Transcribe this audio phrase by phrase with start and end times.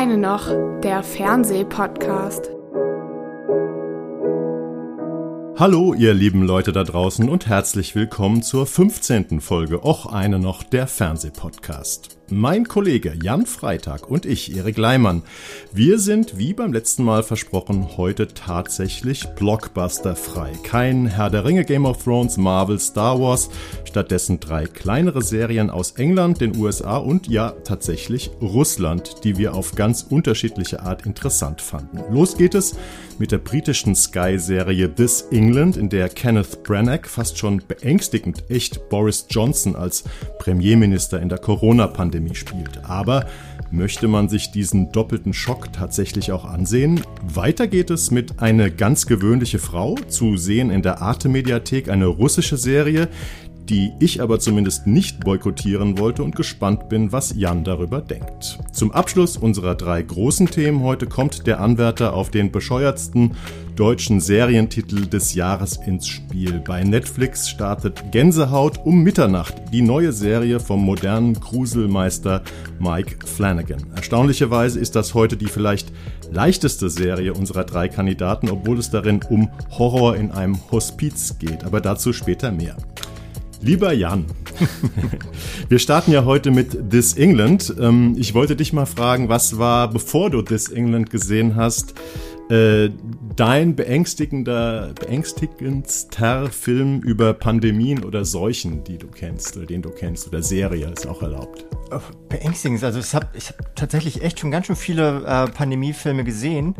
[0.00, 0.46] eine noch,
[0.82, 2.50] der Fernsehpodcast.
[5.58, 9.42] Hallo, ihr lieben Leute da draußen und herzlich willkommen zur 15.
[9.42, 12.19] Folge Och eine noch, der Fernsehpodcast.
[12.32, 15.22] Mein Kollege Jan Freitag und ich, Erik Leimann,
[15.72, 20.52] wir sind, wie beim letzten Mal versprochen, heute tatsächlich blockbusterfrei.
[20.62, 23.50] Kein Herr der Ringe, Game of Thrones, Marvel, Star Wars,
[23.82, 29.74] stattdessen drei kleinere Serien aus England, den USA und ja tatsächlich Russland, die wir auf
[29.74, 31.98] ganz unterschiedliche Art interessant fanden.
[32.14, 32.76] Los geht es
[33.20, 39.26] mit der britischen Sky-Serie This England, in der Kenneth Branagh fast schon beängstigend echt Boris
[39.28, 40.04] Johnson als
[40.38, 42.82] Premierminister in der Corona-Pandemie spielt.
[42.84, 43.26] Aber
[43.70, 47.02] möchte man sich diesen doppelten Schock tatsächlich auch ansehen?
[47.22, 52.56] Weiter geht es mit Eine ganz gewöhnliche Frau, zu sehen in der Arte-Mediathek, eine russische
[52.56, 53.08] Serie,
[53.70, 58.58] die ich aber zumindest nicht boykottieren wollte und gespannt bin, was Jan darüber denkt.
[58.72, 63.36] Zum Abschluss unserer drei großen Themen heute kommt der Anwärter auf den bescheuertsten
[63.76, 66.60] deutschen Serientitel des Jahres ins Spiel.
[66.66, 72.42] Bei Netflix startet Gänsehaut um Mitternacht, die neue Serie vom modernen Gruselmeister
[72.80, 73.86] Mike Flanagan.
[73.94, 75.92] Erstaunlicherweise ist das heute die vielleicht
[76.32, 81.80] leichteste Serie unserer drei Kandidaten, obwohl es darin um Horror in einem Hospiz geht, aber
[81.80, 82.76] dazu später mehr.
[83.62, 84.24] Lieber Jan,
[85.68, 87.74] wir starten ja heute mit This England.
[87.78, 91.94] Ähm, ich wollte dich mal fragen, was war, bevor du This England gesehen hast,
[92.48, 92.88] äh,
[93.36, 100.26] dein beängstigender, beängstigendster Film über Pandemien oder Seuchen, die du kennst oder den du kennst
[100.26, 101.66] oder Serie ist auch erlaubt?
[102.30, 102.82] Beängstigend.
[102.82, 106.74] Also ich habe ich hab tatsächlich echt schon ganz schön viele äh, Pandemiefilme gesehen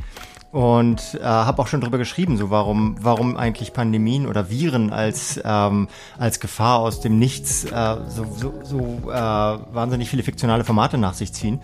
[0.52, 5.40] und äh, habe auch schon drüber geschrieben, so warum warum eigentlich Pandemien oder Viren als
[5.44, 5.86] ähm,
[6.18, 11.14] als Gefahr aus dem Nichts äh, so so, so äh, wahnsinnig viele fiktionale Formate nach
[11.14, 11.60] sich ziehen.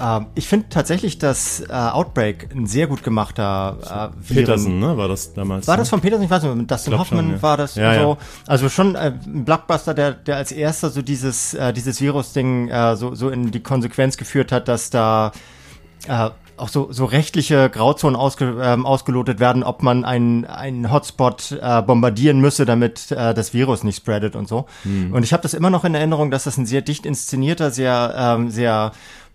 [0.00, 4.96] Äh, ich finde tatsächlich, dass äh, Outbreak ein sehr gut gemachter äh, Viren, Peterson, ne,
[4.96, 5.66] war das damals?
[5.66, 6.24] War das von Peterson?
[6.24, 7.42] Ich weiß nicht, mit Dustin Hoffman schon, ja.
[7.42, 8.10] war das ja, so.
[8.10, 8.16] Ja.
[8.46, 12.94] Also schon äh, ein Blockbuster, der der als erster so dieses äh, dieses Virus-Ding äh,
[12.94, 15.32] so so in die Konsequenz geführt hat, dass da
[16.06, 16.30] äh,
[16.60, 21.82] auch so, so rechtliche Grauzonen ausge, ähm, ausgelotet werden, ob man einen, einen Hotspot äh,
[21.82, 24.66] bombardieren müsse, damit äh, das Virus nicht spreadet und so.
[24.82, 25.12] Hm.
[25.12, 28.14] Und ich habe das immer noch in Erinnerung, dass das ein sehr dicht inszenierter, sehr,
[28.16, 28.92] ähm, sehr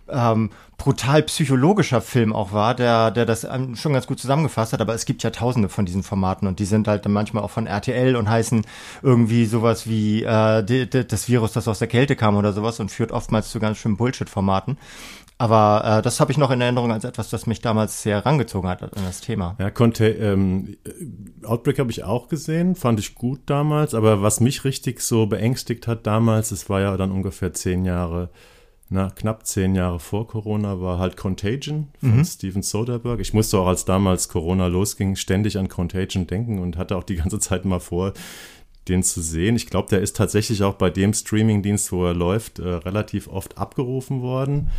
[0.08, 4.94] ähm, brutal psychologischer Film auch war, der, der das schon ganz gut zusammengefasst hat, aber
[4.94, 7.66] es gibt ja tausende von diesen Formaten und die sind halt dann manchmal auch von
[7.66, 8.62] RTL und heißen
[9.02, 13.10] irgendwie sowas wie äh, das Virus, das aus der Kälte kam oder sowas und führt
[13.10, 14.76] oftmals zu ganz schön Bullshit-Formaten.
[15.38, 18.70] Aber äh, das habe ich noch in Erinnerung als etwas, das mich damals sehr rangezogen
[18.70, 19.54] hat an das Thema.
[19.58, 20.76] Ja, konnte ähm,
[21.44, 25.86] Outbreak habe ich auch gesehen, fand ich gut damals, aber was mich richtig so beängstigt
[25.86, 28.30] hat damals, es war ja dann ungefähr zehn Jahre,
[28.88, 32.24] na, knapp zehn Jahre vor Corona, war halt Contagion von mhm.
[32.24, 33.20] Steven Soderbergh.
[33.20, 37.16] Ich musste auch, als damals Corona losging, ständig an Contagion denken und hatte auch die
[37.16, 38.14] ganze Zeit mal vor,
[38.88, 39.56] den zu sehen.
[39.56, 43.58] Ich glaube, der ist tatsächlich auch bei dem Streamingdienst, wo er läuft, äh, relativ oft
[43.58, 44.56] abgerufen worden.
[44.56, 44.70] Ähm,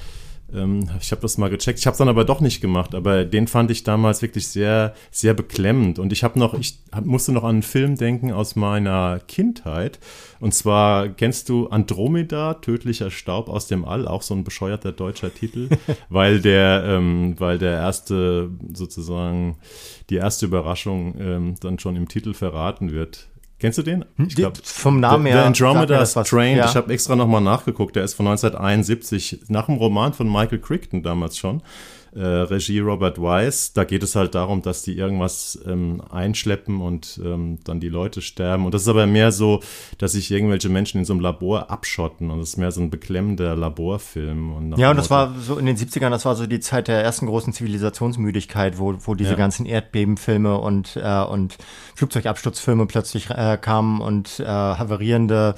[0.50, 1.80] ich habe das mal gecheckt.
[1.80, 2.96] Ich habe es dann aber doch nicht gemacht.
[2.96, 6.00] Aber den fand ich damals wirklich sehr, sehr beklemmend.
[6.00, 10.00] Und ich habe noch, ich musste noch an einen Film denken aus meiner Kindheit.
[10.40, 15.34] Und zwar kennst du Andromeda, tödlicher Staub aus dem All, auch so ein bescheuerter deutscher
[15.34, 15.69] Titel,
[16.09, 19.57] weil der, ähm, weil der erste sozusagen
[20.09, 23.28] die erste Überraschung ähm, dann schon im Titel verraten wird.
[23.59, 24.06] Kennst du den?
[24.19, 25.41] Ich glaube vom Namen her.
[25.41, 26.57] The Andromeda Strain.
[26.57, 26.66] Ja.
[26.66, 27.95] Ich habe extra nochmal nachgeguckt.
[27.95, 31.63] Der ist von 1971 nach dem Roman von Michael Crichton damals schon
[32.17, 33.72] äh, Regie Robert Wise.
[33.73, 38.22] Da geht es halt darum, dass die irgendwas ähm, einschleppen und ähm, dann die Leute
[38.22, 38.66] sterben.
[38.66, 39.61] Und das ist aber mehr so,
[39.97, 42.31] dass sich irgendwelche Menschen in so einem Labor abschotten.
[42.31, 44.53] Und das ist mehr so ein beklemmender Laborfilm.
[44.53, 47.03] Und ja, und das war so in den 70ern, das war so die Zeit der
[47.03, 49.35] ersten großen Zivilisationsmüdigkeit, wo, wo diese ja.
[49.35, 51.57] ganzen Erdbebenfilme und, äh, und
[51.95, 55.56] Flugzeugabsturzfilme plötzlich äh, kamen und äh, haverierende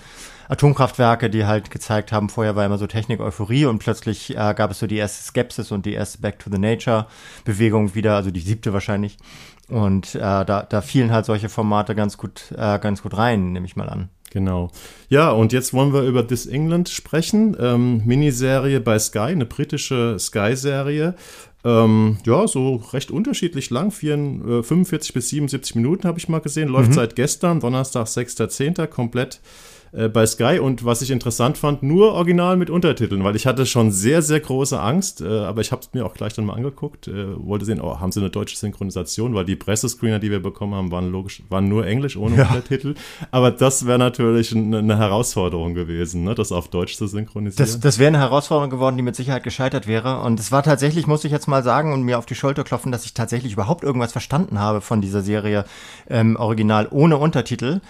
[0.50, 4.80] Atomkraftwerke, die halt gezeigt haben, vorher war immer so Technik-Euphorie und plötzlich äh, gab es
[4.80, 8.74] so die erste Skepsis und die erste Back to the Nature-Bewegung wieder, also die siebte
[8.74, 9.18] wahrscheinlich.
[9.70, 13.68] Und äh, da, da fielen halt solche Formate ganz gut, äh, ganz gut rein, nehme
[13.68, 14.10] ich mal an.
[14.32, 14.72] Genau.
[15.08, 17.56] Ja, und jetzt wollen wir über This England sprechen.
[17.60, 21.16] Ähm, Miniserie bei Sky, eine britische Sky-Serie.
[21.64, 26.40] Ähm, ja, so recht unterschiedlich lang, 44, äh, 45 bis 77 Minuten habe ich mal
[26.40, 26.70] gesehen.
[26.70, 26.94] Läuft mhm.
[26.94, 29.42] seit gestern, Donnerstag, 6.10., komplett
[29.92, 33.66] äh, bei Sky und was ich interessant fand, nur original mit Untertiteln, weil ich hatte
[33.66, 36.54] schon sehr, sehr große Angst, äh, aber ich habe es mir auch gleich dann mal
[36.54, 40.42] angeguckt, äh, wollte sehen, oh, haben sie eine deutsche Synchronisation, weil die Pressescreener, die wir
[40.42, 42.48] bekommen haben, waren logisch, waren nur Englisch ohne ja.
[42.48, 42.96] Untertitel,
[43.32, 47.66] aber das wäre natürlich eine, eine, Herausforderung gewesen, ne, das auf Deutsch zu synchronisieren.
[47.66, 51.08] Das, das wäre eine Herausforderung geworden, die mit Sicherheit gescheitert wäre und es war tatsächlich,
[51.08, 53.84] muss ich jetzt mal sagen und mir auf die Schulter klopfen, dass ich tatsächlich überhaupt
[53.84, 55.66] irgendwas verstanden habe von dieser Serie
[56.10, 57.82] ähm, original ohne Untertitel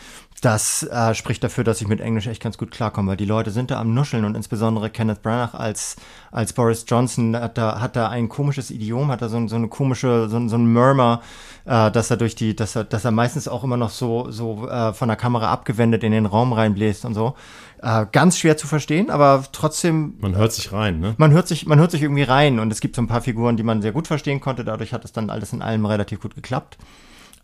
[0.41, 3.51] das äh, spricht dafür, dass ich mit Englisch echt ganz gut klarkomme, weil die Leute
[3.51, 5.95] sind da am Nuscheln und insbesondere Kenneth Branagh als,
[6.31, 9.67] als Boris Johnson hat da, hat da ein komisches Idiom, hat da so, so eine
[9.67, 11.21] komische, so, so ein Murmur,
[11.65, 14.67] äh, dass er durch die, dass er, dass er meistens auch immer noch so, so
[14.67, 17.35] äh, von der Kamera abgewendet in den Raum reinbläst und so.
[17.81, 20.15] Äh, ganz schwer zu verstehen, aber trotzdem.
[20.19, 21.15] Man hört sich rein, ne?
[21.17, 23.55] Man hört sich, man hört sich irgendwie rein und es gibt so ein paar Figuren,
[23.55, 24.65] die man sehr gut verstehen konnte.
[24.65, 26.77] Dadurch hat es dann alles in allem relativ gut geklappt.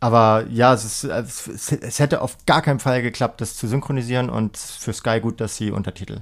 [0.05, 4.29] Aber ja, es, ist, es, es, hätte auf gar keinen Fall geklappt, das zu synchronisieren
[4.29, 6.19] und für Sky gut, dass sie Untertitel.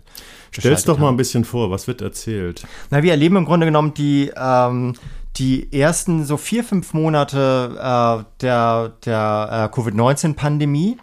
[0.52, 2.66] Stell's doch mal ein bisschen vor, was wird erzählt?
[2.92, 4.94] Na, wir erleben im Grunde genommen die, ähm,
[5.36, 10.96] die ersten so vier, fünf Monate äh, der, der äh, Covid-19-Pandemie,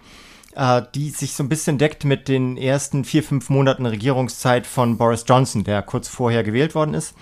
[0.54, 4.96] äh, die sich so ein bisschen deckt mit den ersten vier, fünf Monaten Regierungszeit von
[4.96, 7.14] Boris Johnson, der kurz vorher gewählt worden ist.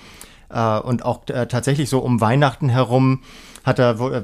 [0.50, 3.22] Äh, und auch äh, tatsächlich so um Weihnachten herum
[3.64, 4.22] hat er, äh,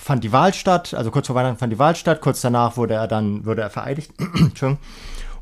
[0.00, 2.94] fand die Wahl statt, also kurz vor Weihnachten fand die Wahl statt, kurz danach wurde
[2.94, 4.12] er dann, wurde er vereidigt.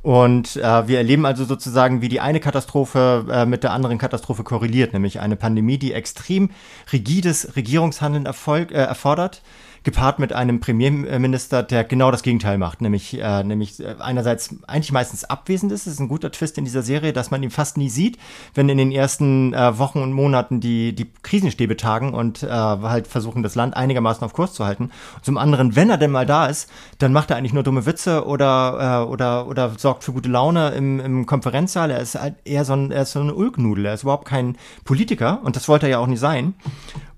[0.03, 4.43] Und äh, wir erleben also sozusagen, wie die eine Katastrophe äh, mit der anderen Katastrophe
[4.43, 6.51] korreliert, nämlich eine Pandemie, die extrem
[6.93, 9.43] rigides Regierungshandeln erfolg, äh, erfordert,
[9.85, 14.93] gepaart mit einem Premierminister, der genau das Gegenteil macht, nämlich, äh, nämlich äh, einerseits eigentlich
[14.93, 15.87] meistens abwesend ist.
[15.87, 18.19] Das ist ein guter Twist in dieser Serie, dass man ihn fast nie sieht,
[18.55, 23.09] wenn in den ersten äh, Wochen und Monaten die, die Krisenstäbe tagen und äh, halt
[23.09, 24.91] versuchen, das Land einigermaßen auf Kurs zu halten.
[25.17, 27.85] Und zum anderen, wenn er denn mal da ist, dann macht er eigentlich nur dumme
[27.87, 31.91] Witze oder, äh, oder, oder sorgt für gute Laune im, im Konferenzsaal.
[31.91, 33.87] Er ist halt eher so, ein, er ist so eine Ulknudel.
[33.87, 36.55] Er ist überhaupt kein Politiker und das wollte er ja auch nicht sein.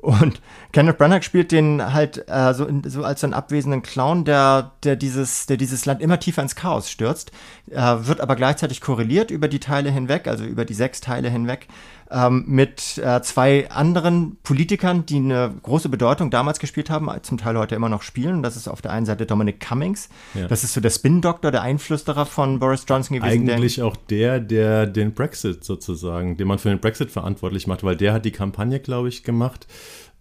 [0.04, 0.42] Und
[0.72, 4.96] Kenneth Branagh spielt den halt äh, so, in, so als einen abwesenden Clown, der, der,
[4.96, 7.32] dieses, der dieses Land immer tiefer ins Chaos stürzt,
[7.70, 11.68] äh, wird aber gleichzeitig korreliert über die Teile hinweg, also über die sechs Teile hinweg,
[12.10, 17.58] ähm, mit äh, zwei anderen Politikern, die eine große Bedeutung damals gespielt haben, zum Teil
[17.58, 18.42] heute immer noch spielen.
[18.42, 20.08] Das ist auf der einen Seite Dominic Cummings.
[20.34, 20.46] Ja.
[20.48, 23.48] Das ist so der Spin-Doktor, der Einflüsterer von Boris Johnson gewesen.
[23.48, 27.84] Eigentlich der, auch der, der den Brexit sozusagen, den man für den Brexit verantwortlich macht,
[27.84, 29.66] weil der hat die Kampagne, glaube ich, gemacht.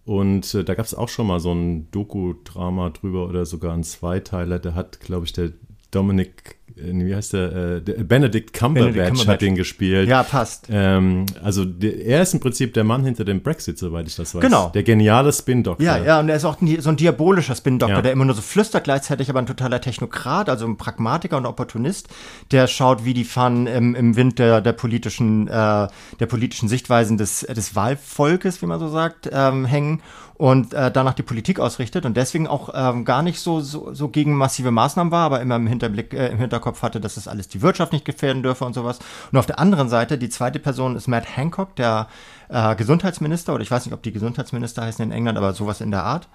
[0.06, 3.84] Und äh, da gab es auch schon mal so ein Doku-Drama drüber oder sogar ein
[3.84, 4.60] Zweiteiler.
[4.60, 5.54] Der hat, glaube ich, der
[5.94, 10.10] Dominic äh, wie heißt der, äh, Benedict Cumberbatch, Benedict Cumberbatch hat den gespielt.
[10.10, 10.68] Ja, passt.
[10.70, 14.34] Ähm, also der, er ist im Prinzip der Mann hinter dem Brexit, soweit ich das
[14.34, 14.42] weiß.
[14.42, 14.70] Genau.
[14.70, 15.86] Der geniale Spin-Doktor.
[15.86, 18.02] Ja, ja, und er ist auch ein, so ein diabolischer Spin-Doktor, ja.
[18.02, 22.08] der immer nur so flüstert, gleichzeitig aber ein totaler Technokrat, also ein Pragmatiker und Opportunist,
[22.52, 25.88] der schaut, wie die Fahnen im, im Wind der, der politischen, äh,
[26.20, 30.02] der politischen Sichtweisen des, des Wahlvolkes, wie man so sagt, ähm, hängen
[30.44, 34.10] und äh, danach die Politik ausrichtet und deswegen auch ähm, gar nicht so, so, so
[34.10, 37.48] gegen massive Maßnahmen war, aber immer im Hinterblick, äh, im Hinterkopf hatte, dass das alles
[37.48, 39.00] die Wirtschaft nicht gefährden dürfe und sowas.
[39.32, 42.10] Und auf der anderen Seite, die zweite Person ist Matt Hancock, der
[42.50, 45.92] äh, Gesundheitsminister, oder ich weiß nicht, ob die Gesundheitsminister heißen in England, aber sowas in
[45.92, 46.28] der Art,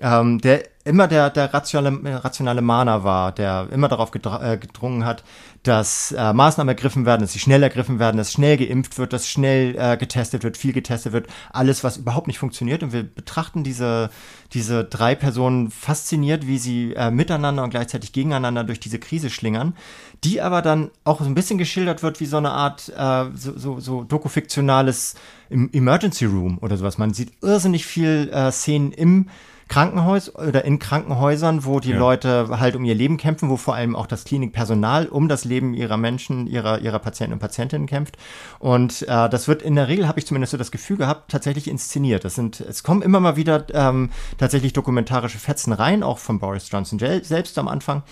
[0.00, 5.24] ähm, der immer der, der rationale, rationale Mahner war, der immer darauf äh, gedrungen hat,
[5.64, 9.28] dass äh, Maßnahmen ergriffen werden, dass sie schnell ergriffen werden, dass schnell geimpft wird, dass
[9.28, 12.84] schnell äh, getestet wird, viel getestet wird, alles, was überhaupt nicht funktioniert.
[12.84, 14.10] Und wir betrachten diese,
[14.52, 19.74] diese drei Personen fasziniert, wie sie äh, miteinander und gleichzeitig gegeneinander durch diese Krise schlingern,
[20.22, 23.58] die aber dann auch so ein bisschen geschildert wird wie so eine Art äh, so,
[23.58, 25.16] so, so dokufiktionales
[25.50, 26.96] Emergency Room oder sowas.
[26.96, 29.28] Man sieht irrsinnig viel äh, Szenen im
[29.68, 31.98] Krankenhaus oder in Krankenhäusern, wo die ja.
[31.98, 35.74] Leute halt um ihr Leben kämpfen, wo vor allem auch das Klinikpersonal um das Leben
[35.74, 38.16] ihrer Menschen, ihrer, ihrer Patienten und Patientinnen kämpft.
[38.60, 41.68] Und äh, das wird in der Regel, habe ich zumindest so das Gefühl gehabt, tatsächlich
[41.68, 42.24] inszeniert.
[42.24, 46.70] Das sind, es kommen immer mal wieder ähm, tatsächlich dokumentarische Fetzen rein, auch von Boris
[46.70, 48.02] Johnson selbst am Anfang.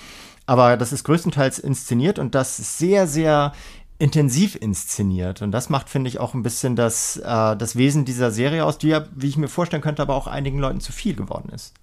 [0.47, 3.53] Aber das ist größtenteils inszeniert und das sehr, sehr
[3.99, 5.43] intensiv inszeniert.
[5.43, 8.79] Und das macht, finde ich, auch ein bisschen das, äh, das Wesen dieser Serie aus,
[8.79, 11.75] die ja, wie ich mir vorstellen könnte, aber auch einigen Leuten zu viel geworden ist.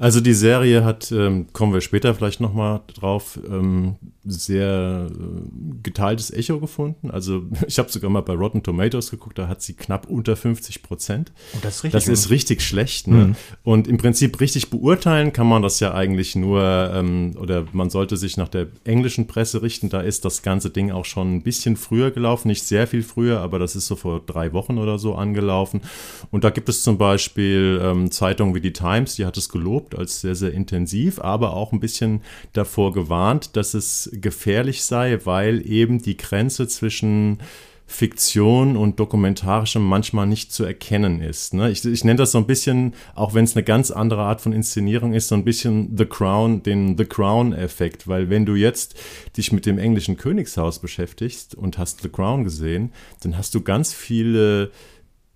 [0.00, 6.30] Also die Serie hat, ähm, kommen wir später vielleicht nochmal drauf, ähm, sehr äh, geteiltes
[6.30, 7.10] Echo gefunden.
[7.10, 10.82] Also ich habe sogar mal bei Rotten Tomatoes geguckt, da hat sie knapp unter 50
[10.82, 11.32] Prozent.
[11.54, 13.08] Oh, das ist richtig, das ist richtig schlecht.
[13.08, 13.16] Ne?
[13.16, 13.36] Mhm.
[13.62, 16.62] Und im Prinzip richtig beurteilen kann man das ja eigentlich nur,
[16.94, 19.90] ähm, oder man sollte sich nach der englischen Presse richten.
[19.90, 23.40] Da ist das ganze Ding auch schon ein bisschen früher gelaufen, nicht sehr viel früher,
[23.40, 25.82] aber das ist so vor drei Wochen oder so angelaufen.
[26.30, 29.89] Und da gibt es zum Beispiel ähm, Zeitungen wie die Times, die hat es gelobt
[29.90, 35.18] gelobt als sehr, sehr intensiv, aber auch ein bisschen davor gewarnt, dass es gefährlich sei,
[35.24, 37.38] weil eben die Grenze zwischen
[37.86, 41.54] Fiktion und Dokumentarischem manchmal nicht zu erkennen ist.
[41.54, 41.72] Ne?
[41.72, 44.52] Ich, ich nenne das so ein bisschen, auch wenn es eine ganz andere Art von
[44.52, 48.94] Inszenierung ist, so ein bisschen The Crown, den The Crown-Effekt, weil wenn du jetzt
[49.36, 52.92] dich mit dem englischen Königshaus beschäftigst und hast The Crown gesehen,
[53.22, 54.70] dann hast du ganz viele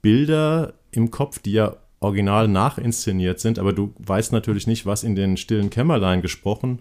[0.00, 5.14] Bilder im Kopf, die ja original nachinszeniert sind, aber du weißt natürlich nicht, was in
[5.14, 6.80] den stillen Kämmerlein gesprochen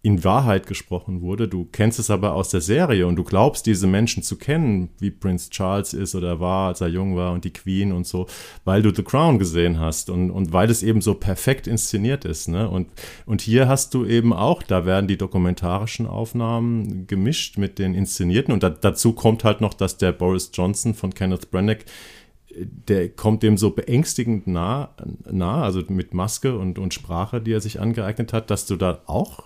[0.00, 1.48] in Wahrheit gesprochen wurde.
[1.48, 5.10] Du kennst es aber aus der Serie und du glaubst, diese Menschen zu kennen, wie
[5.10, 8.26] Prince Charles ist oder war, als er jung war und die Queen und so,
[8.64, 12.48] weil du The Crown gesehen hast und, und weil es eben so perfekt inszeniert ist.
[12.48, 12.68] Ne?
[12.68, 12.88] Und,
[13.26, 18.54] und hier hast du eben auch, da werden die dokumentarischen Aufnahmen gemischt mit den inszenierten
[18.54, 21.84] und da, dazu kommt halt noch, dass der Boris Johnson von Kenneth Branagh
[22.64, 24.94] der kommt dem so beängstigend nah,
[25.30, 29.00] nah, also mit Maske und, und Sprache, die er sich angeeignet hat, dass du da
[29.06, 29.44] auch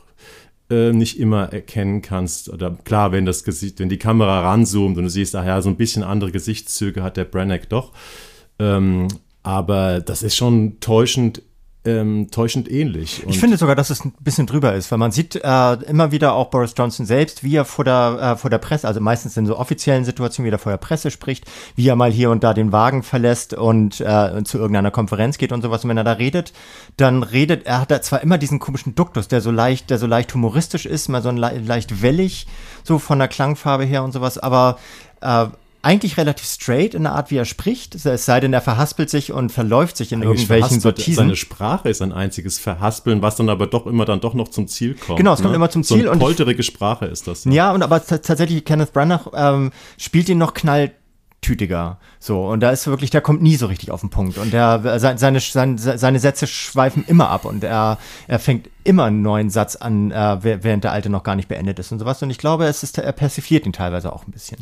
[0.71, 2.49] äh, nicht immer erkennen kannst.
[2.49, 5.77] Oder klar, wenn das Gesicht, wenn die Kamera ranzoomt und du siehst, ach so ein
[5.77, 7.93] bisschen andere Gesichtszüge hat der Branagh doch.
[8.59, 9.09] Ähm,
[9.43, 11.43] aber das ist schon täuschend
[11.85, 13.25] ähm, täuschend ähnlich.
[13.25, 16.13] Und ich finde sogar, dass es ein bisschen drüber ist, weil man sieht äh, immer
[16.13, 19.37] wieder auch Boris Johnson selbst, wie er vor der, äh, vor der Presse, also meistens
[19.37, 22.45] in so offiziellen Situationen, wie er vor der Presse spricht, wie er mal hier und
[22.45, 25.83] da den Wagen verlässt und äh, zu irgendeiner Konferenz geht und sowas.
[25.83, 26.53] Und wenn er da redet,
[26.97, 30.07] dann redet er, hat da zwar immer diesen komischen Duktus, der so leicht, der so
[30.07, 32.47] leicht humoristisch ist, mal so ein le leicht wellig,
[32.85, 34.79] so von der Klangfarbe her und sowas, aber
[35.21, 35.47] äh,
[35.83, 37.97] eigentlich relativ straight in der Art, wie er spricht.
[37.97, 41.15] Es sei denn, er verhaspelt sich und verläuft sich in eigentlich irgendwelchen Sortisen.
[41.15, 44.69] Seine Sprache ist ein einziges Verhaspeln, was dann aber doch immer dann doch noch zum
[44.69, 45.19] Ziel kommt.
[45.19, 45.57] Genau, es kommt ne?
[45.57, 46.05] immer zum Ziel.
[46.05, 47.45] So eine polterige Sprache ist das.
[47.45, 51.99] Ja, ja und aber tatsächlich Kenneth Branagh ähm, spielt ihn noch knalltütiger.
[52.21, 54.39] So, und da ist wirklich, der kommt nie so richtig auf den Punkt.
[54.39, 57.99] Und der, seine, seine, seine Sätze schweifen immer ab und er,
[58.29, 61.81] er fängt immer einen neuen Satz an, äh, während der alte noch gar nicht beendet
[61.81, 62.23] ist und sowas.
[62.23, 64.59] Und ich glaube, es ist, er persifliert ihn teilweise auch ein bisschen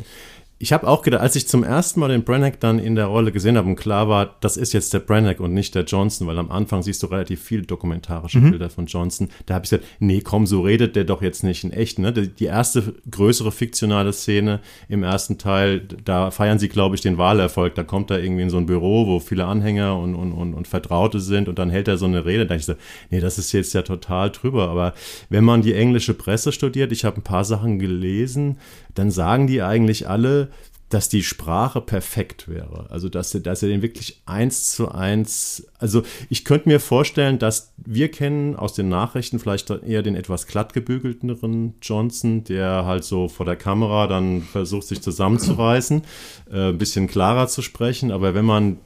[0.62, 3.32] ich habe auch gedacht, als ich zum ersten Mal den Branagh dann in der Rolle
[3.32, 6.38] gesehen habe und klar war, das ist jetzt der Branagh und nicht der Johnson, weil
[6.38, 8.50] am Anfang siehst du relativ viele dokumentarische mhm.
[8.50, 9.30] Bilder von Johnson.
[9.46, 11.98] Da habe ich gesagt, nee, komm, so redet der doch jetzt nicht in echt.
[11.98, 12.12] Ne?
[12.12, 17.74] Die erste größere fiktionale Szene im ersten Teil, da feiern sie, glaube ich, den Wahlerfolg.
[17.74, 20.68] Da kommt er irgendwie in so ein Büro, wo viele Anhänger und, und, und, und
[20.68, 22.44] Vertraute sind und dann hält er so eine Rede.
[22.44, 22.74] Da dachte ich so,
[23.08, 24.68] nee, das ist jetzt ja total drüber.
[24.68, 24.92] Aber
[25.30, 28.58] wenn man die englische Presse studiert, ich habe ein paar Sachen gelesen,
[28.94, 30.50] dann sagen die eigentlich alle,
[30.90, 32.86] dass die Sprache perfekt wäre.
[32.90, 37.72] Also, dass dass er den wirklich eins zu eins, also ich könnte mir vorstellen, dass
[37.76, 43.46] wir kennen aus den Nachrichten vielleicht eher den etwas glattgebügelteren Johnson, der halt so vor
[43.46, 46.02] der Kamera dann versucht, sich zusammenzureißen,
[46.50, 48.10] äh, ein bisschen klarer zu sprechen.
[48.10, 48.78] Aber wenn man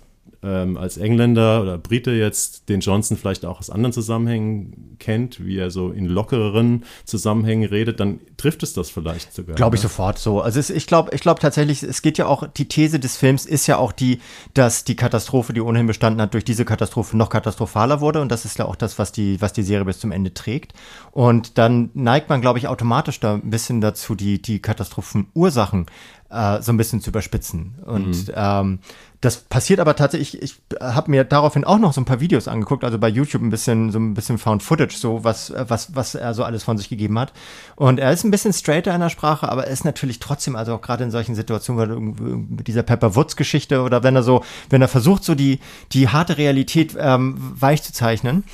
[0.44, 5.56] ähm, als Engländer oder Brite jetzt den Johnson vielleicht auch aus anderen Zusammenhängen kennt, wie
[5.56, 9.56] er so in lockereren Zusammenhängen redet, dann trifft es das vielleicht sogar.
[9.56, 9.88] Glaube ich ne?
[9.88, 10.40] sofort so.
[10.40, 13.46] Also es, ich glaube ich glaube tatsächlich, es geht ja auch, die These des Films
[13.46, 14.20] ist ja auch die,
[14.52, 18.44] dass die Katastrophe, die ohnehin bestanden hat, durch diese Katastrophe noch katastrophaler wurde und das
[18.44, 20.74] ist ja auch das, was die, was die Serie bis zum Ende trägt.
[21.10, 25.86] Und dann neigt man, glaube ich, automatisch da ein bisschen dazu, die, die Katastrophenursachen
[26.30, 27.76] äh, so ein bisschen zu überspitzen.
[27.84, 28.34] Und mhm.
[28.34, 28.78] ähm,
[29.24, 32.46] das passiert aber tatsächlich, ich, ich habe mir daraufhin auch noch so ein paar Videos
[32.46, 36.14] angeguckt, also bei YouTube ein bisschen, so ein bisschen Found Footage, so was, was, was
[36.14, 37.32] er so alles von sich gegeben hat.
[37.74, 40.74] Und er ist ein bisschen straighter in der Sprache, aber er ist natürlich trotzdem, also
[40.74, 44.82] auch gerade in solchen Situationen, mit dieser Pepper Woods Geschichte oder wenn er so, wenn
[44.82, 45.58] er versucht, so die,
[45.92, 48.44] die harte Realität ähm, weich zu zeichnen,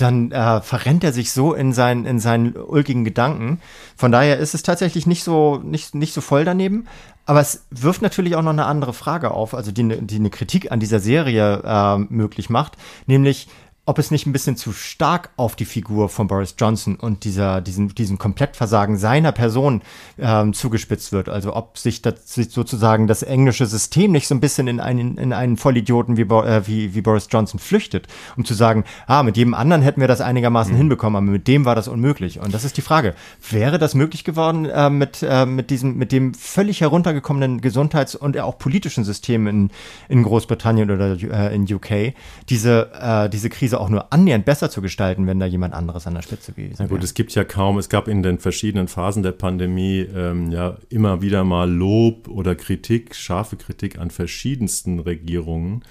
[0.00, 3.60] dann äh, verrennt er sich so in seinen, in seinen ulkigen Gedanken.
[3.96, 6.86] Von daher ist es tatsächlich nicht so, nicht, nicht so voll daneben.
[7.30, 10.72] Aber es wirft natürlich auch noch eine andere Frage auf, also die, die eine Kritik
[10.72, 13.46] an dieser Serie äh, möglich macht, nämlich
[13.90, 17.60] ob es nicht ein bisschen zu stark auf die Figur von Boris Johnson und dieser,
[17.60, 19.82] diesen, diesem Komplettversagen seiner Person
[20.16, 21.28] ähm, zugespitzt wird.
[21.28, 25.18] Also ob sich, das, sich sozusagen das englische System nicht so ein bisschen in einen,
[25.18, 28.06] in einen Vollidioten wie, äh, wie, wie Boris Johnson flüchtet,
[28.36, 30.78] um zu sagen, ah, mit jedem anderen hätten wir das einigermaßen mhm.
[30.78, 32.38] hinbekommen, aber mit dem war das unmöglich.
[32.38, 33.16] Und das ist die Frage.
[33.50, 38.38] Wäre das möglich geworden äh, mit, äh, mit diesem, mit dem völlig heruntergekommenen Gesundheits- und
[38.38, 39.70] auch politischen System in,
[40.08, 42.14] in Großbritannien oder äh, in UK,
[42.48, 46.14] diese, äh, diese Krise auch nur annähernd besser zu gestalten, wenn da jemand anderes an
[46.14, 46.88] der Spitze gewesen wäre.
[46.88, 50.50] Na gut, es gibt ja kaum, es gab in den verschiedenen Phasen der Pandemie ähm,
[50.50, 55.82] ja immer wieder mal Lob oder Kritik, scharfe Kritik an verschiedensten Regierungen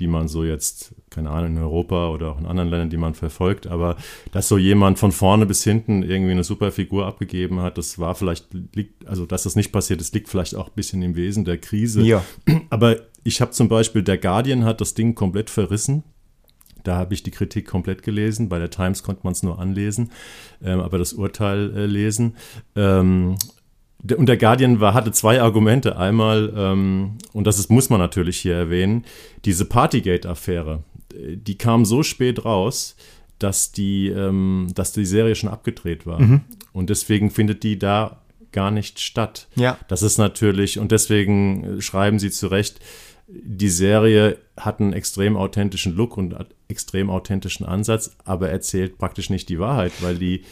[0.00, 3.14] die man so jetzt, keine Ahnung, in Europa oder auch in anderen Ländern, die man
[3.14, 3.96] verfolgt, aber
[4.32, 8.14] dass so jemand von vorne bis hinten irgendwie eine super Figur abgegeben hat, das war
[8.14, 11.44] vielleicht, liegt, also dass das nicht passiert ist, liegt vielleicht auch ein bisschen im Wesen
[11.44, 12.02] der Krise.
[12.02, 12.24] Ja.
[12.70, 16.02] Aber ich habe zum Beispiel, der Guardian hat das Ding komplett verrissen
[16.84, 18.48] da habe ich die Kritik komplett gelesen.
[18.48, 20.12] Bei der Times konnte man es nur anlesen,
[20.62, 22.36] ähm, aber das Urteil äh, lesen.
[22.76, 23.36] Ähm,
[24.16, 25.96] und der Guardian war, hatte zwei Argumente.
[25.96, 29.04] Einmal, ähm, und das ist, muss man natürlich hier erwähnen,
[29.44, 32.96] diese Partygate-Affäre, die kam so spät raus,
[33.38, 36.20] dass die, ähm, dass die Serie schon abgedreht war.
[36.20, 36.42] Mhm.
[36.72, 38.20] Und deswegen findet die da
[38.52, 39.48] gar nicht statt.
[39.56, 39.78] Ja.
[39.88, 42.80] Das ist natürlich, und deswegen schreiben sie zu Recht,
[43.26, 46.34] die Serie hat einen extrem authentischen Look und
[46.68, 50.44] extrem authentischen Ansatz, aber erzählt praktisch nicht die Wahrheit, weil die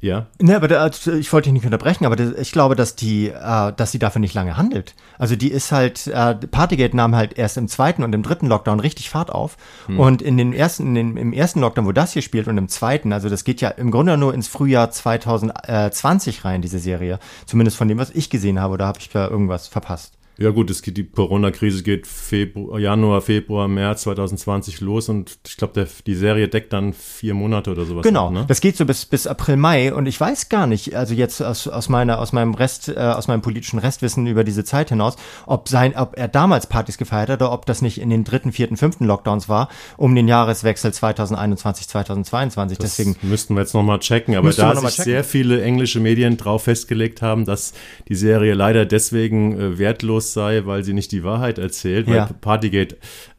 [0.00, 0.26] ja.
[0.40, 3.72] Ne, aber da, ich wollte dich nicht unterbrechen, aber das, ich glaube, dass die, äh,
[3.72, 4.94] dass sie dafür nicht lange handelt.
[5.18, 8.80] Also die ist halt, äh, Partygate nahm halt erst im zweiten und im dritten Lockdown
[8.80, 9.56] richtig Fahrt auf.
[9.86, 9.98] Hm.
[9.98, 12.68] Und in den ersten, in den, im ersten Lockdown, wo das hier spielt und im
[12.68, 17.18] zweiten, also das geht ja im Grunde nur ins Frühjahr 2020 rein, diese Serie.
[17.46, 20.12] Zumindest von dem, was ich gesehen habe, oder habe ich da irgendwas verpasst?
[20.38, 25.56] Ja gut, es geht, die Corona-Krise geht Februar, Januar, Februar, März 2020 los und ich
[25.56, 28.02] glaube, die Serie deckt dann vier Monate oder sowas.
[28.02, 28.44] Genau, ab, ne?
[28.46, 31.66] das geht so bis, bis April, Mai und ich weiß gar nicht, also jetzt aus,
[31.68, 35.16] aus, meiner, aus meinem Rest, äh, aus meinem politischen Restwissen über diese Zeit hinaus,
[35.46, 38.52] ob, sein, ob er damals Partys gefeiert hat oder ob das nicht in den dritten,
[38.52, 42.76] vierten, fünften Lockdowns war, um den Jahreswechsel 2021, 2022.
[42.76, 46.64] Das Deswegen müssten wir jetzt nochmal checken, aber da sich sehr viele englische Medien drauf
[46.64, 47.72] festgelegt haben, dass
[48.08, 52.28] die Serie leider deswegen äh, wertlos sei, weil sie nicht die Wahrheit erzählt, weil ja.
[52.40, 52.96] Partygate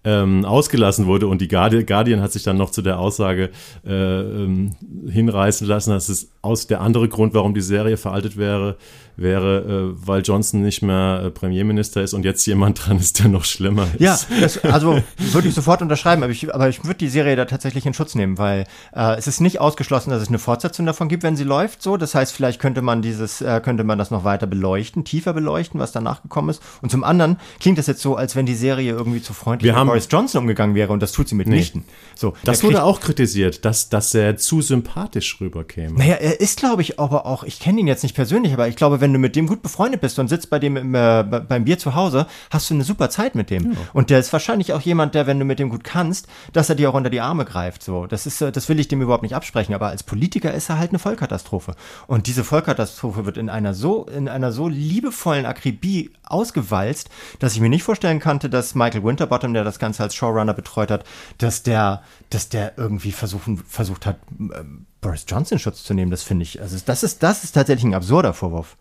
[0.08, 3.50] ähm, ausgelassen wurde und die Guardian hat sich dann noch zu der Aussage
[3.86, 4.72] äh, ähm,
[5.10, 8.78] hinreißen lassen, dass es aus der andere Grund, warum die Serie veraltet wäre,
[9.18, 13.28] wäre, äh, weil Johnson nicht mehr äh, Premierminister ist und jetzt jemand dran ist, der
[13.28, 14.00] noch schlimmer ist.
[14.00, 17.46] Ja, das, also würde ich sofort unterschreiben, aber ich, aber ich würde die Serie da
[17.46, 21.10] tatsächlich in Schutz nehmen, weil äh, es ist nicht ausgeschlossen, dass es eine Fortsetzung davon
[21.10, 21.82] gibt, wenn sie läuft.
[21.82, 25.34] So, das heißt, vielleicht könnte man dieses, äh, könnte man das noch weiter beleuchten, tiefer
[25.34, 26.62] beleuchten, was danach gekommen ist.
[26.82, 29.76] Und zum anderen klingt das jetzt so, als wenn die Serie irgendwie zu freundlich mit
[29.98, 31.84] Boris Johnson umgegangen wäre und das tut sie mitnichten.
[31.86, 31.94] Nee.
[32.16, 35.98] So, das wurde auch kritisiert, dass, dass er zu sympathisch rüberkäme.
[35.98, 38.76] Naja, er ist, glaube ich, aber auch, ich kenne ihn jetzt nicht persönlich, aber ich
[38.76, 41.66] glaube, wenn du mit dem gut befreundet bist und sitzt bei dem im, äh, beim
[41.66, 43.72] Bier zu Hause, hast du eine super Zeit mit dem.
[43.72, 43.78] Ja.
[43.94, 46.76] Und der ist wahrscheinlich auch jemand, der, wenn du mit dem gut kannst, dass er
[46.76, 47.84] dir auch unter die Arme greift.
[47.84, 49.76] So, das ist, äh, das will ich dem überhaupt nicht absprechen.
[49.76, 51.76] Aber als Politiker ist er halt eine Vollkatastrophe.
[52.08, 57.62] Und diese Vollkatastrophe wird in einer so, in einer so liebevollen Akribie ausgewalzt, dass ich
[57.62, 61.06] mir nicht vorstellen konnte, dass Michael Winterbottom, der das Ganze als Showrunner betreut hat,
[61.38, 66.12] dass der, dass der irgendwie versuchen, versucht hat, ähm, Boris Johnson Schutz zu nehmen.
[66.12, 68.78] Das finde ich, also das ist, das ist tatsächlich ein absurder Vorwurf.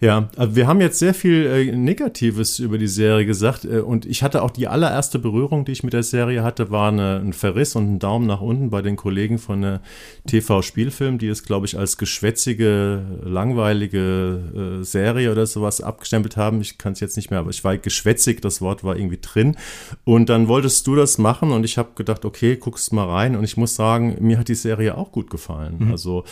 [0.00, 4.06] Ja, also wir haben jetzt sehr viel äh, Negatives über die Serie gesagt äh, und
[4.06, 7.32] ich hatte auch die allererste Berührung, die ich mit der Serie hatte, war eine, ein
[7.32, 9.80] Verriss und ein Daumen nach unten bei den Kollegen von der
[10.28, 16.60] TV-Spielfilm, die es, glaube ich, als geschwätzige, langweilige äh, Serie oder sowas abgestempelt haben.
[16.60, 19.56] Ich kann es jetzt nicht mehr, aber ich war geschwätzig, das Wort war irgendwie drin.
[20.04, 23.42] Und dann wolltest du das machen und ich habe gedacht, okay, guckst mal rein und
[23.42, 25.76] ich muss sagen, mir hat die Serie auch gut gefallen.
[25.80, 25.90] Mhm.
[25.90, 26.22] Also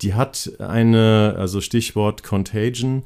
[0.00, 3.02] die hat eine, also Stichwort Contagion,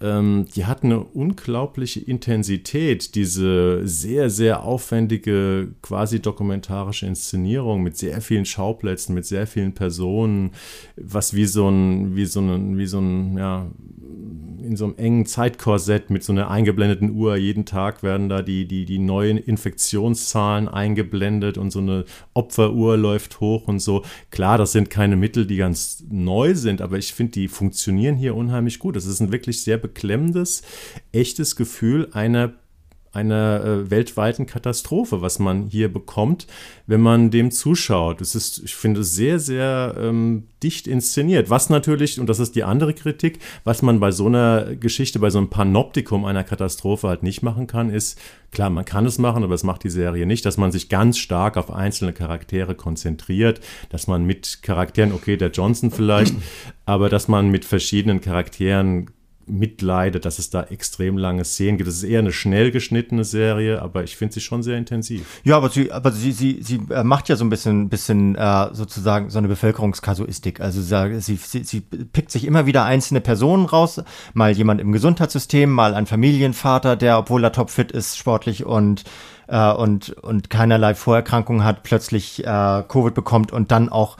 [0.00, 8.20] ähm, die hat eine unglaubliche Intensität, diese sehr, sehr aufwendige, quasi dokumentarische Inszenierung mit sehr
[8.20, 10.52] vielen Schauplätzen, mit sehr vielen Personen,
[10.96, 13.70] was wie so ein, wie so ein, wie so ein, ja,
[14.62, 17.36] in so einem engen Zeitkorsett mit so einer eingeblendeten Uhr.
[17.36, 23.40] Jeden Tag werden da die, die, die neuen Infektionszahlen eingeblendet und so eine Opferuhr läuft
[23.40, 24.04] hoch und so.
[24.30, 28.34] Klar, das sind keine Mittel, die ganz neu sind, aber ich finde, die funktionieren hier
[28.34, 28.96] unheimlich gut.
[28.96, 30.62] Das ist ein wirklich sehr beklemmendes,
[31.12, 32.54] echtes Gefühl einer
[33.12, 36.46] einer äh, weltweiten Katastrophe, was man hier bekommt,
[36.86, 38.20] wenn man dem zuschaut.
[38.20, 41.50] Es ist, ich finde, sehr, sehr ähm, dicht inszeniert.
[41.50, 45.30] Was natürlich, und das ist die andere Kritik, was man bei so einer Geschichte, bei
[45.30, 48.18] so einem Panoptikum einer Katastrophe halt nicht machen kann, ist,
[48.52, 51.18] klar, man kann es machen, aber es macht die Serie nicht, dass man sich ganz
[51.18, 56.34] stark auf einzelne Charaktere konzentriert, dass man mit Charakteren, okay, der Johnson vielleicht,
[56.84, 59.10] aber dass man mit verschiedenen Charakteren
[59.48, 61.88] mitleidet, dass es da extrem lange Szenen gibt.
[61.88, 65.40] Es ist eher eine schnell geschnittene Serie, aber ich finde sie schon sehr intensiv.
[65.44, 68.68] Ja, aber sie, aber sie, sie, sie äh, macht ja so ein bisschen, bisschen äh,
[68.72, 70.60] sozusagen so eine Bevölkerungskasuistik.
[70.60, 74.02] Also sie, sie, sie pickt sich immer wieder einzelne Personen raus,
[74.34, 79.04] mal jemand im Gesundheitssystem, mal ein Familienvater, der, obwohl er topfit ist, sportlich und
[79.48, 84.16] äh, und und keinerlei Vorerkrankungen hat, plötzlich äh, Covid bekommt und dann auch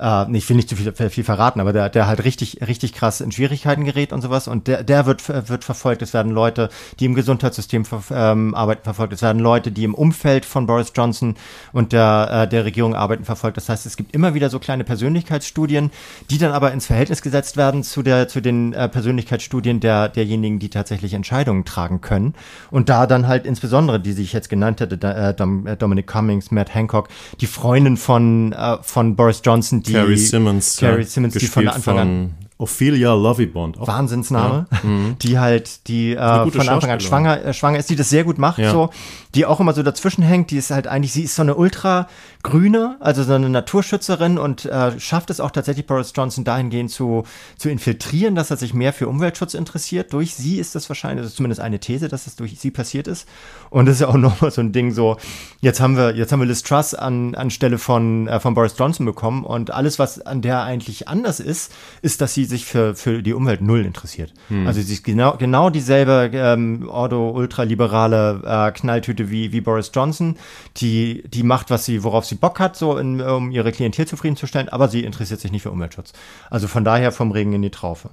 [0.00, 3.20] äh, ich will nicht zu viel, viel verraten, aber der, der halt richtig, richtig krass
[3.20, 4.48] in Schwierigkeiten gerät und sowas.
[4.48, 6.02] Und der, der wird, wird verfolgt.
[6.02, 9.12] Es werden Leute, die im Gesundheitssystem ver, ähm, arbeiten, verfolgt.
[9.12, 11.34] Es werden Leute, die im Umfeld von Boris Johnson
[11.72, 13.56] und der, äh, der Regierung arbeiten, verfolgt.
[13.56, 15.90] Das heißt, es gibt immer wieder so kleine Persönlichkeitsstudien,
[16.30, 20.58] die dann aber ins Verhältnis gesetzt werden zu der, zu den äh, Persönlichkeitsstudien der, derjenigen,
[20.58, 22.34] die tatsächlich Entscheidungen tragen können.
[22.70, 27.08] Und da dann halt insbesondere, die sich jetzt genannt hätte, äh, Dominic Cummings, Matt Hancock,
[27.40, 31.98] die Freundin von, äh, von Boris Johnson, die Carrie Simmons, Carrie Simmons, die von Anfang
[31.98, 33.78] an Ophelia Lovibond.
[33.80, 34.78] Wahnsinnsname, ja.
[34.82, 35.16] mhm.
[35.18, 38.36] die halt, die äh, von Anfang an schwanger, äh, schwanger ist, die das sehr gut
[38.36, 38.70] macht, ja.
[38.70, 38.90] so,
[39.34, 42.06] die auch immer so dazwischen hängt, die ist halt eigentlich, sie ist so eine ultra
[42.42, 47.24] grüne, also so eine Naturschützerin und äh, schafft es auch tatsächlich Boris Johnson dahingehend zu,
[47.58, 50.12] zu infiltrieren, dass er sich mehr für Umweltschutz interessiert.
[50.14, 53.08] Durch sie ist das wahrscheinlich, das ist zumindest eine These, dass es durch sie passiert
[53.08, 53.28] ist.
[53.68, 55.18] Und das ist ja auch nochmal so ein Ding so,
[55.60, 59.04] jetzt haben wir, jetzt haben wir Liz Truss an, anstelle von, äh, von Boris Johnson
[59.04, 63.22] bekommen und alles, was an der eigentlich anders ist, ist, dass sie sich für, für
[63.22, 64.32] die Umwelt null interessiert.
[64.48, 64.66] Hm.
[64.66, 70.36] Also sie ist genau, genau dieselbe ähm, Ordo-ultraliberale äh, Knalltüte wie, wie Boris Johnson.
[70.78, 74.68] Die, die macht, was sie, worauf sie Bock hat, so in, um ihre Klientel zufriedenzustellen,
[74.68, 76.12] aber sie interessiert sich nicht für Umweltschutz.
[76.50, 78.10] Also von daher vom Regen in die Traufe.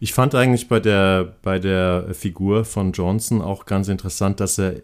[0.00, 4.76] Ich fand eigentlich bei der, bei der Figur von Johnson auch ganz interessant, dass er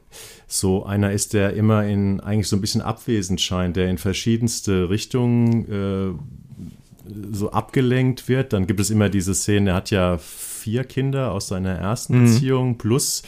[0.47, 4.91] so einer ist, der immer in eigentlich so ein bisschen abwesend scheint, der in verschiedenste
[4.91, 8.53] Richtungen äh, so abgelenkt wird.
[8.53, 12.25] Dann gibt es immer diese Szene, er hat ja vier Kinder aus seiner ersten mhm.
[12.25, 13.23] Beziehung plus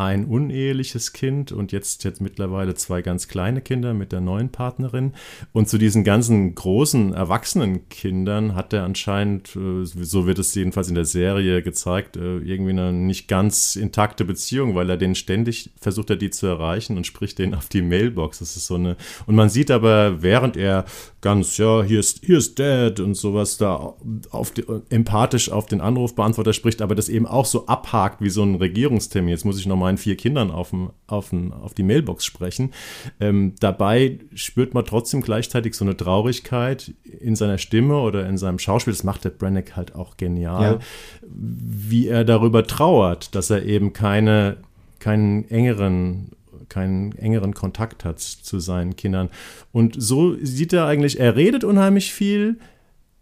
[0.00, 5.12] ein uneheliches Kind und jetzt, jetzt mittlerweile zwei ganz kleine Kinder mit der neuen Partnerin.
[5.52, 10.88] Und zu diesen ganzen großen erwachsenen Kindern hat er anscheinend, äh, so wird es jedenfalls
[10.88, 15.70] in der Serie gezeigt, äh, irgendwie eine nicht ganz intakte Beziehung, weil er den ständig
[15.78, 18.38] versucht er die zu erreichen und spricht den auf die Mailbox.
[18.38, 20.86] Das ist so eine, und man sieht aber, während er
[21.20, 23.94] ganz, ja, hier ist, hier ist Dad und sowas da
[24.30, 28.42] auf die, empathisch auf den Anrufbeantworter spricht, aber das eben auch so abhakt wie so
[28.42, 29.28] ein Regierungstermin.
[29.28, 32.72] Jetzt muss ich nochmal meinen vier Kindern auf, dem, auf, dem, auf die Mailbox sprechen.
[33.18, 38.58] Ähm, dabei spürt man trotzdem gleichzeitig so eine Traurigkeit in seiner Stimme oder in seinem
[38.58, 38.92] Schauspiel.
[38.92, 40.78] Das macht der Brennick halt auch genial, ja.
[41.22, 44.58] wie er darüber trauert, dass er eben keine,
[45.00, 46.30] keinen engeren
[46.68, 49.28] keinen engeren Kontakt hat zu seinen Kindern.
[49.72, 52.60] Und so sieht er eigentlich, er redet unheimlich viel,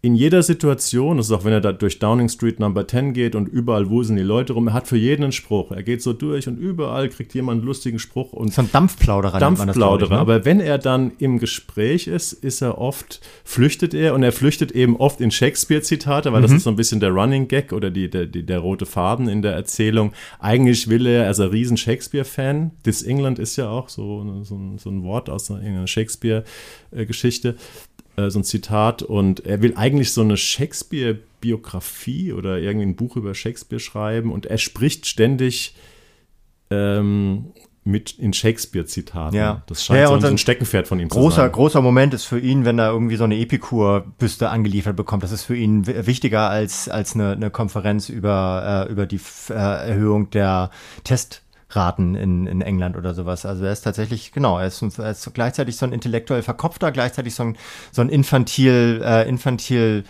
[0.01, 3.35] in jeder Situation, das ist auch wenn er da durch Downing Street Number 10 geht
[3.35, 5.71] und überall wuseln die Leute rum, er hat für jeden einen Spruch.
[5.71, 8.31] Er geht so durch und überall kriegt jemand einen lustigen Spruch.
[8.31, 9.39] Und so ein Dampfplauderer.
[9.39, 10.15] Dampfplauderer.
[10.15, 10.19] Ne?
[10.21, 14.71] Aber wenn er dann im Gespräch ist, ist er oft, flüchtet er und er flüchtet
[14.71, 16.43] eben oft in Shakespeare-Zitate, weil mhm.
[16.43, 19.27] das ist so ein bisschen der Running Gag oder die, der, die, der rote Faden
[19.27, 20.13] in der Erzählung.
[20.39, 22.71] Eigentlich will er, er ist ein riesen Shakespeare-Fan.
[22.85, 27.57] This England ist ja auch so, so, ein, so ein Wort aus einer Shakespeare-Geschichte.
[28.19, 29.01] Äh, so ein Zitat.
[29.01, 34.31] Und er will eigentlich so eine Shakespeare-Biografie oder irgendwie ein Buch über Shakespeare schreiben.
[34.31, 35.75] Und er spricht ständig
[36.69, 37.51] ähm,
[37.83, 39.35] mit in Shakespeare-Zitaten.
[39.35, 39.63] Ja.
[39.67, 41.51] Das scheint ja, so, ein, Steckenpferd von ihm großer, zu sein.
[41.51, 45.23] Großer Moment ist für ihn, wenn er irgendwie so eine Epikur-Büste angeliefert bekommt.
[45.23, 49.53] Das ist für ihn wichtiger als, als eine, eine Konferenz über, äh, über die äh,
[49.53, 50.71] Erhöhung der
[51.03, 53.45] Test- raten in, in England oder sowas.
[53.45, 57.35] Also er ist tatsächlich, genau, er ist, er ist gleichzeitig so ein intellektuell verkopfter, gleichzeitig
[57.35, 57.57] so ein,
[57.91, 60.03] so ein infantil, äh, infantil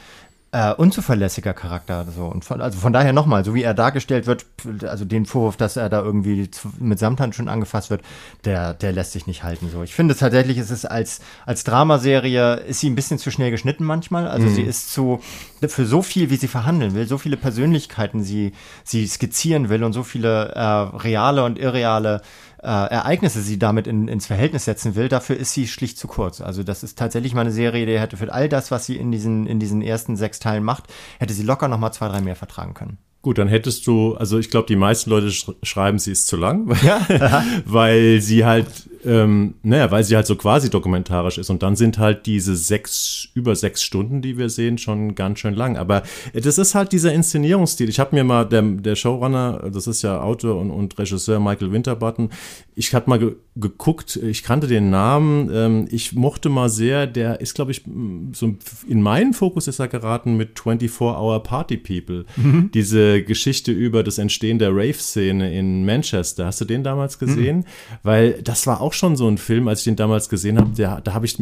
[0.51, 2.05] äh, unzuverlässiger Charakter.
[2.15, 2.25] So.
[2.25, 4.45] Und von, also von daher nochmal, so wie er dargestellt wird,
[4.83, 8.01] also den Vorwurf, dass er da irgendwie mit Samthand schon angefasst wird,
[8.45, 9.69] der, der lässt sich nicht halten.
[9.71, 9.83] So.
[9.83, 13.83] Ich finde tatsächlich, ist es als, als Dramaserie, ist sie ein bisschen zu schnell geschnitten
[13.83, 14.27] manchmal.
[14.27, 14.55] Also mhm.
[14.55, 15.21] sie ist zu,
[15.67, 19.93] für so viel, wie sie verhandeln will, so viele Persönlichkeiten sie, sie skizzieren will und
[19.93, 22.21] so viele äh, reale und irreale
[22.61, 26.41] äh, Ereignisse sie damit in, ins Verhältnis setzen will, dafür ist sie schlicht zu kurz.
[26.41, 29.11] Also das ist tatsächlich mal eine Serie, die hätte für all das, was sie in
[29.11, 30.85] diesen, in diesen ersten sechs Teilen macht,
[31.19, 32.97] hätte sie locker noch mal zwei, drei mehr vertragen können.
[33.21, 36.37] Gut, dann hättest du, also ich glaube, die meisten Leute sch schreiben, sie ist zu
[36.37, 37.05] lang, ja?
[37.65, 41.49] weil sie halt ähm, naja, weil sie halt so quasi dokumentarisch ist.
[41.49, 45.53] Und dann sind halt diese sechs, über sechs Stunden, die wir sehen, schon ganz schön
[45.53, 45.77] lang.
[45.77, 47.89] Aber das ist halt dieser Inszenierungsstil.
[47.89, 51.71] Ich habe mir mal, der, der Showrunner, das ist ja Autor und, und Regisseur Michael
[51.71, 52.29] Winterbottom,
[52.75, 57.41] ich hatte mal ge geguckt, ich kannte den Namen, ähm, ich mochte mal sehr, der
[57.41, 57.83] ist, glaube ich,
[58.31, 58.55] so
[58.88, 62.25] in meinen Fokus ist er geraten mit 24-Hour Party People.
[62.38, 62.71] Mhm.
[62.73, 66.45] Diese Geschichte über das Entstehen der Rave-Szene in Manchester.
[66.45, 67.57] Hast du den damals gesehen?
[67.57, 67.63] Mhm.
[68.03, 70.71] Weil das war auch auch schon so ein Film, als ich den damals gesehen habe,
[70.75, 71.38] da habe ich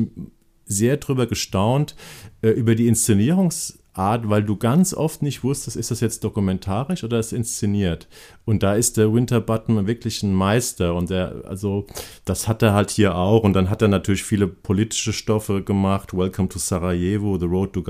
[0.65, 1.95] sehr drüber gestaunt,
[2.41, 7.03] äh, über die Inszenierungsarbeit Art, weil du ganz oft nicht wusstest, ist das jetzt dokumentarisch
[7.03, 8.07] oder ist inszeniert.
[8.45, 11.85] Und da ist der Winterbutton wirklich ein Meister und der, also
[12.23, 16.15] das hat er halt hier auch und dann hat er natürlich viele politische Stoffe gemacht,
[16.15, 17.83] Welcome to Sarajevo, The Road to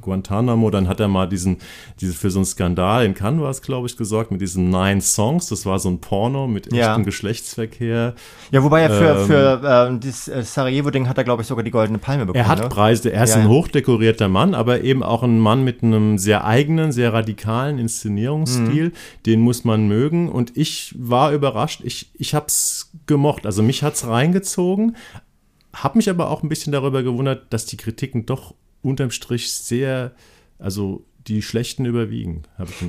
[0.00, 1.58] Guantanamo, dann hat er mal diesen,
[2.00, 5.00] diese, für so einen Skandal in Cannes war es, glaube ich, gesorgt, mit diesen Nine
[5.00, 6.96] Songs, das war so ein Porno mit echtem ja.
[6.98, 8.14] Geschlechtsverkehr.
[8.50, 11.70] Ja, wobei er für, ähm, für äh, das Sarajevo-Ding hat er, glaube ich, sogar die
[11.70, 12.44] Goldene Palme bekommen.
[12.44, 12.68] Er hat ne?
[12.68, 16.44] Preise, er ist ja, ein hochdekorierter Mann, aber eben auch ein Mann mit einem sehr
[16.44, 18.92] eigenen, sehr radikalen Inszenierungsstil, mhm.
[19.26, 21.80] den muss man mögen mögen und ich war überrascht.
[21.84, 23.46] Ich, ich habe es gemocht.
[23.46, 24.96] Also mich hat es reingezogen,
[25.72, 30.12] habe mich aber auch ein bisschen darüber gewundert, dass die Kritiken doch unterm Strich sehr,
[30.58, 32.42] also die schlechten überwiegen.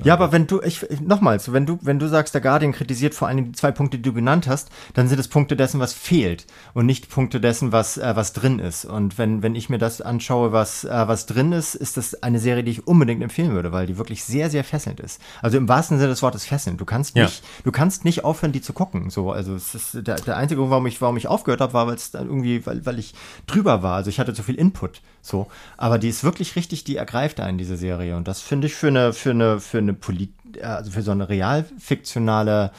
[0.03, 3.27] ja, aber wenn du, ich, nochmals, wenn du, wenn du sagst, der Guardian kritisiert vor
[3.27, 6.47] allem die zwei Punkte, die du genannt hast, dann sind es Punkte dessen, was fehlt
[6.73, 8.85] und nicht Punkte dessen, was, äh, was drin ist.
[8.85, 12.39] Und wenn, wenn ich mir das anschaue, was, äh, was drin ist, ist das eine
[12.39, 15.21] Serie, die ich unbedingt empfehlen würde, weil die wirklich sehr, sehr fesselnd ist.
[15.41, 16.81] Also im wahrsten Sinne des Wortes fesselnd.
[16.81, 17.47] Du kannst nicht, ja.
[17.63, 19.09] du kannst nicht aufhören, die zu gucken.
[19.09, 21.87] So, also es ist der, der einzige Grund, warum ich, warum ich aufgehört habe, war,
[21.87, 23.13] weil es dann irgendwie, weil, weil ich
[23.47, 23.95] drüber war.
[23.95, 25.01] Also ich hatte zu viel Input.
[25.21, 25.47] So.
[25.77, 28.17] Aber die ist wirklich richtig, die ergreift einen, diese Serie.
[28.17, 30.31] Und das finde ich für eine, für eine, für eine Polit
[30.61, 32.71] also für so eine realfiktionale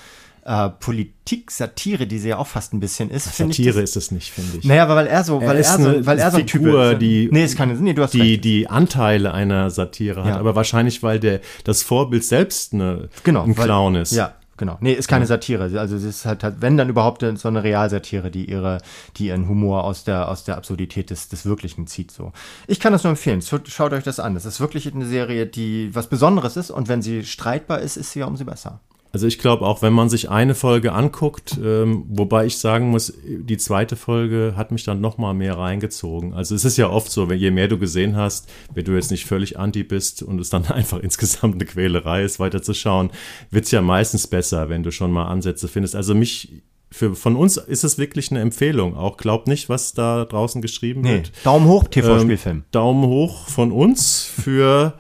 [0.45, 3.35] äh, Politik-Satire, die sie ja auch fast ein bisschen ist.
[3.37, 4.65] Satire das, ist es nicht, finde ich.
[4.65, 6.93] Naja, weil er so, weil er, er so, eine, weil er so ein Figur, Typ
[6.93, 7.03] ist.
[7.03, 8.45] Die, nee, ist keine, nee, du hast die, recht.
[8.45, 10.27] die Anteile einer Satire ja.
[10.27, 14.13] hat, aber wahrscheinlich, weil der, das Vorbild selbst eine, genau, ein Clown ist.
[14.13, 14.77] Ja, Genau.
[14.81, 15.65] Nee, ist keine Satire.
[15.79, 18.79] Also es ist halt, halt, wenn dann überhaupt so eine Realsatire, die ihre,
[19.17, 22.33] die ihren Humor aus der, aus der Absurdität des, des Wirklichen zieht, so.
[22.67, 23.43] Ich kann das nur empfehlen.
[23.43, 24.35] Schaut euch das an.
[24.35, 28.13] Das ist wirklich eine Serie, die was Besonderes ist und wenn sie streitbar ist, ist
[28.13, 28.81] sie ja umso besser.
[29.15, 33.13] Also ich glaube auch, wenn man sich eine Folge anguckt, ähm, wobei ich sagen muss,
[33.25, 36.35] die zweite Folge hat mich dann noch mal mehr reingezogen.
[36.35, 39.13] Also es ist ja oft so, wenn je mehr du gesehen hast, wenn du jetzt
[39.13, 43.13] nicht völlig anti bist und es dann einfach insgesamt eine Quälerei ist, weiterzuschauen,
[43.53, 45.95] wird es ja meistens besser, wenn du schon mal Ansätze findest.
[45.95, 48.97] Also mich für, von uns ist es wirklich eine Empfehlung.
[48.97, 51.31] Auch glaubt nicht, was da draußen geschrieben nee, wird.
[51.45, 52.57] Daumen hoch, TV-Spielfilm.
[52.57, 54.95] Ähm, Daumen hoch von uns für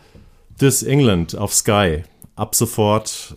[0.56, 2.04] This England auf Sky.
[2.36, 3.36] Ab sofort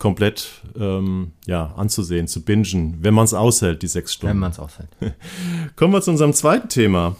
[0.00, 4.32] komplett ähm, ja, anzusehen, zu bingen, wenn man es aushält, die sechs Stunden.
[4.32, 4.88] Wenn man es aushält.
[5.76, 7.14] Kommen wir zu unserem zweiten Thema.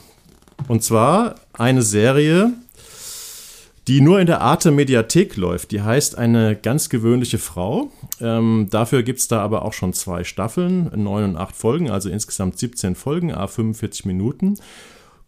[0.67, 2.55] Und zwar eine Serie,
[3.87, 5.73] die nur in der Arte Mediathek läuft.
[5.73, 7.91] Die heißt Eine ganz gewöhnliche Frau.
[8.21, 12.09] Ähm, dafür gibt es da aber auch schon zwei Staffeln, neun und acht Folgen, also
[12.09, 14.57] insgesamt 17 Folgen, a 45 Minuten.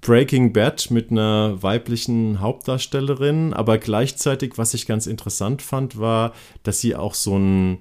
[0.01, 6.81] Breaking Bad mit einer weiblichen Hauptdarstellerin, aber gleichzeitig, was ich ganz interessant fand, war, dass
[6.81, 7.79] sie auch so ein,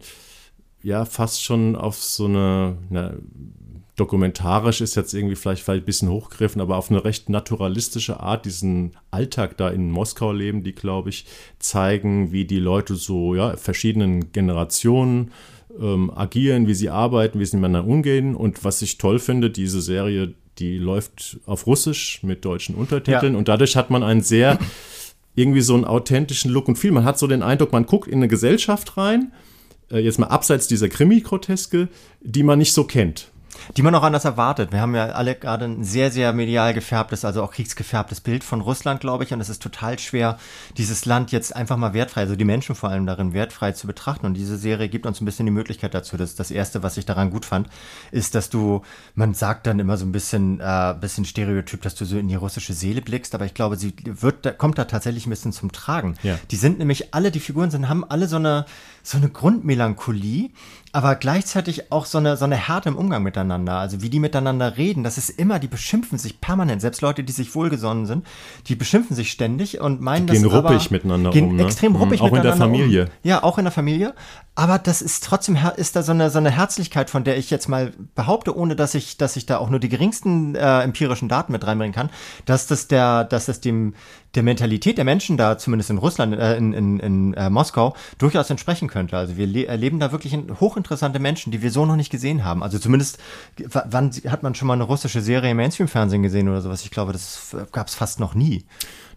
[0.82, 3.18] ja, fast schon auf so eine, eine
[4.00, 8.46] dokumentarisch ist jetzt irgendwie vielleicht, vielleicht ein bisschen hochgegriffen, aber auf eine recht naturalistische Art
[8.46, 11.26] diesen Alltag da in Moskau leben, die, glaube ich,
[11.58, 15.32] zeigen, wie die Leute so, ja, verschiedenen Generationen
[15.78, 18.34] ähm, agieren, wie sie arbeiten, wie sie miteinander umgehen.
[18.34, 23.38] Und was ich toll finde, diese Serie, die läuft auf Russisch mit deutschen Untertiteln ja.
[23.38, 24.58] und dadurch hat man ein sehr
[25.34, 26.90] irgendwie so einen authentischen Look und Feel.
[26.90, 29.32] Man hat so den Eindruck, man guckt in eine Gesellschaft rein,
[29.90, 31.88] äh, jetzt mal abseits dieser Krimi-Groteske,
[32.22, 33.30] die man nicht so kennt
[33.76, 34.72] die man auch anders erwartet.
[34.72, 38.60] Wir haben ja alle gerade ein sehr, sehr medial gefärbtes, also auch kriegsgefärbtes Bild von
[38.60, 39.32] Russland, glaube ich.
[39.32, 40.38] Und es ist total schwer,
[40.76, 44.26] dieses Land jetzt einfach mal wertfrei, also die Menschen vor allem darin wertfrei zu betrachten.
[44.26, 46.16] Und diese Serie gibt uns ein bisschen die Möglichkeit dazu.
[46.16, 47.68] Das das Erste, was ich daran gut fand,
[48.10, 48.82] ist, dass du,
[49.14, 52.34] man sagt dann immer so ein bisschen, äh, bisschen Stereotyp, dass du so in die
[52.34, 53.34] russische Seele blickst.
[53.34, 56.16] Aber ich glaube, sie wird, kommt da tatsächlich ein bisschen zum Tragen.
[56.22, 56.38] Ja.
[56.50, 58.64] Die sind nämlich alle, die Figuren sind, haben alle so eine,
[59.02, 60.50] so eine Grundmelancholie,
[60.92, 63.74] aber gleichzeitig auch so eine, so eine Härte im Umgang miteinander.
[63.74, 66.80] Also wie die miteinander reden, das ist immer, die beschimpfen sich permanent.
[66.80, 68.26] Selbst Leute, die sich wohlgesonnen sind,
[68.66, 71.56] die beschimpfen sich ständig und meinen die gehen das ruppig aber, miteinander gehen um.
[71.56, 71.64] Ne?
[71.64, 72.64] Extrem ruppig mhm, auch miteinander.
[72.64, 73.04] Auch in der Familie.
[73.04, 73.10] Um.
[73.22, 74.14] Ja, auch in der Familie.
[74.56, 77.68] Aber das ist trotzdem, ist da so eine, so eine Herzlichkeit, von der ich jetzt
[77.68, 81.52] mal behaupte, ohne dass ich, dass ich da auch nur die geringsten äh, empirischen Daten
[81.52, 82.10] mit reinbringen kann,
[82.46, 83.94] dass das der, dass das dem,
[84.34, 88.50] der Mentalität der Menschen da, zumindest in Russland, äh, in, in, in äh, Moskau, durchaus
[88.50, 89.16] entsprechen könnte.
[89.16, 92.62] Also wir erleben da wirklich hochinteressante Menschen, die wir so noch nicht gesehen haben.
[92.62, 93.18] Also zumindest,
[93.56, 96.84] wann hat man schon mal eine russische Serie im Mainstream-Fernsehen gesehen oder sowas?
[96.84, 98.64] Ich glaube, das gab es fast noch nie.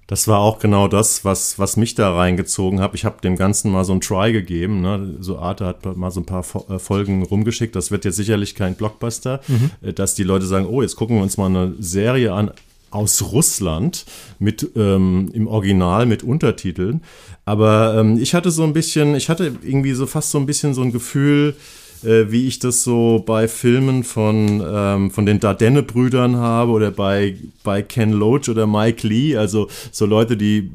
[0.08, 2.94] Das war auch genau das, was, was mich da reingezogen hat.
[2.94, 4.82] Ich habe dem Ganzen mal so ein Try gegeben.
[4.82, 5.16] Ne?
[5.22, 7.76] So Arte hat mal so ein paar äh, Folgen rumgeschickt.
[7.76, 9.72] Das wird jetzt sicherlich kein Blockbuster, mhm.
[9.82, 12.52] Äh, dass die Leute sagen, oh, jetzt gucken wir uns mal eine Serie an
[12.94, 14.06] aus Russland
[14.40, 17.02] mit ähm, im Original mit Untertiteln.
[17.46, 20.74] Aber ähm, ich hatte so ein bisschen, ich hatte irgendwie so fast so ein bisschen
[20.74, 21.56] so ein Gefühl,
[22.04, 27.36] äh, wie ich das so bei Filmen von, ähm, von den Dardenne-Brüdern habe oder bei,
[27.64, 30.72] bei Ken Loach oder Mike Lee, also so Leute, die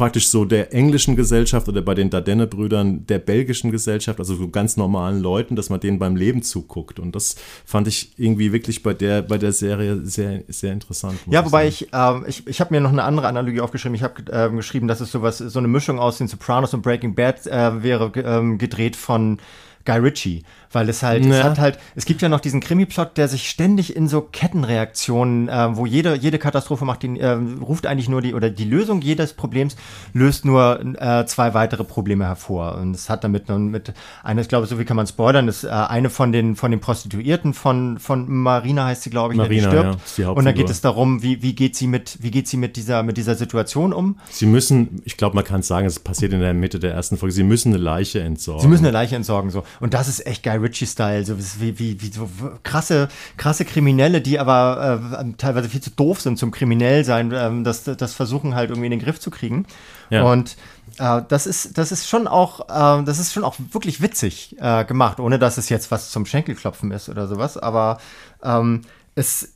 [0.00, 4.78] praktisch so der englischen Gesellschaft oder bei den Dardenne-Brüdern der belgischen Gesellschaft, also so ganz
[4.78, 6.98] normalen Leuten, dass man denen beim Leben zuguckt.
[6.98, 11.18] Und das fand ich irgendwie wirklich bei der, bei der Serie sehr, sehr interessant.
[11.26, 13.94] Ja, wobei ich, äh, ich, ich habe mir noch eine andere Analogie aufgeschrieben.
[13.94, 17.14] Ich habe äh, geschrieben, dass es sowas, so eine Mischung aus den Sopranos und Breaking
[17.14, 19.38] Bad äh, wäre, äh, gedreht von
[19.84, 21.32] Guy Ritchie weil es halt, ja.
[21.32, 25.48] es hat halt, es gibt ja noch diesen Krimi-Plot, der sich ständig in so Kettenreaktionen,
[25.48, 29.00] äh, wo jede, jede Katastrophe macht, den, äh, ruft eigentlich nur die, oder die Lösung
[29.00, 29.76] jedes Problems
[30.12, 32.76] löst nur äh, zwei weitere Probleme hervor.
[32.76, 35.64] Und es hat damit nun mit, eine, ich glaube, so wie kann man spoilern, ist
[35.64, 39.70] äh, eine von den, von den Prostituierten von, von Marina heißt sie, glaube ich, Marina,
[39.70, 40.18] die stirbt.
[40.18, 42.56] Ja, die und dann geht es darum, wie, wie geht sie mit, wie geht sie
[42.56, 44.18] mit dieser, mit dieser Situation um?
[44.30, 47.32] Sie müssen, ich glaube, man kann sagen, es passiert in der Mitte der ersten Folge,
[47.32, 48.62] sie müssen eine Leiche entsorgen.
[48.62, 49.64] Sie müssen eine Leiche entsorgen, so.
[49.80, 52.28] Und das ist echt geil Ritchie-Style, so wie, wie, wie so
[52.62, 57.84] krasse, krasse Kriminelle, die aber äh, teilweise viel zu doof sind zum Kriminellsein, äh, das,
[57.84, 59.66] das versuchen halt irgendwie in den Griff zu kriegen.
[60.10, 60.22] Ja.
[60.24, 60.56] Und
[60.98, 64.84] äh, das ist, das ist schon auch, äh, das ist schon auch wirklich witzig äh,
[64.84, 67.56] gemacht, ohne dass es jetzt was zum Schenkelklopfen ist oder sowas.
[67.56, 67.98] Aber
[68.42, 68.82] ähm,
[69.14, 69.52] es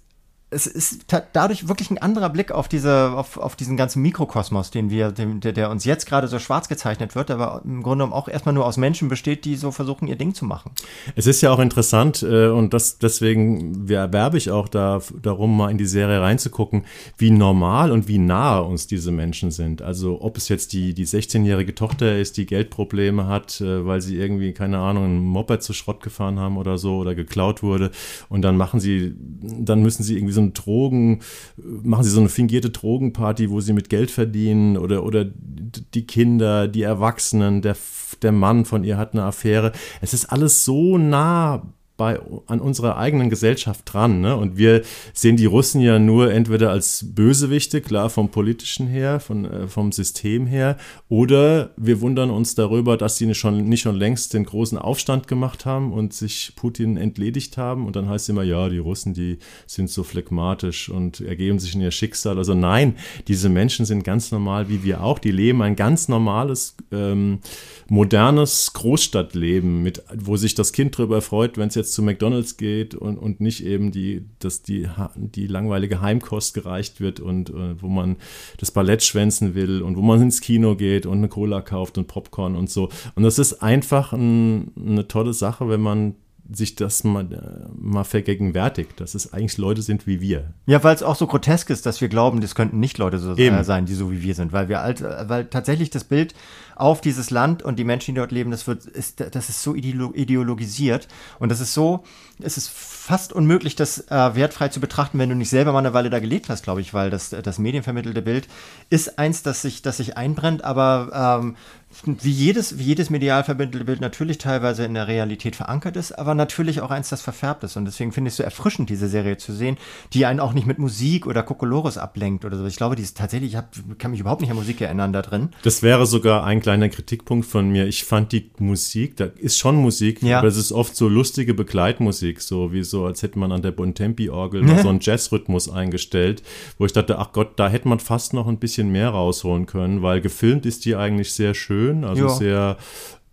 [0.55, 4.89] es ist dadurch wirklich ein anderer Blick auf diese, auf, auf diesen ganzen Mikrokosmos, den
[4.89, 8.13] wir, den, der, der uns jetzt gerade so schwarz gezeichnet wird, aber im Grunde genommen
[8.13, 10.71] auch erstmal nur aus Menschen besteht, die so versuchen, ihr Ding zu machen.
[11.17, 15.71] Es ist ja auch interessant äh, und das, deswegen werbe ich auch da, darum, mal
[15.71, 16.85] in die Serie reinzugucken,
[17.19, 19.83] wie normal und wie nahe uns diese Menschen sind.
[19.83, 24.17] Also ob es jetzt die, die 16-jährige Tochter ist, die Geldprobleme hat, äh, weil sie
[24.17, 27.91] irgendwie, keine Ahnung, ein Moped zu Schrott gefahren haben oder so oder geklaut wurde
[28.29, 31.21] und dann machen sie, dann müssen sie irgendwie so ein Drogen,
[31.57, 36.69] machen sie so eine fingierte Drogenparty, wo sie mit Geld verdienen oder, oder die Kinder,
[36.69, 37.77] die Erwachsenen, der,
[38.23, 39.73] der Mann von ihr hat eine Affäre.
[40.01, 41.63] Es ist alles so nah
[41.97, 44.21] bei, an unserer eigenen Gesellschaft dran.
[44.21, 44.37] Ne?
[44.37, 49.45] Und wir sehen die Russen ja nur entweder als Bösewichte, klar vom politischen her, von,
[49.45, 50.77] äh, vom System her,
[51.09, 55.29] oder wir wundern uns darüber, dass sie nicht schon, nicht schon längst den großen Aufstand
[55.29, 57.87] gemacht haben und sich Putin entledigt haben.
[57.87, 61.75] Und dann heißt es immer, ja, die Russen, die sind so phlegmatisch und ergeben sich
[61.75, 62.39] in ihr Schicksal.
[62.39, 62.97] Also nein,
[63.29, 65.19] diese Menschen sind ganz normal wie wir auch.
[65.19, 67.39] Die leben ein ganz normales, ähm,
[67.89, 72.95] modernes Großstadtleben, mit, wo sich das Kind darüber freut, wenn es jetzt zu McDonalds geht
[72.95, 77.89] und, und nicht eben die, dass die, die langweilige Heimkost gereicht wird und äh, wo
[77.89, 78.17] man
[78.59, 82.07] das Ballett schwänzen will und wo man ins Kino geht und eine Cola kauft und
[82.07, 82.89] Popcorn und so.
[83.15, 86.15] Und das ist einfach ein, eine tolle Sache, wenn man
[86.53, 90.53] sich das mal, äh, mal vergegenwärtigt, dass es eigentlich Leute sind wie wir.
[90.67, 93.35] Ja, weil es auch so grotesk ist, dass wir glauben, das könnten nicht Leute so
[93.35, 96.35] äh, sein, die so wie wir sind, weil wir alt, äh, weil tatsächlich das Bild
[96.77, 99.75] auf dieses Land und die Menschen, die dort leben, das wird, ist, das ist so
[99.75, 101.09] ideologisiert.
[101.39, 102.05] Und das ist so,
[102.41, 105.95] es ist fast unmöglich, das äh, wertfrei zu betrachten, wenn du nicht selber mal eine
[105.95, 108.49] Weile da gelebt hast, glaube ich, weil das, das medienvermittelte Bild
[108.91, 111.57] ist eins, das sich, das sich einbrennt, aber ähm,
[112.03, 116.35] wie jedes, wie jedes medial verbindete Bild natürlich teilweise in der Realität verankert ist, aber
[116.35, 117.77] natürlich auch eins, das verfärbt ist.
[117.77, 119.77] Und deswegen finde ich es so erfrischend, diese Serie zu sehen,
[120.13, 122.67] die einen auch nicht mit Musik oder Kokolores ablenkt oder so.
[122.67, 125.23] Ich glaube, die ist tatsächlich, ich hab, kann mich überhaupt nicht an Musik erinnern da
[125.23, 125.51] drin.
[125.63, 127.87] Das wäre sogar ein kleiner Kritikpunkt von mir.
[127.87, 130.39] Ich fand die Musik, da ist schon Musik, ja.
[130.39, 133.73] aber es ist oft so lustige Begleitmusik, so wie so, als hätte man an der
[133.73, 136.43] Bontempi-Orgel so einen Jazzrhythmus eingestellt,
[136.79, 140.03] wo ich dachte, ach Gott, da hätte man fast noch ein bisschen mehr rausholen können,
[140.03, 142.29] weil gefilmt ist die eigentlich sehr schön schön, also ja.
[142.31, 142.77] sehr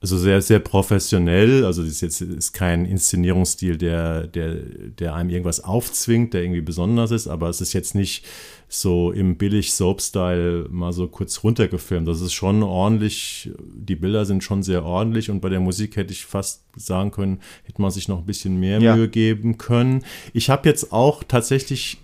[0.01, 1.63] also sehr, sehr professionell.
[1.63, 6.61] Also das ist jetzt ist kein Inszenierungsstil, der, der, der einem irgendwas aufzwingt, der irgendwie
[6.61, 8.25] besonders ist, aber es ist jetzt nicht
[8.67, 12.07] so im billig Soap-Style mal so kurz runtergefilmt.
[12.07, 16.13] Das ist schon ordentlich, die Bilder sind schon sehr ordentlich und bei der Musik hätte
[16.13, 18.95] ich fast sagen können, hätte man sich noch ein bisschen mehr ja.
[18.95, 20.03] Mühe geben können.
[20.33, 22.00] Ich habe jetzt auch tatsächlich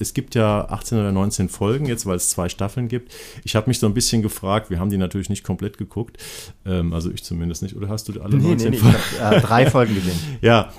[0.00, 3.12] es gibt ja 18 oder 19 Folgen jetzt, weil es zwei Staffeln gibt.
[3.44, 6.18] Ich habe mich so ein bisschen gefragt, wir haben die natürlich nicht komplett geguckt,
[6.64, 7.76] ähm, also ich zumindest nicht.
[7.76, 8.98] Oder hast du alle nee, 19 nee, nee, Folgen?
[9.12, 10.18] Ich habe äh, drei Folgen gesehen.
[10.40, 10.72] ja,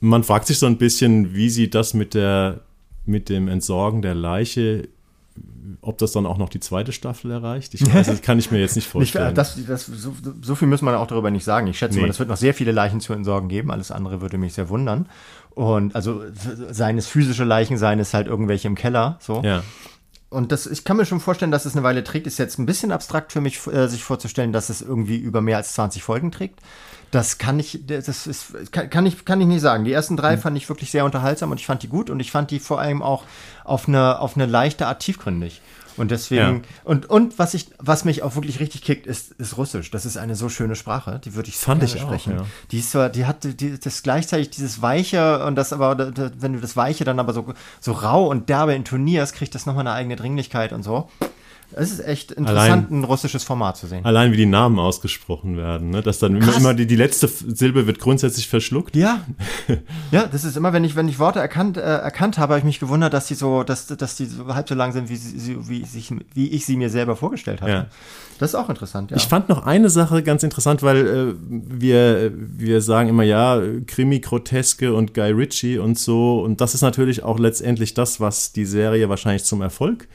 [0.00, 2.60] man fragt sich so ein bisschen, wie sie das mit der
[3.06, 4.88] mit dem Entsorgen der Leiche
[5.82, 8.58] ob das dann auch noch die zweite Staffel erreicht, ich weiß, das kann ich mir
[8.58, 9.26] jetzt nicht vorstellen.
[9.26, 11.66] Nicht, das, das, so, so, viel muss man auch darüber nicht sagen.
[11.66, 12.02] Ich schätze nee.
[12.02, 13.70] mal, es wird noch sehr viele Leichen zu entsorgen geben.
[13.70, 15.06] Alles andere würde mich sehr wundern.
[15.54, 19.18] Und also seien es physische Leichen, seien es halt irgendwelche im Keller.
[19.20, 19.42] So.
[19.42, 19.62] Ja.
[20.30, 22.28] Und das, ich kann mir schon vorstellen, dass es eine Weile trägt.
[22.28, 25.56] Ist jetzt ein bisschen abstrakt für mich, äh, sich vorzustellen, dass es irgendwie über mehr
[25.56, 26.60] als 20 Folgen trägt.
[27.10, 29.84] Das kann ich, das ist, kann, kann ich, kann ich nicht sagen.
[29.84, 30.40] Die ersten drei mhm.
[30.40, 32.80] fand ich wirklich sehr unterhaltsam und ich fand die gut und ich fand die vor
[32.80, 33.24] allem auch
[33.64, 35.60] auf eine, auf eine leichte Art tiefgründig.
[35.96, 36.60] Und deswegen, ja.
[36.84, 39.90] und, und was ich, was mich auch wirklich richtig kickt, ist, ist Russisch.
[39.90, 42.34] Das ist eine so schöne Sprache, die würde ich Fand ich sprechen.
[42.34, 42.46] Auch, ja.
[42.70, 45.98] Die ist zwar, die hat die, das gleichzeitig dieses Weiche und das aber,
[46.38, 49.86] wenn du das Weiche dann aber so, so rau und derbe intonierst, kriegt das nochmal
[49.86, 51.08] eine eigene Dringlichkeit und so.
[51.72, 54.04] Es ist echt interessant, allein, ein russisches Format zu sehen.
[54.04, 56.02] Allein wie die Namen ausgesprochen werden, ne?
[56.02, 58.96] dass dann immer, immer die, die letzte Silbe wird grundsätzlich verschluckt.
[58.96, 59.20] Ja,
[60.10, 62.64] ja, das ist immer, wenn ich wenn ich Worte erkannt äh, erkannt habe, habe ich
[62.64, 65.56] mich gewundert, dass die so, dass dass die so halb so lang sind, wie sie,
[65.68, 67.72] wie, sich, wie ich sie mir selber vorgestellt hatte.
[67.72, 67.86] Ja.
[68.38, 69.10] Das ist auch interessant.
[69.10, 69.16] Ja.
[69.16, 74.18] Ich fand noch eine Sache ganz interessant, weil äh, wir wir sagen immer ja Krimi,
[74.20, 78.64] Groteske und Guy Ritchie und so und das ist natürlich auch letztendlich das, was die
[78.64, 80.08] Serie wahrscheinlich zum Erfolg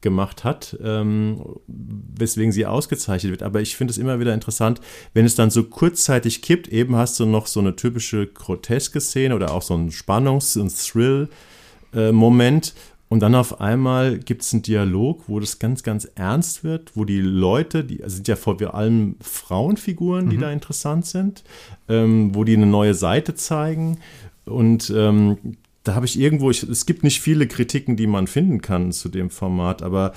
[0.00, 3.42] gemacht hat, ähm, weswegen sie ausgezeichnet wird.
[3.42, 4.80] Aber ich finde es immer wieder interessant,
[5.14, 9.34] wenn es dann so kurzzeitig kippt, eben hast du noch so eine typische groteske Szene
[9.34, 12.68] oder auch so ein Spannungs- und Thrill-Moment.
[12.68, 12.80] Äh,
[13.10, 17.04] und dann auf einmal gibt es einen Dialog, wo das ganz, ganz ernst wird, wo
[17.04, 20.40] die Leute, die also sind ja vor allem Frauenfiguren, die mhm.
[20.40, 21.42] da interessant sind,
[21.88, 23.98] ähm, wo die eine neue Seite zeigen.
[24.44, 28.60] Und ähm, da habe ich irgendwo, ich, es gibt nicht viele Kritiken, die man finden
[28.60, 30.12] kann zu dem Format, aber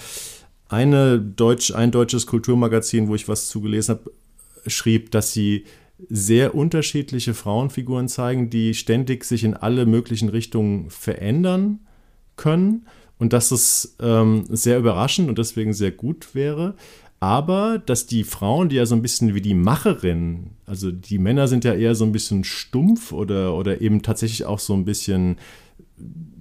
[0.68, 4.12] eine Deutsch, ein deutsches Kulturmagazin, wo ich was zugelesen habe,
[4.68, 5.66] schrieb, dass sie
[6.10, 11.80] sehr unterschiedliche Frauenfiguren zeigen, die ständig sich in alle möglichen Richtungen verändern
[12.36, 12.88] können
[13.20, 16.76] und dass es ähm, sehr überraschend und deswegen sehr gut wäre.
[17.24, 21.48] Aber dass die Frauen, die ja so ein bisschen wie die Macherinnen, also die Männer
[21.48, 25.38] sind ja eher so ein bisschen stumpf oder, oder eben tatsächlich auch so ein bisschen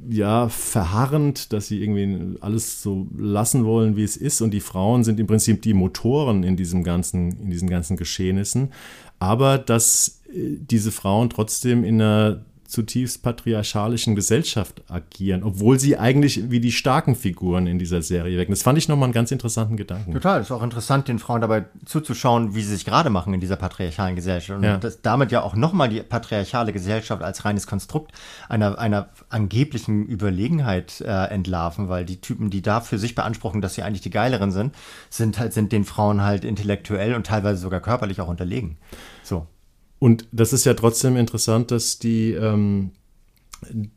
[0.09, 4.41] ja, verharrend, dass sie irgendwie alles so lassen wollen, wie es ist.
[4.41, 8.73] Und die Frauen sind im Prinzip die Motoren in diesem ganzen, in diesen ganzen Geschehnissen.
[9.21, 16.51] Aber dass äh, diese Frauen trotzdem in einer zutiefst patriarchalischen Gesellschaft agieren, obwohl sie eigentlich
[16.51, 18.53] wie die starken Figuren in dieser Serie wirken.
[18.53, 20.13] Das fand ich nochmal einen ganz interessanten Gedanken.
[20.13, 23.41] Total, es ist auch interessant, den Frauen dabei zuzuschauen, wie sie sich gerade machen in
[23.41, 24.57] dieser patriarchalen Gesellschaft.
[24.57, 24.79] Und ja.
[24.79, 28.13] das, damit ja auch nochmal die patriarchale Gesellschaft als reines Konstrukt
[28.49, 33.75] einer, einer angeblichen Überlegenheit äh, entlarven, weil die Typen, die da für sich beanspruchen, dass
[33.75, 34.75] sie eigentlich die geileren sind,
[35.11, 38.79] sind halt, sind den Frauen halt intellektuell und teilweise sogar körperlich auch unterlegen.
[39.23, 39.47] So.
[40.03, 42.91] Und das ist ja trotzdem interessant, dass die, ähm,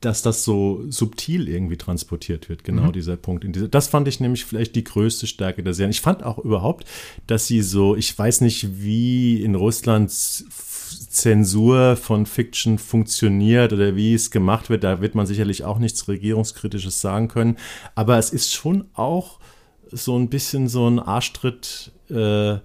[0.02, 2.92] dass das so subtil irgendwie transportiert wird, genau mhm.
[2.92, 3.44] dieser Punkt.
[3.74, 5.90] Das fand ich nämlich vielleicht die größte Stärke der Serie.
[5.90, 6.86] Ich fand auch überhaupt,
[7.26, 14.14] dass sie so, ich weiß nicht, wie in Russland Zensur von Fiction funktioniert oder wie
[14.14, 14.84] es gemacht wird.
[14.84, 17.58] Da wird man sicherlich auch nichts Regierungskritisches sagen können.
[17.96, 19.40] Aber es ist schon auch
[19.92, 21.94] so ein bisschen so ein Arschtritt.
[22.12, 22.60] Äh,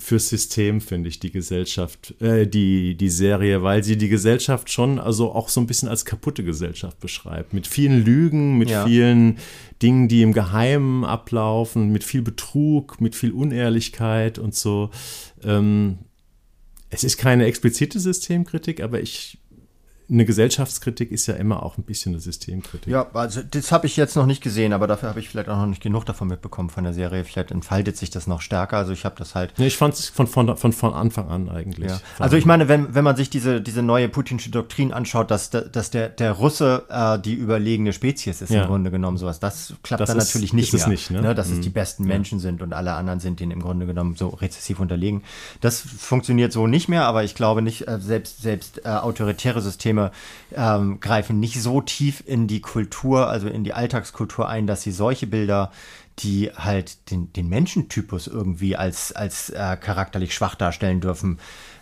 [0.00, 4.98] fürs System, finde ich, die Gesellschaft, äh, die, die Serie, weil sie die Gesellschaft schon
[4.98, 7.52] also auch so ein bisschen als kaputte Gesellschaft beschreibt.
[7.52, 8.86] Mit vielen Lügen, mit ja.
[8.86, 9.38] vielen
[9.82, 14.90] Dingen, die im Geheimen ablaufen, mit viel Betrug, mit viel Unehrlichkeit und so.
[15.44, 15.98] Ähm,
[16.88, 19.39] es ist keine explizite Systemkritik, aber ich
[20.10, 22.92] eine Gesellschaftskritik ist ja immer auch ein bisschen eine Systemkritik.
[22.92, 25.56] Ja, also das habe ich jetzt noch nicht gesehen, aber dafür habe ich vielleicht auch
[25.56, 27.24] noch nicht genug davon mitbekommen von der Serie.
[27.24, 28.78] Vielleicht entfaltet sich das noch stärker.
[28.78, 29.52] Also ich habe das halt.
[29.58, 31.90] Nee, ich fand es von, von, von, von Anfang an eigentlich.
[31.90, 32.00] Ja.
[32.18, 35.90] Also ich meine, wenn, wenn man sich diese, diese neue putinsche Doktrin anschaut, dass, dass
[35.90, 38.62] der, der Russe äh, die überlegene Spezies ist ja.
[38.62, 40.88] im Grunde genommen sowas, das klappt das dann ist, natürlich nicht mehr.
[40.88, 41.22] Nicht, ne?
[41.22, 41.54] Ne, dass mhm.
[41.54, 44.80] es die besten Menschen sind und alle anderen sind denen im Grunde genommen so rezessiv
[44.80, 45.22] unterlegen.
[45.60, 49.99] Das funktioniert so nicht mehr, aber ich glaube nicht, äh, selbst, selbst äh, autoritäre Systeme
[50.54, 54.92] ähm, greifen nicht so tief in die Kultur, also in die Alltagskultur ein, dass sie
[54.92, 55.70] solche Bilder,
[56.18, 61.38] die halt den, den Menschentypus irgendwie als, als äh, charakterlich schwach darstellen dürfen,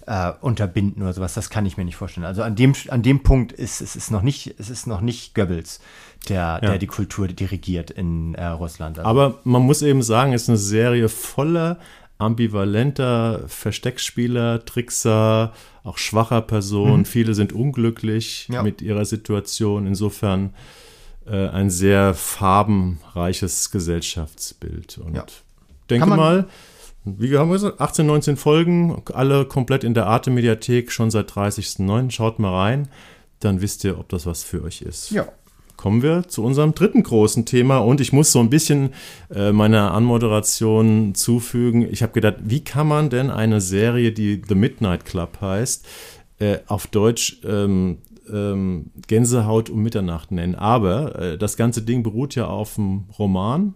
[0.07, 1.35] äh, unterbinden oder sowas.
[1.35, 2.25] Das kann ich mir nicht vorstellen.
[2.25, 5.35] Also an dem, an dem Punkt ist es ist noch nicht, es ist noch nicht
[5.35, 5.81] Goebbels,
[6.29, 6.61] der, ja.
[6.61, 8.99] der die Kultur dirigiert in äh, Russland.
[8.99, 9.09] Also.
[9.09, 11.79] Aber man muss eben sagen, es ist eine Serie voller
[12.19, 15.53] ambivalenter Versteckspieler, Trickser,
[15.85, 17.01] auch schwacher Personen.
[17.01, 17.05] Mhm.
[17.07, 18.63] Viele sind unglücklich ja.
[18.63, 19.87] mit ihrer Situation.
[19.87, 20.53] Insofern
[21.27, 24.99] äh, ein sehr farbenreiches Gesellschaftsbild.
[24.99, 25.27] Und ja.
[25.89, 26.49] denke mal,
[27.05, 32.11] wie haben wir gesagt, 18, 19 Folgen, alle komplett in der Arte-Mediathek, schon seit 30.09.
[32.11, 32.89] Schaut mal rein,
[33.41, 35.11] dann wisst ihr, ob das was für euch ist.
[35.11, 35.29] Ja
[35.79, 38.91] kommen wir zu unserem dritten großen Thema und ich muss so ein bisschen
[39.35, 41.89] äh, meiner Anmoderation zufügen.
[41.91, 45.87] Ich habe gedacht, wie kann man denn eine Serie, die The Midnight Club heißt,
[46.41, 47.99] äh, auf Deutsch ähm,
[48.31, 50.57] ähm, Gänsehaut um Mitternacht nennen?
[50.57, 53.75] Aber äh, das ganze Ding beruht ja auf einem Roman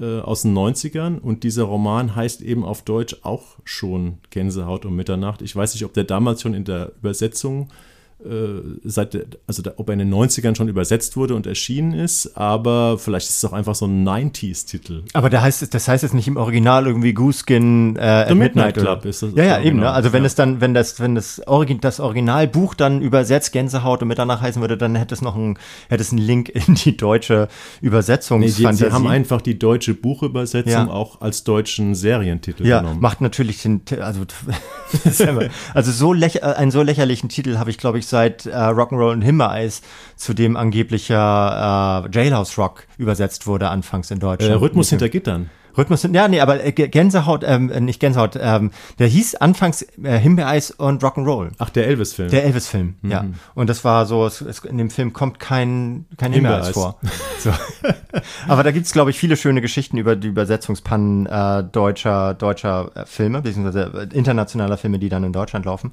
[0.00, 4.96] äh, aus den 90ern und dieser Roman heißt eben auf Deutsch auch schon Gänsehaut um
[4.96, 5.42] Mitternacht.
[5.42, 7.95] Ich weiß nicht, ob der damals schon in der Übersetzung äh,
[8.82, 12.98] seit, also da, ob er in den 90ern schon übersetzt wurde und erschienen ist, aber
[12.98, 15.02] vielleicht ist es auch einfach so ein 90s-Titel.
[15.12, 18.74] Aber da heißt, das heißt jetzt nicht im Original irgendwie Gooskin äh, The Midnight, Midnight
[18.74, 19.34] Club ist das.
[19.34, 19.76] Ja, ja, eben.
[19.76, 19.82] Ne?
[19.82, 19.92] Genau.
[19.92, 20.26] Also wenn ja.
[20.26, 24.62] es dann, wenn das, wenn das, Origin, das Originalbuch dann übersetzt Gänsehaut und Mitternacht heißen
[24.62, 25.58] würde, dann hätte es noch ein,
[25.88, 27.48] hätte es einen Link in die deutsche
[27.82, 28.40] Übersetzung.
[28.40, 30.88] Nee, sie, haben einfach die deutsche Buchübersetzung ja.
[30.88, 33.00] auch als deutschen Serientitel ja, genommen.
[33.00, 34.22] macht natürlich den, also,
[35.74, 39.22] also so lächer, einen so lächerlichen Titel habe ich, glaube ich, seit äh, Rock'n'Roll und
[39.22, 39.82] Himbeereis,
[40.16, 44.52] zu dem angeblicher äh, Jailhouse Rock übersetzt wurde, anfangs in Deutschland.
[44.52, 45.50] Äh, Rhythmus hinter Gittern.
[45.76, 50.18] Rhythmus, ja, nee, aber äh, Gänsehaut, ähm, äh, nicht Gänsehaut, ähm, der hieß anfangs äh,
[50.18, 51.50] Himbeereis und Rock'n'Roll.
[51.58, 52.30] Ach, der Elvis-Film.
[52.30, 53.10] Der Elvis-Film, mhm.
[53.10, 53.24] ja.
[53.54, 57.00] Und das war so, es, es, in dem Film kommt kein, kein Himbeereis, Himbeereis vor.
[57.38, 57.52] So.
[58.48, 63.04] aber da gibt's glaube ich, viele schöne Geschichten über die Übersetzungspannen äh, deutscher, deutscher äh,
[63.04, 65.92] Filme, beziehungsweise internationaler Filme, die dann in Deutschland laufen.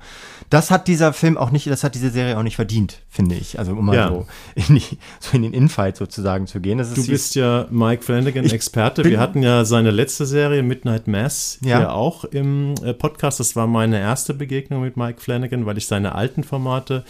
[0.50, 3.60] Das hat dieser Film auch nicht, das hat diese Serie auch nicht verdient, finde ich.
[3.60, 4.08] Also um mal ja.
[4.08, 4.26] so,
[4.56, 6.78] in die, so in den Infight sozusagen zu gehen.
[6.78, 9.04] du bist ja Mike Flanagan, Experte.
[9.04, 11.80] Wir hatten ja seine letzte Serie, Midnight Mass, ja.
[11.80, 13.40] hier auch im äh, Podcast.
[13.40, 17.04] Das war meine erste Begegnung mit Mike Flanagan, weil ich seine alten Formate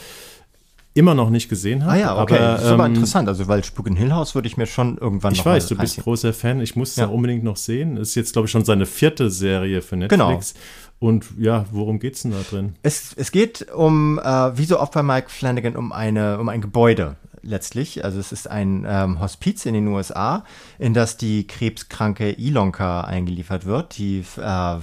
[0.94, 1.92] immer noch nicht gesehen habe.
[1.92, 2.38] Ah ja, okay.
[2.38, 3.28] Aber, Super ähm, interessant.
[3.28, 6.02] Also, weil Spuk in Hill House würde ich mir schon irgendwann ich weiß, du bist
[6.02, 6.62] großer Fan.
[6.62, 7.04] Ich muss ja.
[7.04, 7.98] ja unbedingt noch sehen.
[7.98, 10.54] Das ist jetzt, glaube ich, schon seine vierte Serie für Netflix.
[10.54, 11.10] Genau.
[11.10, 12.76] Und ja, worum geht es denn da drin?
[12.82, 16.62] Es, es geht um, äh, wie so oft bei Mike Flanagan, um, eine, um ein
[16.62, 18.04] Gebäude letztlich.
[18.04, 20.44] Also es ist ein ähm, Hospiz in den USA,
[20.80, 24.76] in das die krebskranke Ilonka eingeliefert wird, die äh,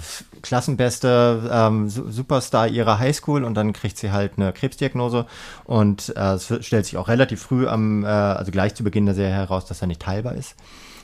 [0.43, 5.27] klassenbeste ähm, Superstar ihrer Highschool und dann kriegt sie halt eine Krebsdiagnose
[5.65, 9.15] und äh, es stellt sich auch relativ früh am, äh, also gleich zu Beginn der
[9.15, 10.55] Serie heraus, dass er nicht teilbar ist.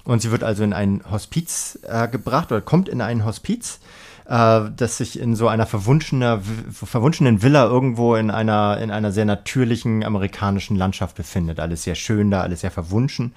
[0.05, 3.81] Und sie wird also in ein Hospiz äh, gebracht oder kommt in ein Hospiz
[4.29, 6.41] äh, das sich in so einer verwunschener,
[6.73, 11.61] verwunschenen Villa irgendwo in einer, in einer sehr natürlichen amerikanischen Landschaft befindet.
[11.61, 13.33] Alles sehr schön da, alles sehr verwunschen.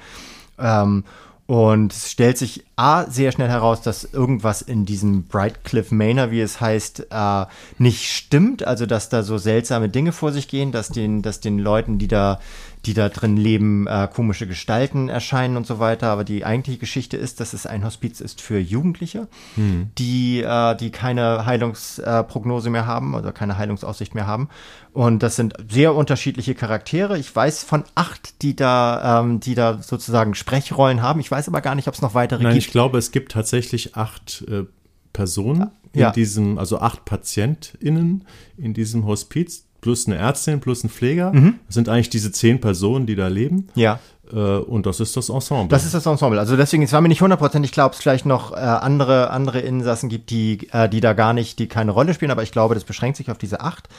[0.57, 1.03] Ähm,
[1.49, 6.41] und es stellt sich A sehr schnell heraus, dass irgendwas in diesem Brightcliff Manor, wie
[6.41, 7.45] es heißt, äh,
[7.79, 8.67] nicht stimmt.
[8.67, 12.07] Also dass da so seltsame Dinge vor sich gehen, dass den, dass den Leuten, die
[12.07, 12.39] da
[12.86, 16.09] die da drin leben, äh, komische Gestalten erscheinen und so weiter.
[16.09, 19.91] Aber die eigentliche Geschichte ist, dass es ein Hospiz ist für Jugendliche, hm.
[19.97, 24.49] die, äh, die keine Heilungsprognose mehr haben, also keine Heilungsaussicht mehr haben.
[24.93, 27.17] Und das sind sehr unterschiedliche Charaktere.
[27.19, 31.19] Ich weiß von acht, die da, ähm, die da sozusagen Sprechrollen haben.
[31.19, 32.65] Ich weiß aber gar nicht, ob es noch weitere Nein, gibt.
[32.65, 34.63] Ich glaube, es gibt tatsächlich acht äh,
[35.11, 36.11] Personen in ja.
[36.11, 38.25] diesem, also acht PatientInnen
[38.57, 41.32] in diesem Hospiz plus eine Ärztin, plus ein Pfleger.
[41.34, 41.55] Mhm.
[41.67, 43.69] Das sind eigentlich diese zehn Personen, die da leben.
[43.75, 43.99] Ja.
[44.32, 45.69] Äh, und das ist das Ensemble.
[45.69, 46.39] Das ist das Ensemble.
[46.39, 49.59] Also deswegen, es war mir nicht hundertprozentig klar, ob es vielleicht noch äh, andere, andere
[49.59, 52.75] Insassen gibt, die, äh, die da gar nicht, die keine Rolle spielen, aber ich glaube,
[52.75, 53.89] das beschränkt sich auf diese acht.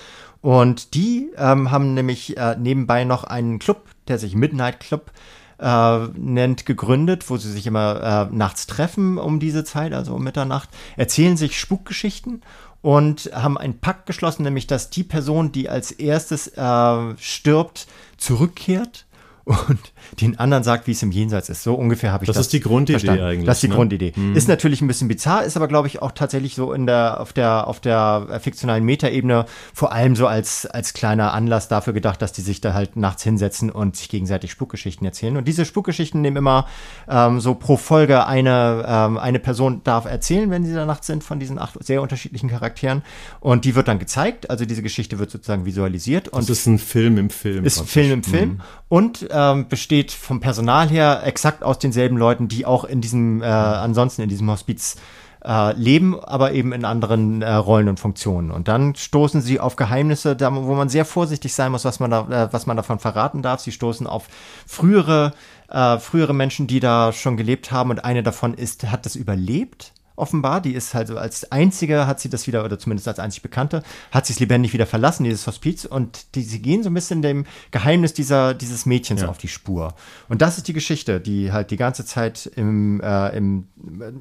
[0.41, 5.11] Und die ähm, haben nämlich äh, nebenbei noch einen Club, der sich Midnight Club
[5.59, 10.25] äh, nennt, gegründet, wo sie sich immer äh, nachts treffen um diese Zeit, also um
[10.25, 12.43] Mitternacht, erzählen sich Spukgeschichten
[12.83, 19.07] und haben einen Pakt geschlossen, nämlich dass die Person, die als erstes äh, stirbt, zurückkehrt
[19.45, 21.63] und den anderen sagt, wie es im Jenseits ist.
[21.63, 22.37] So ungefähr habe ich das.
[22.37, 23.25] Das ist die Grundidee verstanden.
[23.25, 23.47] eigentlich.
[23.47, 23.75] Das ist die ne?
[23.75, 24.13] Grundidee.
[24.15, 24.37] Mhm.
[24.37, 27.33] Ist natürlich ein bisschen bizarr, ist aber, glaube ich, auch tatsächlich so in der, auf
[27.33, 32.33] der, auf der fiktionalen Metaebene vor allem so als, als kleiner Anlass dafür gedacht, dass
[32.33, 35.37] die sich da halt nachts hinsetzen und sich gegenseitig Spukgeschichten erzählen.
[35.37, 36.67] Und diese Spukgeschichten nehmen immer
[37.09, 41.25] ähm, so pro Folge eine, ähm, eine Person darf erzählen, wenn sie da nachts sind,
[41.25, 43.03] von diesen acht sehr unterschiedlichen Charakteren.
[43.41, 44.51] Und die wird dann gezeigt.
[44.51, 46.29] Also diese Geschichte wird sozusagen visualisiert.
[46.29, 47.65] Und das ist ein Film im Film.
[47.65, 48.49] Ist ein Film im Film.
[48.51, 48.61] Mhm.
[48.89, 53.47] Und ähm, besteht vom Personal her exakt aus denselben Leuten, die auch in diesem, äh,
[53.47, 54.97] ansonsten in diesem Hospiz
[55.45, 58.51] äh, leben, aber eben in anderen äh, Rollen und Funktionen.
[58.51, 62.11] Und dann stoßen sie auf Geheimnisse, da, wo man sehr vorsichtig sein muss, was man,
[62.11, 63.61] da, äh, was man davon verraten darf.
[63.61, 64.29] Sie stoßen auf
[64.67, 65.33] frühere,
[65.71, 69.93] äh, frühere Menschen, die da schon gelebt haben und eine davon ist, hat das überlebt
[70.21, 70.61] offenbar.
[70.61, 73.83] Die ist halt so als einzige, hat sie das wieder, oder zumindest als einzig Bekannte,
[74.11, 75.85] hat sie es lebendig wieder verlassen, dieses Hospiz.
[75.85, 79.29] Und die, sie gehen so ein bisschen dem Geheimnis dieser, dieses Mädchens ja.
[79.29, 79.95] auf die Spur.
[80.29, 83.69] Und das ist die Geschichte, die halt die ganze Zeit im, äh, im
[84.01, 84.13] äh,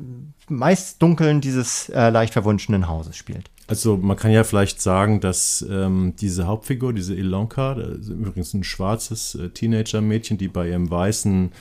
[0.52, 3.50] meist Dunkeln dieses äh, leicht verwunschenen Hauses spielt.
[3.68, 9.36] Also man kann ja vielleicht sagen, dass ähm, diese Hauptfigur, diese Ilonka, übrigens ein schwarzes
[9.36, 11.52] äh, Teenager-Mädchen, die bei ihrem weißen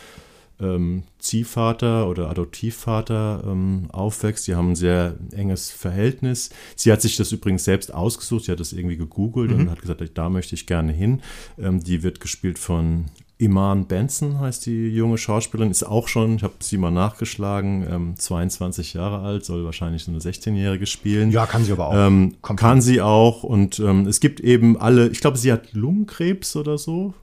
[0.60, 4.46] ähm, Ziehvater oder Adoptivvater ähm, aufwächst.
[4.46, 6.50] Die haben ein sehr enges Verhältnis.
[6.76, 8.44] Sie hat sich das übrigens selbst ausgesucht.
[8.44, 9.60] Sie hat das irgendwie gegoogelt mhm.
[9.60, 11.22] und hat gesagt, da möchte ich gerne hin.
[11.58, 13.06] Ähm, die wird gespielt von
[13.40, 15.70] Iman Benson, heißt die junge Schauspielerin.
[15.70, 20.10] Ist auch schon, ich habe sie mal nachgeschlagen, ähm, 22 Jahre alt, soll wahrscheinlich so
[20.10, 21.30] eine 16-Jährige spielen.
[21.30, 21.94] Ja, kann sie aber auch.
[21.94, 23.44] Ähm, kann sie auch.
[23.44, 27.14] Und ähm, es gibt eben alle, ich glaube, sie hat Lungenkrebs oder so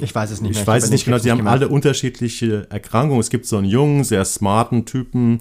[0.00, 0.52] ich weiß es nicht.
[0.52, 1.18] Ich, ich weiß es nicht genau.
[1.18, 3.20] Sie haben alle unterschiedliche Erkrankungen.
[3.20, 5.40] Es gibt so einen jungen, sehr smarten Typen,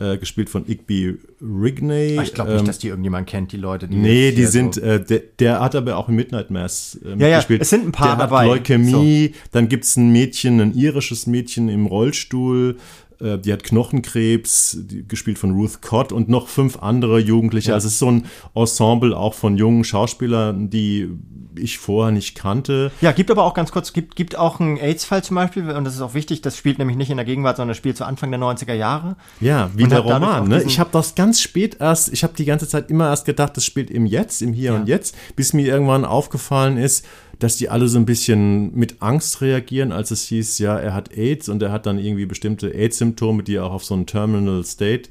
[0.00, 2.20] äh, gespielt von Igby Rigney.
[2.20, 3.86] ich glaube nicht, ähm, dass die irgendjemand kennt, die Leute.
[3.86, 7.16] Die nee, die sind, so äh, der, der, hat aber auch in Midnight Mass äh,
[7.16, 7.62] ja, ja, gespielt.
[7.62, 8.46] Es sind ein paar der dabei.
[8.46, 9.40] Leukämie, so.
[9.52, 12.76] dann gibt es ein Mädchen, ein irisches Mädchen im Rollstuhl.
[13.20, 17.70] Äh, die hat Knochenkrebs, die, gespielt von Ruth Cott und noch fünf andere Jugendliche.
[17.70, 17.74] Ja.
[17.74, 21.10] Also es ist so ein Ensemble auch von jungen Schauspielern, die
[21.56, 22.90] ich vorher nicht kannte.
[23.00, 25.94] Ja, gibt aber auch ganz kurz, gibt, gibt auch einen AIDS-Fall zum Beispiel, und das
[25.94, 28.30] ist auch wichtig, das spielt nämlich nicht in der Gegenwart, sondern das spielt zu Anfang
[28.30, 29.16] der 90er Jahre.
[29.40, 30.48] Ja, wie der Roman.
[30.48, 30.62] Ne?
[30.62, 33.64] Ich habe das ganz spät erst, ich habe die ganze Zeit immer erst gedacht, das
[33.64, 34.76] spielt im Jetzt, im Hier ja.
[34.76, 37.04] und Jetzt, bis mir irgendwann aufgefallen ist,
[37.44, 41.14] dass die alle so ein bisschen mit Angst reagieren, als es hieß, ja, er hat
[41.14, 45.10] AIDS und er hat dann irgendwie bestimmte AIDS-Symptome, die auch auf so einen Terminal State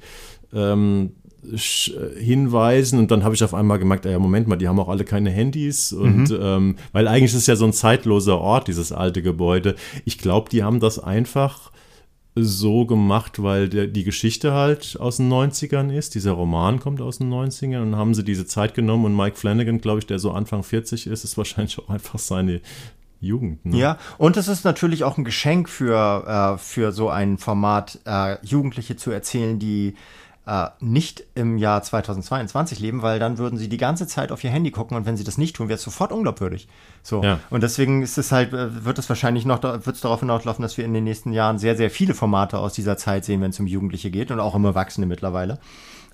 [0.52, 1.12] ähm,
[2.18, 5.04] hinweisen und dann habe ich auf einmal gemerkt, ja Moment mal, die haben auch alle
[5.04, 6.40] keine Handys und mhm.
[6.42, 9.76] ähm, weil eigentlich ist es ja so ein zeitloser Ort, dieses alte Gebäude.
[10.06, 11.72] Ich glaube, die haben das einfach
[12.36, 16.16] so gemacht, weil der, die Geschichte halt aus den 90ern ist.
[16.16, 19.80] Dieser Roman kommt aus den 90ern und haben sie diese Zeit genommen und Mike Flanagan,
[19.80, 22.62] glaube ich, der so Anfang 40 ist, ist wahrscheinlich auch einfach seine
[23.20, 23.66] Jugend.
[23.66, 23.78] Ne?
[23.78, 28.38] Ja, und es ist natürlich auch ein Geschenk für, äh, für so ein Format, äh,
[28.46, 29.96] Jugendliche zu erzählen, die
[30.46, 34.50] äh, nicht im Jahr 2022 leben, weil dann würden sie die ganze Zeit auf ihr
[34.50, 36.68] Handy gucken und wenn sie das nicht tun, wäre es sofort unglaubwürdig.
[37.02, 37.24] So.
[37.24, 37.39] Ja.
[37.50, 40.78] Und deswegen ist es halt, äh, wird es wahrscheinlich noch, wird es darauf hinauslaufen, dass
[40.78, 43.60] wir in den nächsten Jahren sehr, sehr viele Formate aus dieser Zeit sehen, wenn es
[43.60, 45.60] um Jugendliche geht und auch um Erwachsene mittlerweile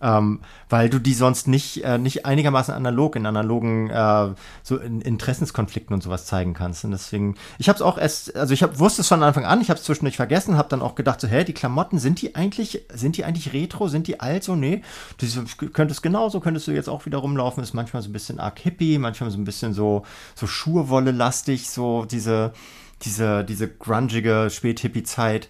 [0.01, 0.39] ähm,
[0.69, 4.29] weil du die sonst nicht, äh, nicht einigermaßen analog in analogen äh,
[4.63, 6.85] so in Interessenskonflikten und sowas zeigen kannst.
[6.85, 9.61] Und deswegen, ich habe es auch erst, also ich hab, wusste es von Anfang an,
[9.61, 12.35] ich habe es zwischendurch vergessen, habe dann auch gedacht, so, hä, die Klamotten, sind die
[12.35, 14.55] eigentlich, sind die eigentlich retro, sind die alt so?
[14.55, 14.83] Nee,
[15.17, 18.59] du könntest genauso, könntest du jetzt auch wieder rumlaufen, ist manchmal so ein bisschen arg
[18.59, 20.03] hippie, manchmal so ein bisschen so,
[20.35, 22.53] so Schurwolle-lastig, so diese,
[23.01, 25.49] diese, diese grungige Späthippie-Zeit.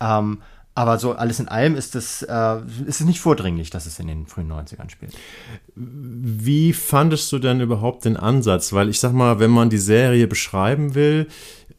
[0.00, 0.42] Ähm,
[0.80, 2.56] aber so alles in allem ist es, äh,
[2.86, 5.12] ist es nicht vordringlich, dass es in den frühen 90ern spielt.
[5.74, 8.72] Wie fandest du denn überhaupt den Ansatz?
[8.72, 11.28] Weil ich sag mal, wenn man die Serie beschreiben will,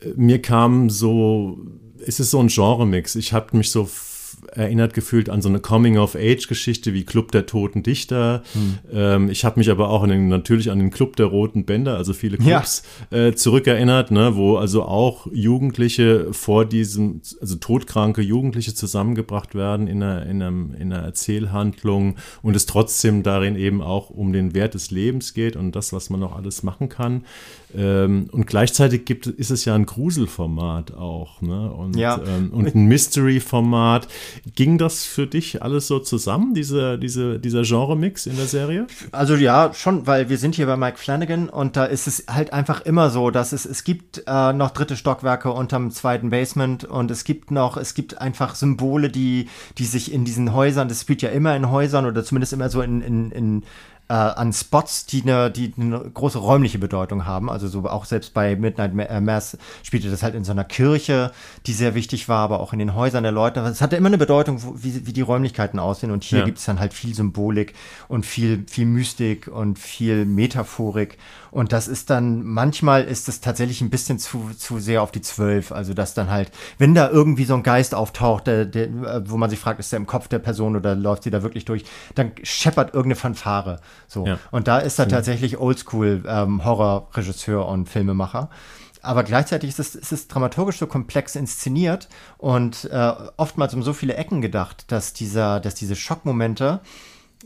[0.02, 1.58] äh, mir kam so,
[2.06, 3.16] es ist so ein Genre-Mix.
[3.16, 3.90] Ich habe mich so
[4.52, 8.44] erinnert gefühlt an so eine Coming-of-Age-Geschichte wie Club der Toten Dichter.
[8.54, 8.78] Hm.
[8.92, 12.14] Ähm, ich habe mich aber auch den, natürlich an den Club der Roten Bänder, also
[12.14, 13.28] viele Clubs, ja.
[13.28, 20.04] äh, zurückerinnert, ne, wo also auch Jugendliche vor diesem, also todkranke Jugendliche zusammengebracht werden in
[20.04, 24.74] einer, in, einem, in einer Erzählhandlung und es trotzdem darin eben auch um den Wert
[24.74, 27.26] des Lebens geht und das, was man noch alles machen kann.
[27.76, 31.72] Ähm, und gleichzeitig gibt, ist es ja ein Gruselformat auch, ne?
[31.72, 32.20] Und, ja.
[32.26, 34.08] ähm, und ein Mystery-Format.
[34.56, 38.88] Ging das für dich alles so zusammen, diese, diese, dieser Genre-Mix in der Serie?
[39.12, 42.54] Also ja, schon, weil wir sind hier bei Mike Flanagan und da ist es halt
[42.54, 47.12] einfach immer so, dass es, es gibt äh, noch dritte Stockwerke unterm zweiten Basement und
[47.12, 51.22] es gibt noch, es gibt einfach Symbole, die, die sich in diesen Häusern, das spielt
[51.22, 53.64] ja immer in Häusern oder zumindest immer so in, in, in
[54.12, 57.50] äh, an Spots, die eine, die eine große räumliche Bedeutung haben.
[57.50, 61.32] Also so auch selbst bei Midnight äh, Mass spielte das halt in so einer Kirche,
[61.66, 63.62] die sehr wichtig war, aber auch in den Häusern der Leute.
[63.62, 66.12] Es hatte immer eine Bedeutung, wie, wie die Räumlichkeiten aussehen.
[66.12, 66.46] Und hier ja.
[66.46, 67.74] gibt es dann halt viel Symbolik
[68.10, 71.18] und viel, viel Mystik und viel Metaphorik.
[71.52, 75.22] Und das ist dann, manchmal ist es tatsächlich ein bisschen zu, zu sehr auf die
[75.22, 75.72] Zwölf.
[75.72, 79.38] Also, dass dann halt, wenn da irgendwie so ein Geist auftaucht, der, der, äh, wo
[79.38, 81.84] man sich fragt, ist der im Kopf der Person oder läuft sie da wirklich durch,
[82.16, 83.82] dann scheppert irgendeine Fanfare.
[84.08, 84.26] So.
[84.26, 84.40] Ja.
[84.52, 88.50] Und da ist er tatsächlich oldschool ähm, Horrorregisseur und Filmemacher
[89.02, 93.94] aber gleichzeitig ist es, ist es dramaturgisch so komplex inszeniert und äh, oftmals um so
[93.94, 96.82] viele Ecken gedacht, dass dieser, dass diese Schockmomente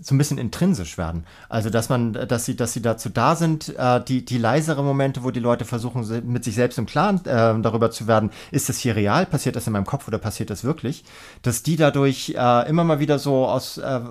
[0.01, 1.25] so ein bisschen intrinsisch werden.
[1.47, 5.23] Also dass man, dass sie, dass sie dazu da sind, äh, die, die leisere Momente,
[5.23, 8.77] wo die Leute versuchen, mit sich selbst im Klaren äh, darüber zu werden, ist das
[8.77, 11.03] hier real, passiert das in meinem Kopf oder passiert das wirklich,
[11.41, 14.01] dass die dadurch äh, immer mal wieder so aus, äh,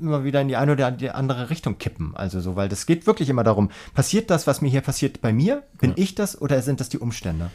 [0.00, 2.14] immer wieder in die eine oder die andere Richtung kippen.
[2.14, 5.32] Also so, weil das geht wirklich immer darum, passiert das, was mir hier passiert, bei
[5.32, 5.62] mir?
[5.80, 5.96] Bin ja.
[5.98, 7.50] ich das oder sind das die Umstände?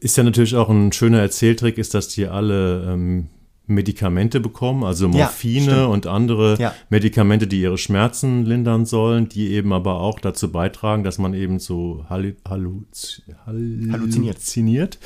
[0.00, 3.28] Ist ja natürlich auch ein schöner Erzähltrick, ist, dass die alle ähm,
[3.70, 6.74] Medikamente bekommen, also Morphine ja, und andere ja.
[6.88, 11.58] Medikamente, die ihre Schmerzen lindern sollen, die eben aber auch dazu beitragen, dass man eben
[11.58, 14.36] so hallu halluz halluziniert.
[14.36, 14.98] halluziniert.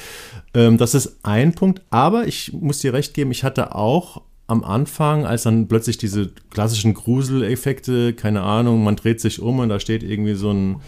[0.55, 4.62] Ähm, das ist ein Punkt, aber ich muss dir recht geben, ich hatte auch am
[4.62, 9.81] Anfang, als dann plötzlich diese klassischen Gruseleffekte, keine Ahnung, man dreht sich um und da
[9.81, 10.81] steht irgendwie so ein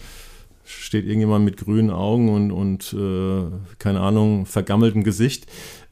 [0.67, 3.45] steht irgendjemand mit grünen Augen und, und äh,
[3.79, 5.47] keine Ahnung, vergammeltem Gesicht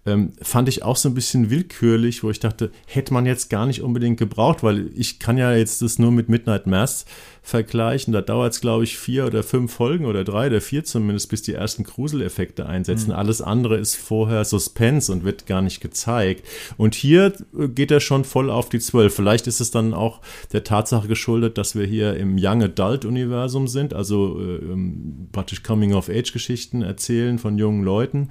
[0.05, 3.65] ähm, fand ich auch so ein bisschen willkürlich, wo ich dachte, hätte man jetzt gar
[3.65, 7.05] nicht unbedingt gebraucht, weil ich kann ja jetzt das nur mit Midnight Mass
[7.45, 8.11] vergleichen.
[8.11, 11.43] Da dauert es, glaube ich, vier oder fünf Folgen oder drei oder vier zumindest, bis
[11.43, 13.11] die ersten Gruseleffekte einsetzen.
[13.11, 13.15] Mhm.
[13.15, 16.45] Alles andere ist vorher Suspense und wird gar nicht gezeigt.
[16.77, 19.15] Und hier geht er schon voll auf die zwölf.
[19.15, 20.21] Vielleicht ist es dann auch
[20.53, 25.61] der Tatsache geschuldet, dass wir hier im Young Adult Universum sind, also äh, ähm, praktisch
[25.61, 28.29] Coming-of-Age-Geschichten erzählen von jungen Leuten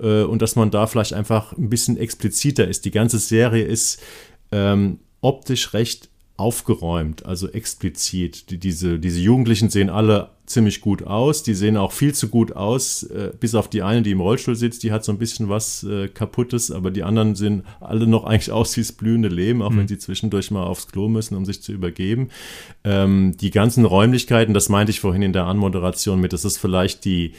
[0.00, 2.84] äh, und dass man da vielleicht einfach ein bisschen expliziter ist.
[2.84, 4.02] Die ganze Serie ist
[4.52, 8.50] ähm, optisch recht aufgeräumt, also explizit.
[8.50, 11.42] Die, diese, diese Jugendlichen sehen alle ziemlich gut aus.
[11.42, 14.54] Die sehen auch viel zu gut aus, äh, bis auf die eine, die im Rollstuhl
[14.54, 18.24] sitzt, die hat so ein bisschen was äh, Kaputtes, aber die anderen sehen alle noch
[18.24, 19.78] eigentlich aus wie das blühende Leben, auch mhm.
[19.78, 22.28] wenn sie zwischendurch mal aufs Klo müssen, um sich zu übergeben.
[22.84, 27.04] Ähm, die ganzen Räumlichkeiten, das meinte ich vorhin in der Anmoderation mit, das ist vielleicht
[27.04, 27.32] die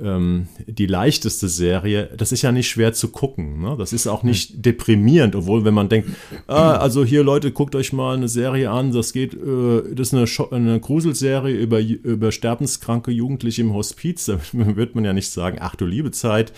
[0.00, 3.60] ähm, die leichteste Serie, das ist ja nicht schwer zu gucken.
[3.60, 3.76] Ne?
[3.78, 6.10] Das ist auch nicht deprimierend, obwohl wenn man denkt,
[6.46, 10.14] ah, also hier Leute, guckt euch mal eine Serie an, das geht, äh, das ist
[10.14, 10.26] eine,
[10.56, 15.76] eine Gruselserie über, über sterbenskranke Jugendliche im Hospiz, da wird man ja nicht sagen, ach
[15.76, 16.52] du liebe Zeit,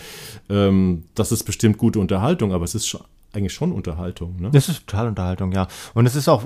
[0.49, 3.01] ähm, das ist bestimmt gute Unterhaltung, aber es ist schon
[3.33, 4.35] eigentlich schon Unterhaltung.
[4.39, 4.49] Ne?
[4.51, 5.67] Das ist total Unterhaltung, ja.
[5.93, 6.43] Und es ist auch,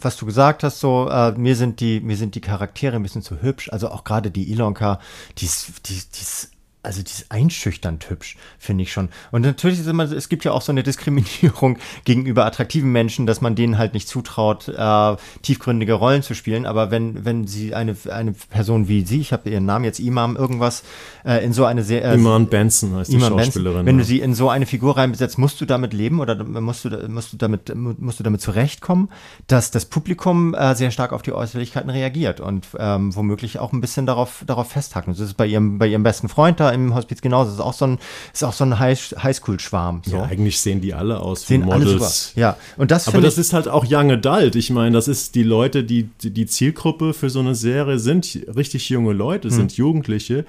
[0.00, 3.22] was du gesagt hast, so äh, mir sind die mir sind die Charaktere ein bisschen
[3.22, 3.68] zu hübsch.
[3.72, 5.00] Also auch gerade die Ilonka,
[5.38, 6.50] die ist, die, die ist
[6.86, 9.08] also die ist einschüchternd hübsch, finde ich schon.
[9.32, 13.40] Und natürlich ist immer, es gibt ja auch so eine Diskriminierung gegenüber attraktiven Menschen, dass
[13.40, 16.64] man denen halt nicht zutraut, äh, tiefgründige Rollen zu spielen.
[16.64, 20.36] Aber wenn, wenn sie eine, eine Person wie sie, ich habe ihren Namen jetzt Imam
[20.36, 20.84] irgendwas,
[21.24, 23.84] äh, in so eine sehr äh, Iman Benson heißt die Schauspielerin.
[23.84, 26.84] Benson, wenn du sie in so eine Figur reinbesetzt, musst du damit leben oder musst
[26.84, 29.10] du, musst du damit, musst du damit zurechtkommen,
[29.48, 33.80] dass das Publikum äh, sehr stark auf die Äußerlichkeiten reagiert und ähm, womöglich auch ein
[33.80, 35.12] bisschen darauf, darauf festhaken.
[35.12, 37.50] Das ist bei ihrem, bei ihrem besten Freund da im Hospiz genauso.
[37.50, 37.98] Das ist auch so ein,
[38.32, 40.02] ist auch so ein Highschool-Schwarm.
[40.04, 40.16] So.
[40.16, 41.90] Ja, eigentlich sehen die alle aus wie sehen Models.
[41.90, 42.40] Alle super.
[42.40, 44.56] Ja, und das Aber das ist halt auch Young Adult.
[44.56, 48.88] Ich meine, das ist die Leute, die, die Zielgruppe für so eine Serie sind richtig
[48.88, 49.56] junge Leute, hm.
[49.56, 50.44] sind Jugendliche.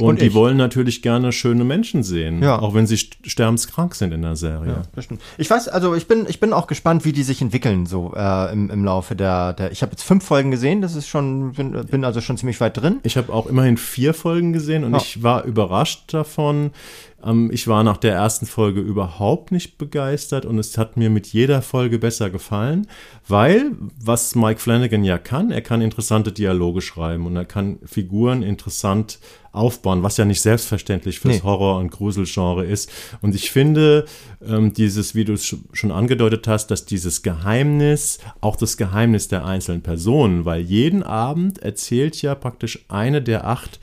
[0.00, 0.34] Und, und die ich.
[0.34, 2.58] wollen natürlich gerne schöne Menschen sehen, ja.
[2.58, 4.72] auch wenn sie sterbenskrank sind in der Serie.
[4.72, 5.20] Ja, das stimmt.
[5.38, 8.52] Ich weiß, also ich bin, ich bin auch gespannt, wie die sich entwickeln so äh,
[8.52, 11.72] im, im Laufe der, der ich habe jetzt fünf Folgen gesehen, das ist schon, bin,
[11.86, 13.00] bin also schon ziemlich weit drin.
[13.02, 14.98] Ich habe auch immerhin vier Folgen gesehen und oh.
[14.98, 16.72] ich war überrascht davon,
[17.24, 21.28] ähm, ich war nach der ersten Folge überhaupt nicht begeistert und es hat mir mit
[21.28, 22.86] jeder Folge besser gefallen,
[23.28, 23.72] weil,
[24.02, 29.18] was Mike Flanagan ja kann, er kann interessante Dialoge schreiben und er kann Figuren interessant
[29.52, 31.42] aufbauen, was ja nicht selbstverständlich fürs nee.
[31.42, 32.90] Horror- und Gruselgenre ist.
[33.20, 34.04] Und ich finde,
[34.46, 39.44] ähm, dieses, wie du es schon angedeutet hast, dass dieses Geheimnis, auch das Geheimnis der
[39.44, 43.80] einzelnen Personen, weil jeden Abend erzählt ja praktisch eine der acht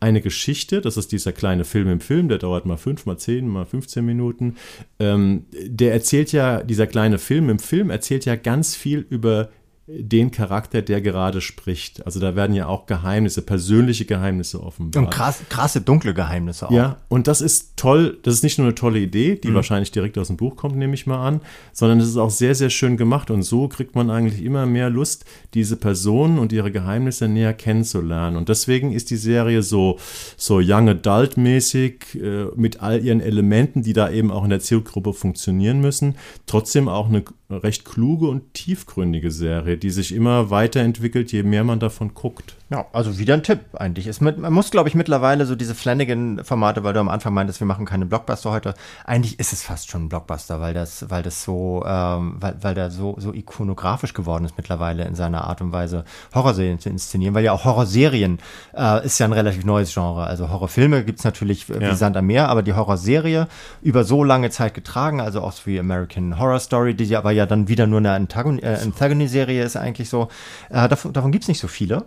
[0.00, 3.48] eine Geschichte, das ist dieser kleine Film im Film, der dauert mal fünf, mal zehn,
[3.48, 4.56] mal 15 Minuten.
[5.00, 9.48] Ähm, der erzählt ja, dieser kleine Film im Film erzählt ja ganz viel über
[9.90, 12.04] den Charakter, der gerade spricht.
[12.04, 15.02] Also da werden ja auch Geheimnisse, persönliche Geheimnisse offenbart.
[15.02, 16.70] Und krass, krasse dunkle Geheimnisse auch.
[16.70, 18.18] Ja, und das ist toll.
[18.22, 19.54] Das ist nicht nur eine tolle Idee, die mhm.
[19.54, 21.40] wahrscheinlich direkt aus dem Buch kommt, nehme ich mal an,
[21.72, 23.30] sondern es ist auch sehr, sehr schön gemacht.
[23.30, 25.24] Und so kriegt man eigentlich immer mehr Lust,
[25.54, 28.36] diese Personen und ihre Geheimnisse näher kennenzulernen.
[28.36, 29.98] Und deswegen ist die Serie so,
[30.36, 35.14] so Young Adult-mäßig äh, mit all ihren Elementen, die da eben auch in der Zielgruppe
[35.14, 36.16] funktionieren müssen.
[36.44, 41.80] Trotzdem auch eine recht kluge und tiefgründige Serie, die sich immer weiterentwickelt, je mehr man
[41.80, 42.57] davon guckt.
[42.70, 44.06] Ja, also wieder ein Tipp eigentlich.
[44.06, 47.60] Es mit, man muss, glaube ich, mittlerweile so diese Flanagan-Formate, weil du am Anfang meintest,
[47.60, 48.74] wir machen keine Blockbuster heute.
[49.06, 52.74] Eigentlich ist es fast schon ein Blockbuster, weil das, weil das so, ähm, weil, weil
[52.74, 56.04] der so, so ikonografisch geworden ist mittlerweile in seiner Art und Weise,
[56.34, 58.38] Horrorserien zu inszenieren, weil ja auch Horrorserien
[58.76, 60.24] äh, ist ja ein relativ neues Genre.
[60.24, 61.94] Also Horrorfilme gibt's natürlich wie ja.
[61.94, 63.48] Sand am Meer, aber die Horrorserie
[63.80, 67.46] über so lange Zeit getragen, also auch so wie American Horror Story, die aber ja
[67.46, 70.28] dann wieder nur eine Antagon äh, Anthagony-Serie ist eigentlich so.
[70.68, 72.04] Äh, davon davon gibt es nicht so viele.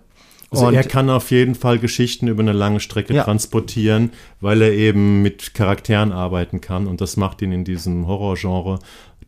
[0.51, 3.23] Also und er kann auf jeden Fall Geschichten über eine lange Strecke ja.
[3.23, 8.79] transportieren, weil er eben mit Charakteren arbeiten kann und das macht ihn in diesem Horrorgenre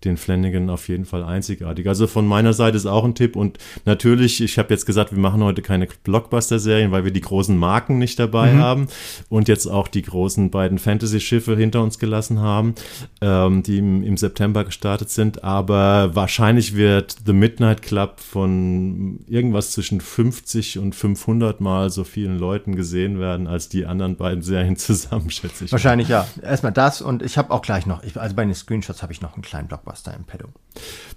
[0.05, 1.87] den Flanagan auf jeden Fall einzigartig.
[1.87, 5.19] Also von meiner Seite ist auch ein Tipp und natürlich, ich habe jetzt gesagt, wir
[5.19, 8.59] machen heute keine Blockbuster-Serien, weil wir die großen Marken nicht dabei mhm.
[8.59, 8.87] haben
[9.29, 12.75] und jetzt auch die großen beiden Fantasy-Schiffe hinter uns gelassen haben,
[13.21, 15.43] ähm, die im, im, September gestartet sind.
[15.43, 22.37] Aber wahrscheinlich wird The Midnight Club von irgendwas zwischen 50 und 500 Mal so vielen
[22.37, 25.71] Leuten gesehen werden als die anderen beiden Serien zusammen, schätze ich.
[25.71, 26.27] Wahrscheinlich ja.
[26.41, 29.21] Erstmal das und ich habe auch gleich noch, ich, also bei den Screenshots habe ich
[29.21, 29.92] noch einen kleinen Blockbuster.
[29.93, 30.47] Blockbuster im Pedo.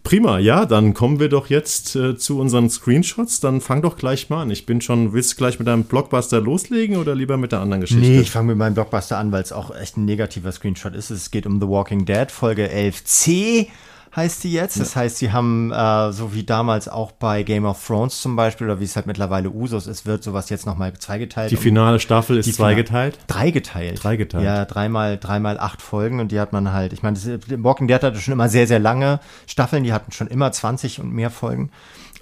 [0.03, 3.41] Prima, ja, dann kommen wir doch jetzt äh, zu unseren Screenshots.
[3.41, 4.51] Dann fang doch gleich mal an.
[4.51, 7.81] Ich bin schon, willst du gleich mit deinem Blockbuster loslegen oder lieber mit der anderen
[7.81, 8.07] Geschichte?
[8.07, 11.11] Nee, ich fange mit meinem Blockbuster an, weil es auch echt ein negativer Screenshot ist.
[11.11, 13.69] Es geht um The Walking Dead, Folge 11c
[14.17, 14.81] heißt sie jetzt.
[14.81, 18.67] Das heißt, sie haben, äh, so wie damals auch bei Game of Thrones zum Beispiel,
[18.67, 21.51] oder wie es halt mittlerweile Usus ist, wird sowas jetzt nochmal zweigeteilt.
[21.51, 23.19] Die finale Staffel ist zweigeteilt?
[23.27, 24.03] Dreigeteilt.
[24.03, 24.45] Dreigeteilt.
[24.45, 28.19] Ja, dreimal, dreimal acht Folgen und die hat man halt, ich meine, Walking Dead hatte
[28.19, 31.71] schon immer sehr, sehr lange Staffeln, die hatten schon immer 20 und mehr Folgen.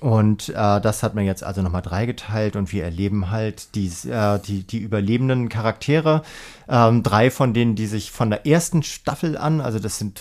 [0.04, 0.52] Und äh,
[0.82, 4.76] das hat man jetzt also nochmal dreigeteilt und wir erleben halt die, äh, die, die
[4.76, 6.20] überlebenden Charaktere.
[6.68, 10.20] Ähm, drei von denen, die sich von der ersten Staffel an, also das sind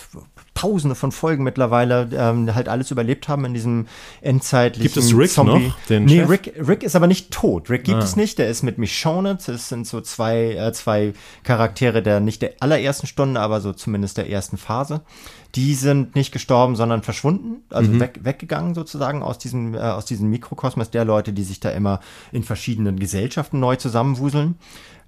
[0.54, 3.86] tausende von Folgen mittlerweile ähm, halt alles überlebt haben in diesem
[4.22, 5.66] endzeitlichen Gibt es Rick Zombie.
[5.66, 5.76] noch?
[5.90, 7.68] Den nee, Rick, Rick ist aber nicht tot.
[7.68, 8.04] Rick gibt ah.
[8.04, 8.38] es nicht.
[8.38, 9.36] Der ist mit Michonne.
[9.44, 11.12] Das sind so zwei, äh, zwei
[11.42, 15.02] Charaktere der nicht der allerersten Stunde, aber so zumindest der ersten Phase.
[15.54, 18.00] Die sind nicht gestorben, sondern verschwunden, also mhm.
[18.00, 22.00] weg, weggegangen sozusagen aus diesem, äh, aus diesem Mikrokosmos der Leute, die sich da immer
[22.32, 24.56] in verschiedenen Gesellschaften neu zusammenwuseln.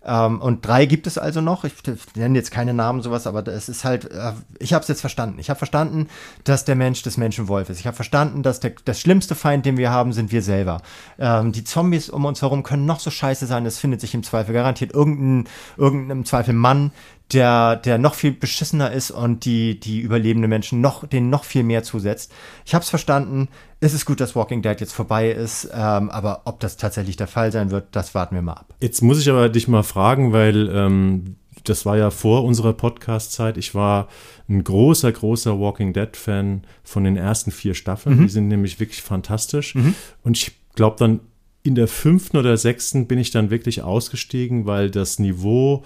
[0.06, 1.64] Ähm, und drei gibt es also noch.
[1.64, 1.74] Ich
[2.14, 5.40] nenne jetzt keine Namen, sowas, aber es ist halt, äh, ich habe es jetzt verstanden.
[5.40, 6.06] Ich habe verstanden,
[6.44, 7.80] dass der Mensch des Menschen Wolf ist.
[7.80, 10.80] Ich habe verstanden, dass der, der schlimmste Feind, den wir haben, sind wir selber.
[11.18, 14.22] Ähm, die Zombies um uns herum können noch so scheiße sein, es findet sich im
[14.22, 16.92] Zweifel garantiert irgendein, irgendein im Zweifel Mann,
[17.32, 21.64] der, der noch viel beschissener ist und die, die überlebenden Menschen noch, denen noch viel
[21.64, 22.32] mehr zusetzt.
[22.64, 23.48] Ich habe es verstanden.
[23.80, 27.26] Es ist gut, dass Walking Dead jetzt vorbei ist, ähm, aber ob das tatsächlich der
[27.26, 28.74] Fall sein wird, das warten wir mal ab.
[28.80, 33.56] Jetzt muss ich aber dich mal fragen, weil ähm, das war ja vor unserer Podcast-Zeit.
[33.58, 34.08] Ich war
[34.48, 38.18] ein großer, großer Walking Dead-Fan von den ersten vier Staffeln.
[38.18, 38.22] Mhm.
[38.22, 39.74] Die sind nämlich wirklich fantastisch.
[39.74, 39.94] Mhm.
[40.22, 41.20] Und ich glaube dann
[41.64, 45.82] in der fünften oder sechsten bin ich dann wirklich ausgestiegen, weil das Niveau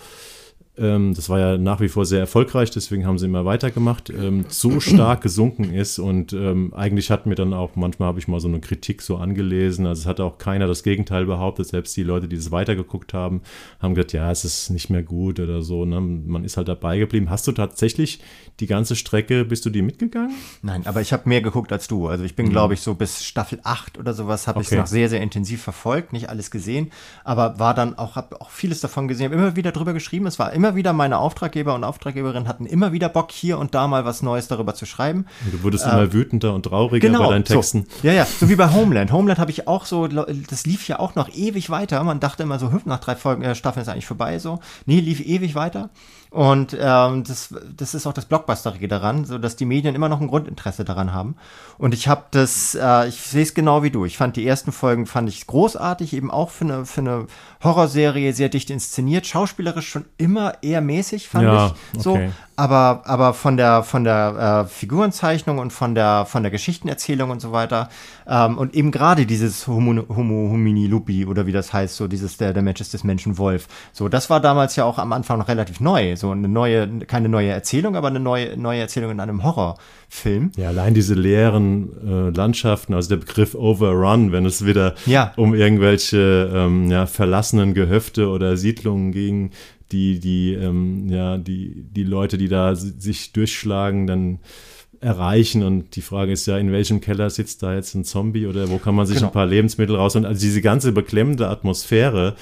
[0.81, 4.81] das war ja nach wie vor sehr erfolgreich, deswegen haben sie immer weitergemacht, ähm, so
[4.81, 8.49] stark gesunken ist und ähm, eigentlich hat mir dann auch, manchmal habe ich mal so
[8.49, 12.29] eine Kritik so angelesen, also es hat auch keiner das Gegenteil behauptet, selbst die Leute,
[12.29, 13.43] die das weitergeguckt haben,
[13.79, 16.01] haben gesagt, ja, es ist nicht mehr gut oder so, ne?
[16.01, 17.29] man ist halt dabei geblieben.
[17.29, 18.21] Hast du tatsächlich
[18.61, 20.35] die ganze Strecke, bist du die mitgegangen?
[20.63, 22.51] Nein, aber ich habe mehr geguckt als du, also ich bin, mhm.
[22.51, 24.67] glaube ich, so bis Staffel 8 oder sowas habe okay.
[24.67, 26.91] ich es noch sehr, sehr intensiv verfolgt, nicht alles gesehen,
[27.23, 30.39] aber war dann auch, habe auch vieles davon gesehen, habe immer wieder drüber geschrieben, es
[30.39, 33.89] war immer immer wieder meine Auftraggeber und Auftraggeberinnen hatten immer wieder Bock, hier und da
[33.89, 35.27] mal was Neues darüber zu schreiben.
[35.45, 37.87] Und du wurdest äh, immer wütender und trauriger genau, bei deinen Texten.
[37.89, 38.07] So.
[38.07, 39.11] Ja, ja, so wie bei Homeland.
[39.11, 42.03] Homeland habe ich auch so, das lief ja auch noch ewig weiter.
[42.05, 44.61] Man dachte immer so, nach drei Folgen, äh, Staffeln ist eigentlich vorbei so.
[44.87, 45.91] Nee, lief ewig weiter.
[46.31, 50.21] Und ähm, das, das ist auch das Blockbusterige daran, so dass die Medien immer noch
[50.21, 51.35] ein Grundinteresse daran haben.
[51.77, 54.05] Und ich habe das, äh, ich sehe es genau wie du.
[54.05, 57.27] Ich fand die ersten Folgen fand ich großartig, eben auch für eine, für eine
[57.65, 62.03] Horrorserie sehr dicht inszeniert, schauspielerisch schon immer eher mäßig, fand ja, ich.
[62.03, 62.13] So.
[62.13, 62.31] Okay.
[62.61, 67.41] Aber, aber von der, von der äh, Figurenzeichnung und von der, von der Geschichtenerzählung und
[67.41, 67.89] so weiter.
[68.29, 72.37] Ähm, und eben gerade dieses Homo, Homo homini lupi oder wie das heißt, so dieses
[72.37, 73.67] der, der Mensch ist des Menschen Wolf.
[73.95, 76.17] So, das war damals ja auch am Anfang noch relativ neu.
[76.17, 80.53] So eine neue, keine neue Erzählung, aber eine neue, neue Erzählung in einem Horrorfilm.
[80.59, 85.33] Ja, allein diese leeren äh, Landschaften, also der Begriff Overrun, wenn es wieder ja.
[85.39, 89.51] um irgendwelche ähm, ja, verlassenen Gehöfte oder Siedlungen ging,
[89.93, 94.39] die, die, ähm, ja, die, die Leute, die da sich durchschlagen, dann
[95.01, 95.63] erreichen.
[95.63, 98.79] Und die Frage ist ja, in welchem Keller sitzt da jetzt ein Zombie oder wo
[98.79, 99.29] kann man sich genau.
[99.29, 100.15] ein paar Lebensmittel raus?
[100.15, 102.35] Und also diese ganze beklemmende Atmosphäre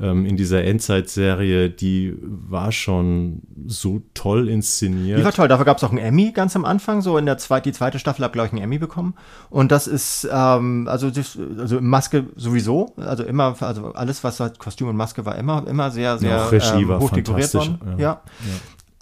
[0.00, 5.20] ähm, in dieser Endzeitserie, die war schon so toll inszeniert.
[5.20, 5.46] Die war toll.
[5.48, 7.02] Dafür gab es auch einen Emmy ganz am Anfang.
[7.02, 9.14] So in der zweiten, die zweite Staffel hat, glaube ich, einen Emmy bekommen.
[9.48, 12.94] Und das ist, ähm, also, das, also Maske sowieso.
[12.96, 16.48] Also immer, also alles, was halt Kostüm und Maske war, immer, immer sehr, sehr ja,
[16.48, 17.78] Regie ähm, hoch dekoriert worden.
[17.84, 17.92] Ja.
[17.92, 17.98] ja.
[17.98, 18.22] ja.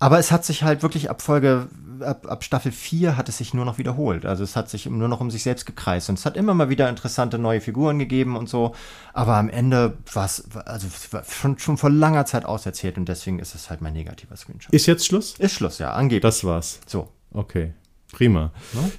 [0.02, 1.68] Aber es hat sich halt wirklich ab Folge
[2.02, 4.26] ab, ab Staffel 4 hat es sich nur noch wiederholt.
[4.26, 6.08] Also es hat sich nur noch um sich selbst gekreist.
[6.08, 8.74] Und es hat immer mal wieder interessante neue Figuren gegeben und so.
[9.12, 10.88] Aber am Ende war es also
[11.28, 14.72] schon, schon vor langer Zeit auserzählt und deswegen ist es halt mein negativer Screenshot.
[14.72, 15.34] Ist jetzt Schluss?
[15.38, 16.22] Ist Schluss, ja, angeblich.
[16.22, 16.80] Das war's.
[16.86, 17.08] So.
[17.32, 17.74] Okay.
[18.12, 18.50] Prima.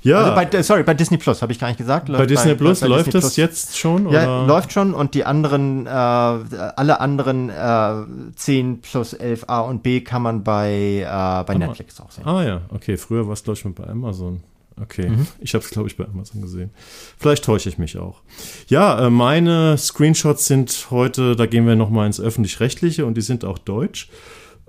[0.03, 0.19] Ja.
[0.19, 2.07] Also bei, sorry, bei Disney Plus habe ich gar nicht gesagt.
[2.07, 4.07] Läuft bei Disney Plus bei, bei läuft Disney das jetzt schon?
[4.07, 4.23] Oder?
[4.23, 9.83] Ja, läuft schon und die anderen, äh, alle anderen äh, 10 plus 11 A und
[9.83, 12.25] B kann man bei, äh, bei Netflix auch sehen.
[12.25, 12.97] Ah ja, okay.
[12.97, 14.41] Früher war es, glaube ich, bei Amazon.
[14.79, 15.27] Okay, mhm.
[15.39, 16.71] ich habe es, glaube ich, bei Amazon gesehen.
[17.17, 18.21] Vielleicht täusche ich mich auch.
[18.67, 23.45] Ja, äh, meine Screenshots sind heute, da gehen wir nochmal ins Öffentlich-Rechtliche und die sind
[23.45, 24.09] auch deutsch.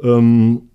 [0.03, 0.68] Ähm,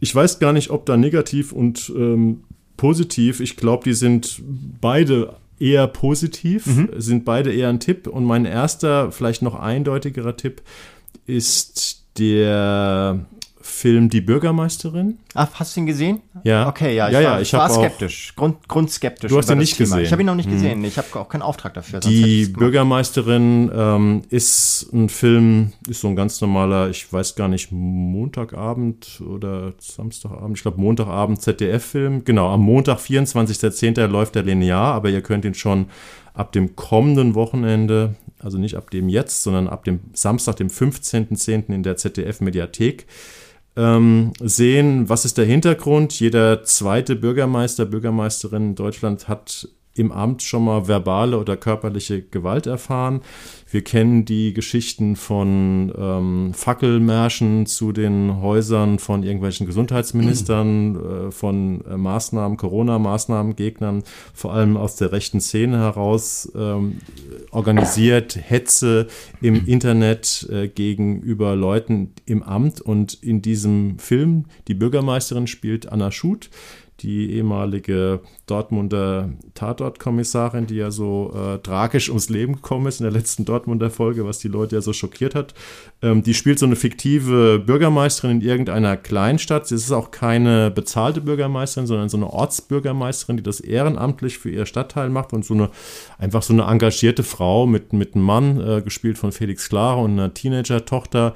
[0.00, 2.44] ich weiß gar nicht, ob da negativ und ähm,
[2.76, 3.40] positiv.
[3.40, 4.42] Ich glaube, die sind
[4.80, 6.90] beide eher positiv, mhm.
[6.96, 8.06] sind beide eher ein Tipp.
[8.06, 10.62] Und mein erster, vielleicht noch eindeutigerer Tipp
[11.26, 13.24] ist der
[13.66, 15.16] Film Die Bürgermeisterin.
[15.32, 16.20] Ach, hast du ihn gesehen?
[16.42, 16.68] Ja.
[16.68, 19.30] Okay, ja, ich ja, war, ja, ich war skeptisch, Grund, grundskeptisch.
[19.30, 20.00] Du hast ihn nicht gesehen.
[20.00, 20.52] Ich habe ihn noch nicht hm.
[20.52, 20.84] gesehen.
[20.84, 22.00] Ich habe auch keinen Auftrag dafür.
[22.00, 27.72] Die Bürgermeisterin ähm, ist ein Film, ist so ein ganz normaler, ich weiß gar nicht,
[27.72, 32.24] Montagabend oder Samstagabend, ich glaube Montagabend ZDF-Film.
[32.24, 34.06] Genau, am Montag, 24.10.
[34.08, 35.86] läuft der linear, aber ihr könnt ihn schon
[36.34, 41.72] ab dem kommenden Wochenende, also nicht ab dem jetzt, sondern ab dem Samstag, dem 15.10.
[41.72, 43.06] in der ZDF-Mediathek
[43.76, 46.18] ähm, sehen, was ist der Hintergrund.
[46.20, 52.66] Jeder zweite Bürgermeister, Bürgermeisterin in Deutschland hat im Amt schon mal verbale oder körperliche Gewalt
[52.66, 53.20] erfahren.
[53.70, 61.84] Wir kennen die Geschichten von ähm, Fackelmärschen zu den Häusern von irgendwelchen Gesundheitsministern, äh, von
[61.84, 66.98] äh, Maßnahmen, Corona-Maßnahmen-Gegnern, vor allem aus der rechten Szene heraus, ähm,
[67.50, 69.08] organisiert Hetze
[69.40, 72.80] im Internet äh, gegenüber Leuten im Amt.
[72.80, 76.50] Und in diesem Film, die Bürgermeisterin spielt Anna Schut,
[77.00, 83.12] die ehemalige Dortmunder Tatort-Kommissarin, die ja so äh, tragisch ums Leben gekommen ist in der
[83.12, 85.54] letzten Dortmunder Folge, was die Leute ja so schockiert hat.
[86.02, 89.66] Ähm, die spielt so eine fiktive Bürgermeisterin in irgendeiner Kleinstadt.
[89.66, 94.66] Sie ist auch keine bezahlte Bürgermeisterin, sondern so eine Ortsbürgermeisterin, die das ehrenamtlich für ihr
[94.66, 95.70] Stadtteil macht und so eine
[96.18, 100.12] einfach so eine engagierte Frau mit, mit einem Mann, äh, gespielt von Felix Klara und
[100.12, 101.34] einer Teenager-Tochter,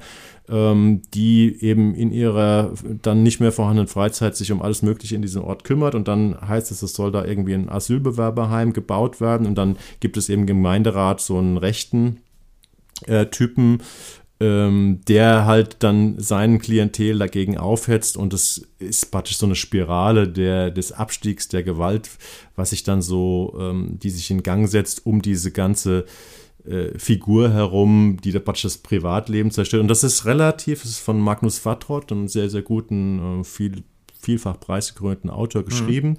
[0.49, 5.21] ähm, die eben in ihrer dann nicht mehr vorhandenen Freizeit sich um alles Mögliche in
[5.21, 5.95] diesem Ort kümmert.
[5.95, 9.47] Und dann heißt es, es soll da irgendwie ein Asylbewerberheim gebaut werden.
[9.47, 12.17] Und dann gibt es eben im Gemeinderat so einen rechten
[13.05, 13.81] äh, Typen,
[14.41, 20.29] ähm, der halt dann seinen Klientel dagegen aufhetzt und es ist praktisch so eine Spirale
[20.29, 22.09] der, des Abstiegs der Gewalt,
[22.55, 26.05] was sich dann so, ähm, die sich in Gang setzt, um diese ganze
[26.65, 29.81] äh, Figur herum, die da praktisch das Privatleben zerstört.
[29.81, 33.83] Und das ist relativ, das ist von Magnus Wattrott, einem sehr, sehr guten, äh, viel,
[34.21, 36.09] vielfach preisgekrönten Autor geschrieben.
[36.09, 36.17] Mhm.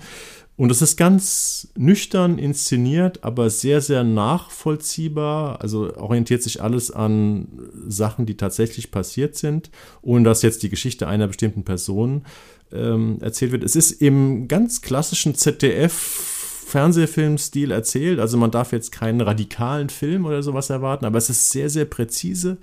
[0.56, 5.62] Und es ist ganz nüchtern inszeniert, aber sehr, sehr nachvollziehbar.
[5.62, 7.48] Also orientiert sich alles an
[7.88, 9.70] Sachen, die tatsächlich passiert sind,
[10.02, 12.24] ohne dass jetzt die Geschichte einer bestimmten Person
[12.72, 13.64] ähm, erzählt wird.
[13.64, 16.39] Es ist im ganz klassischen ZDF
[16.70, 18.20] Fernsehfilmstil erzählt.
[18.20, 21.84] Also man darf jetzt keinen radikalen Film oder sowas erwarten, aber es ist sehr, sehr
[21.84, 22.58] präzise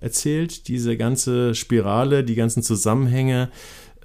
[0.00, 0.68] erzählt.
[0.68, 3.48] Diese ganze Spirale, die ganzen Zusammenhänge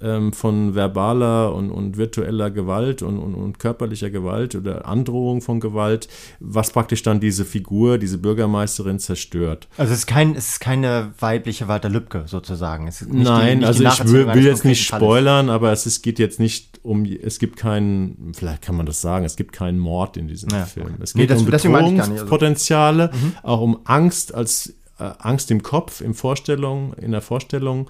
[0.02, 5.60] ähm, von verbaler und, und virtueller Gewalt und, und, und, körperlicher Gewalt oder Androhung von
[5.60, 6.08] Gewalt,
[6.40, 9.68] was praktisch dann diese Figur, diese Bürgermeisterin zerstört.
[9.76, 12.90] Also es ist, kein, es ist keine weibliche Walter Lübcke sozusagen.
[13.08, 16.80] Nein, die, also ich will, will jetzt nicht spoilern, aber es ist, geht jetzt nicht
[16.82, 20.50] um, es gibt keinen, vielleicht kann man das sagen, es gibt keinen Mord in diesem
[20.50, 20.64] ja.
[20.64, 20.96] Film.
[21.00, 23.26] Es geht nee, das, um Bedrohungspotenziale, also.
[23.26, 23.34] mhm.
[23.42, 27.88] auch um Angst als äh, Angst im Kopf, im Vorstellung, in der Vorstellung.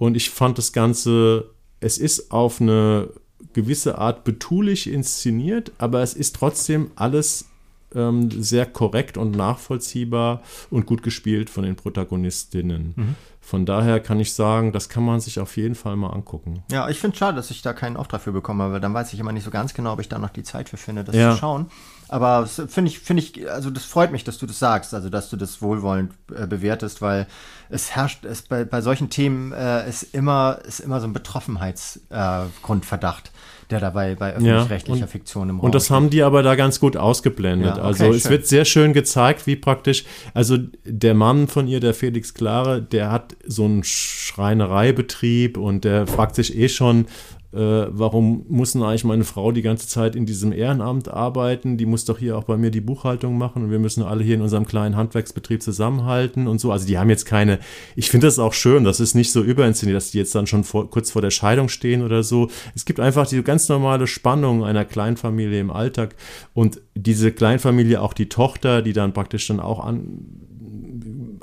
[0.00, 3.10] Und ich fand das Ganze, es ist auf eine
[3.52, 7.50] gewisse Art betulich inszeniert, aber es ist trotzdem alles
[7.94, 10.40] ähm, sehr korrekt und nachvollziehbar
[10.70, 12.94] und gut gespielt von den Protagonistinnen.
[12.96, 13.14] Mhm.
[13.42, 16.62] Von daher kann ich sagen, das kann man sich auf jeden Fall mal angucken.
[16.70, 19.12] Ja, ich finde es schade, dass ich da keinen Auftrag für bekomme, weil dann weiß
[19.12, 21.14] ich immer nicht so ganz genau, ob ich da noch die Zeit für finde, das
[21.14, 21.32] ja.
[21.32, 21.66] zu schauen.
[22.10, 25.30] Aber finde ich, finde ich, also das freut mich, dass du das sagst, also dass
[25.30, 27.28] du das wohlwollend äh, bewertest, weil
[27.68, 33.28] es herrscht, es bei, bei solchen Themen äh, ist immer, ist immer so ein Betroffenheitsgrundverdacht.
[33.28, 33.30] Äh,
[33.70, 35.94] der dabei bei öffentlich-rechtlicher ja, Fiktion im Raum Und das steht.
[35.94, 37.76] haben die aber da ganz gut ausgeblendet.
[37.76, 38.32] Ja, okay, also es schön.
[38.32, 40.04] wird sehr schön gezeigt, wie praktisch,
[40.34, 46.08] also der Mann von ihr, der Felix Klare, der hat so einen Schreinereibetrieb und der
[46.08, 47.06] fragt sich eh schon,
[47.52, 51.76] äh, warum muss denn eigentlich meine Frau die ganze Zeit in diesem Ehrenamt arbeiten?
[51.76, 54.36] Die muss doch hier auch bei mir die Buchhaltung machen und wir müssen alle hier
[54.36, 56.70] in unserem kleinen Handwerksbetrieb zusammenhalten und so.
[56.70, 57.58] Also die haben jetzt keine,
[57.96, 60.62] ich finde das auch schön, das ist nicht so überinszeniert, dass die jetzt dann schon
[60.62, 62.48] vor, kurz vor der Scheidung stehen oder so.
[62.76, 66.14] Es gibt einfach die ganz normale Spannung einer Kleinfamilie im Alltag
[66.54, 70.20] und diese Kleinfamilie, auch die Tochter, die dann praktisch dann auch an,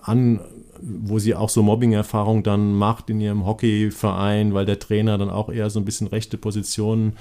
[0.01, 0.39] an
[0.87, 5.49] wo sie auch so Mobbing-Erfahrung dann macht in ihrem Hockeyverein, weil der Trainer dann auch
[5.49, 7.17] eher so ein bisschen rechte Positionen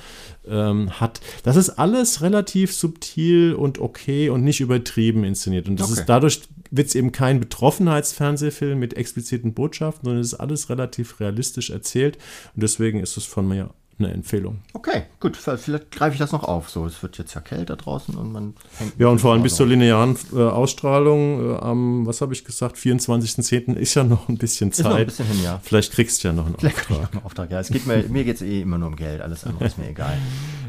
[0.49, 1.21] ähm, hat.
[1.43, 5.69] Das ist alles relativ subtil und okay und nicht übertrieben inszeniert.
[5.69, 6.01] Und das okay.
[6.01, 11.21] ist dadurch wird es eben kein Betroffenheitsfernsehfilm mit expliziten Botschaften, sondern es ist alles relativ
[11.21, 12.17] realistisch erzählt.
[12.55, 14.59] Und deswegen ist es von mir eine Empfehlung.
[14.75, 15.37] Okay, gut.
[15.37, 16.69] Vielleicht greife ich das noch auf.
[16.69, 18.93] So, es wird jetzt ja kälter draußen und man hängt.
[18.99, 22.77] Ja, und vor allem bis zur linearen äh, Ausstrahlung äh, am, was habe ich gesagt,
[22.77, 23.75] 24.10.
[23.75, 24.85] ist ja noch ein bisschen Zeit.
[24.85, 25.61] Ist noch ein bisschen hin, ja.
[25.63, 27.01] Vielleicht kriegst du ja noch einen Vielleicht Auftrag.
[27.01, 27.51] Noch einen Auftrag.
[27.51, 29.23] Ja, es geht mir, mir geht es eh immer nur um Geld.
[29.23, 30.19] Alles andere ist mir egal.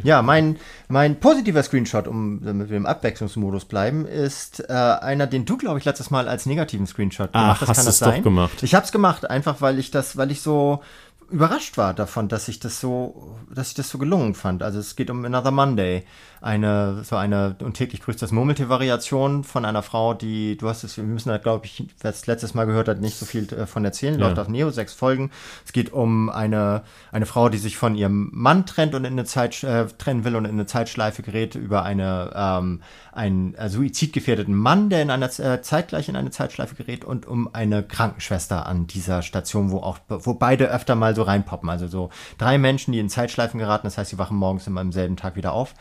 [0.03, 0.57] Ja, mein,
[0.87, 5.79] mein positiver Screenshot, um damit wir im Abwechslungsmodus bleiben, ist äh, einer, den du, glaube
[5.79, 7.69] ich, letztes Mal als negativen Screenshot gemacht hast.
[7.69, 8.63] Hast du es doch gemacht?
[8.63, 10.81] Ich habe es gemacht, einfach weil ich das, weil ich so
[11.29, 14.63] überrascht war davon, dass ich das so, dass ich das so gelungen fand.
[14.63, 16.05] Also es geht um Another Monday,
[16.41, 20.97] eine so eine und täglich grüßt das Murmelte-Variation von einer Frau, die du hast es,
[20.97, 23.65] wir müssen da glaube ich, wer es letztes Mal gehört hat, nicht so viel äh,
[23.65, 24.19] von erzählen.
[24.19, 24.27] Ja.
[24.27, 25.31] Läuft auf Neo sechs Folgen.
[25.65, 29.25] Es geht um eine eine Frau, die sich von ihrem Mann trennt und in eine
[29.25, 32.81] Zeit äh, trennen will und in eine Zeitschleife gerät über eine ähm,
[33.11, 37.53] einen äh, suizidgefährdeten Mann, der in einer äh, zeitgleich in eine Zeitschleife gerät und um
[37.53, 41.69] eine Krankenschwester an dieser Station, wo auch wo beide öfter mal so reinpoppen.
[41.69, 44.91] Also so drei Menschen, die in Zeitschleifen geraten, das heißt, sie wachen morgens immer am
[44.91, 45.73] selben Tag wieder auf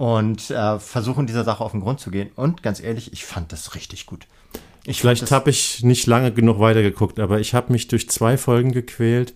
[0.00, 2.30] und äh, versuchen dieser Sache auf den Grund zu gehen.
[2.34, 4.26] Und ganz ehrlich, ich fand das richtig gut.
[4.86, 8.72] Ich Vielleicht habe ich nicht lange genug weitergeguckt, aber ich habe mich durch zwei Folgen
[8.72, 9.34] gequält.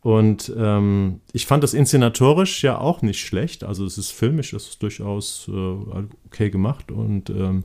[0.00, 3.62] Und ähm, ich fand das inszenatorisch ja auch nicht schlecht.
[3.62, 7.62] Also es ist filmisch, es ist durchaus äh, okay gemacht und ähm,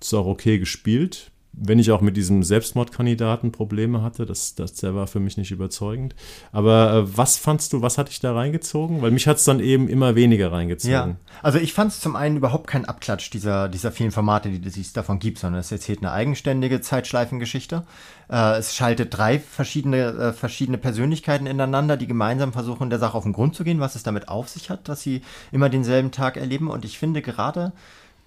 [0.00, 4.74] es ist auch okay gespielt wenn ich auch mit diesem Selbstmordkandidaten Probleme hatte, das, das,
[4.74, 6.14] der war für mich nicht überzeugend.
[6.50, 9.02] Aber äh, was fandst du, was hat dich da reingezogen?
[9.02, 10.92] Weil mich hat es dann eben immer weniger reingezogen.
[10.92, 14.80] Ja, also ich fand es zum einen überhaupt kein Abklatsch dieser, dieser vielen Formate, die
[14.80, 17.84] es davon gibt, sondern es erzählt eine eigenständige Zeitschleifengeschichte.
[18.30, 23.24] Äh, es schaltet drei verschiedene, äh, verschiedene Persönlichkeiten ineinander, die gemeinsam versuchen, der Sache auf
[23.24, 25.20] den Grund zu gehen, was es damit auf sich hat, dass sie
[25.52, 26.70] immer denselben Tag erleben.
[26.70, 27.72] Und ich finde gerade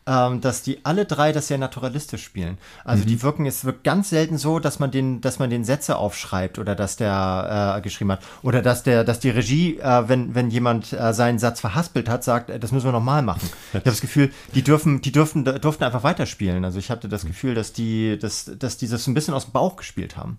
[0.08, 2.58] ähm, dass die alle drei das sehr naturalistisch spielen.
[2.84, 3.08] Also mhm.
[3.08, 6.60] die wirken, es wirkt ganz selten so, dass man den, dass man den Sätze aufschreibt
[6.60, 8.22] oder dass der äh, geschrieben hat.
[8.44, 12.24] Oder dass der, dass die Regie, äh, wenn, wenn jemand äh, seinen Satz verhaspelt hat,
[12.24, 13.50] sagt, äh, das müssen wir nochmal machen.
[13.76, 16.64] Ich habe das Gefühl, die dürfen, die dürfen, durften einfach weiterspielen.
[16.64, 17.30] Also ich hatte das mhm.
[17.30, 20.38] Gefühl, dass die, dass, dass die das ein bisschen aus dem Bauch gespielt haben.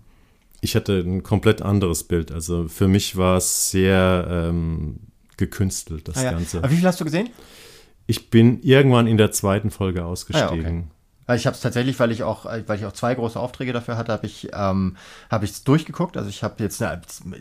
[0.61, 2.31] Ich hatte ein komplett anderes Bild.
[2.31, 4.97] Also für mich war es sehr ähm,
[5.37, 6.31] gekünstelt, das ah, ja.
[6.31, 6.57] Ganze.
[6.59, 7.29] Aber wie viel hast du gesehen?
[8.07, 10.49] Ich bin irgendwann in der zweiten Folge ausgestiegen.
[10.49, 10.83] Ah, ja, okay.
[11.35, 14.13] Ich habe es tatsächlich, weil ich auch, weil ich auch zwei große Aufträge dafür hatte,
[14.13, 14.95] habe ich ähm,
[15.29, 16.15] habe ich es durchgeguckt.
[16.15, 16.81] Also ich habe jetzt,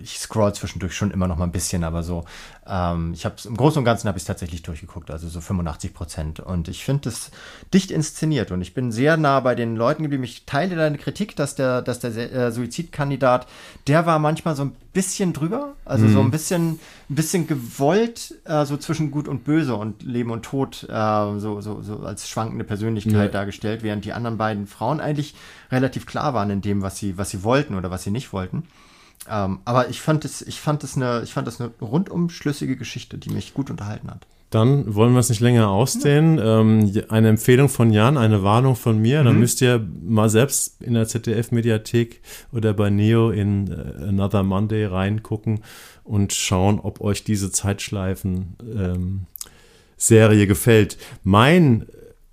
[0.02, 2.24] ich scroll zwischendurch schon immer noch mal ein bisschen, aber so,
[2.66, 5.94] ähm, ich habe im Großen und Ganzen habe ich es tatsächlich durchgeguckt, also so 85
[5.94, 6.40] Prozent.
[6.40, 7.30] Und ich finde es
[7.72, 10.24] dicht inszeniert und ich bin sehr nah bei den Leuten geblieben.
[10.24, 13.46] Ich teile deine Kritik, dass der, dass der äh, Suizidkandidat,
[13.86, 16.12] der war manchmal so ein bisschen drüber, also mhm.
[16.12, 20.44] so ein bisschen, ein bisschen gewollt, äh, so zwischen Gut und Böse und Leben und
[20.44, 23.28] Tod, äh, so, so, so als schwankende Persönlichkeit ja.
[23.28, 25.34] dargestellt, während die anderen beiden Frauen eigentlich
[25.70, 28.64] relativ klar waren in dem, was sie, was sie wollten oder was sie nicht wollten.
[29.30, 32.76] Ähm, aber ich fand es, ich fand es eine, ich fand das eine rundum schlüssige
[32.76, 34.26] Geschichte, die mich gut unterhalten hat.
[34.50, 36.38] Dann wollen wir es nicht länger ausdehnen.
[36.40, 39.20] Ähm, eine Empfehlung von Jan, eine Warnung von mir.
[39.20, 39.24] Mhm.
[39.24, 42.20] Dann müsst ihr mal selbst in der ZDF-Mediathek
[42.52, 45.61] oder bei Neo in äh, Another Monday reingucken
[46.07, 49.26] und schauen, ob euch diese Zeitschleifen ähm,
[50.46, 50.98] gefällt.
[51.22, 51.86] Mein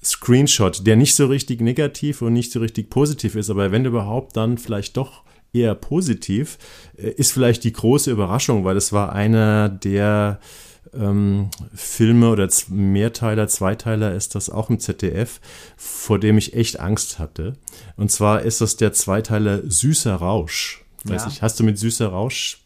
[0.03, 4.35] Screenshot, der nicht so richtig negativ und nicht so richtig positiv ist, aber wenn überhaupt,
[4.35, 6.57] dann vielleicht doch eher positiv,
[6.97, 10.39] äh, ist vielleicht die große Überraschung, weil es war einer der
[10.93, 15.39] ähm, Filme oder Mehrteiler, Zweiteiler ist das auch im ZDF,
[15.77, 17.53] vor dem ich echt Angst hatte.
[17.95, 20.82] Und zwar ist das der Zweiteiler Süßer Rausch.
[21.05, 21.27] Weiß ja.
[21.27, 22.59] ich, hast du mit Süßer Rausch,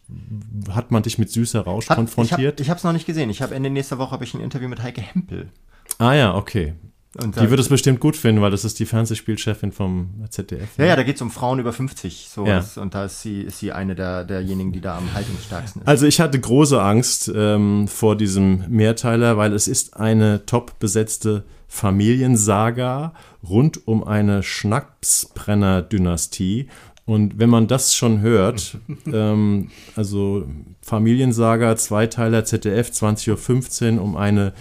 [0.70, 2.60] hat man dich mit Süßer Rausch hat, konfrontiert?
[2.60, 3.30] Ich habe es noch nicht gesehen.
[3.30, 5.50] Ich habe Ende nächster Woche habe ich ein Interview mit Heike Hempel.
[5.98, 6.74] Ah ja, okay.
[7.16, 10.76] Und die wird es bestimmt gut finden, weil das ist die Fernsehspielchefin vom ZDF.
[10.76, 10.90] Ja, ne?
[10.90, 12.28] ja, da geht es um Frauen über 50.
[12.30, 12.62] So ja.
[12.76, 15.88] und da ist sie, ist sie eine der, derjenigen, die da am haltungsstärksten ist.
[15.88, 21.44] Also ich hatte große Angst ähm, vor diesem Mehrteiler, weil es ist eine top besetzte
[21.66, 26.68] Familiensaga rund um eine Schnapsbrenner-Dynastie.
[27.08, 28.76] Und wenn man das schon hört,
[29.10, 30.44] ähm, also
[30.82, 34.52] Familiensaga, Zweiteiler ZDF, 20.15 Uhr um eine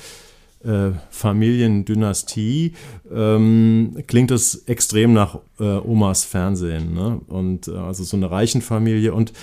[0.64, 2.72] äh, Familiendynastie,
[3.14, 6.94] ähm, klingt es extrem nach äh, Omas Fernsehen.
[6.94, 7.20] Ne?
[7.28, 9.14] Und äh, also so eine reichen Familie.
[9.14, 9.34] Und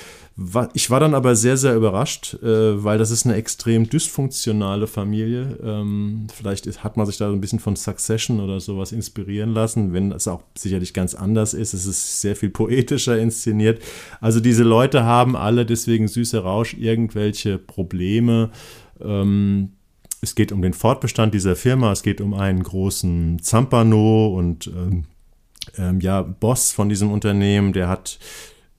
[0.73, 5.59] ich war dann aber sehr, sehr überrascht, äh, weil das ist eine extrem dysfunktionale Familie.
[5.63, 9.93] Ähm, vielleicht hat man sich da so ein bisschen von Succession oder sowas inspirieren lassen,
[9.93, 11.73] wenn es auch sicherlich ganz anders ist.
[11.73, 13.81] Es ist sehr viel poetischer inszeniert.
[14.21, 18.51] Also diese Leute haben alle deswegen süße Rausch irgendwelche Probleme.
[19.01, 19.75] Ähm,
[20.21, 25.05] es geht um den Fortbestand dieser Firma, es geht um einen großen Zampano und ähm,
[25.79, 28.19] ähm, ja, Boss von diesem Unternehmen, der hat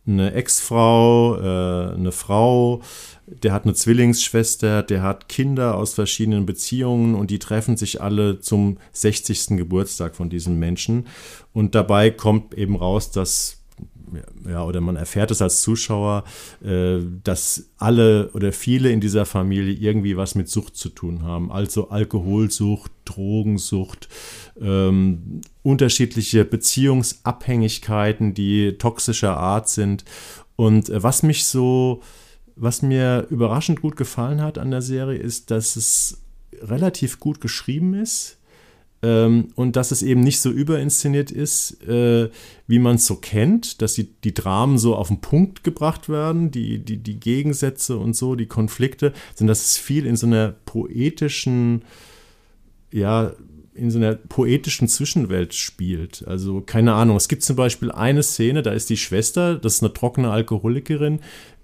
[0.07, 2.82] eine Ex-Frau, äh, eine Frau,
[3.27, 8.40] der hat eine Zwillingsschwester, der hat Kinder aus verschiedenen Beziehungen und die treffen sich alle
[8.40, 9.57] zum 60.
[9.57, 11.07] Geburtstag von diesem Menschen.
[11.53, 13.64] Und dabei kommt eben raus, dass
[14.48, 16.23] ja, oder man erfährt es als Zuschauer,
[16.64, 21.52] äh, dass alle oder viele in dieser Familie irgendwie was mit Sucht zu tun haben.
[21.52, 24.10] Also Alkoholsucht, Drogensucht,
[24.60, 30.03] ähm, unterschiedliche Beziehungsabhängigkeiten, die toxischer Art sind.
[30.56, 32.02] Und äh, was mich so,
[32.56, 36.22] was mir überraschend gut gefallen hat an der Serie, ist, dass es
[36.61, 38.38] relativ gut geschrieben ist
[39.06, 42.30] ähm, und dass es eben nicht so überinszeniert ist, äh,
[42.68, 46.49] wie man es so kennt, dass die, die Dramen so auf den Punkt gebracht werden,
[46.49, 50.56] die, die, die Gegensätze und so, die Konflikte, sondern dass es viel in so einer
[50.65, 51.84] poetischen,
[52.91, 53.34] ja,
[53.76, 56.26] in so einer poetischen Zwischenwelt spielt.
[56.28, 59.84] Also keine Ahnung, es gibt zum Beispiel eine Szene, da ist die Schwester, das ist
[59.84, 61.20] eine trockene Alkoholikerin,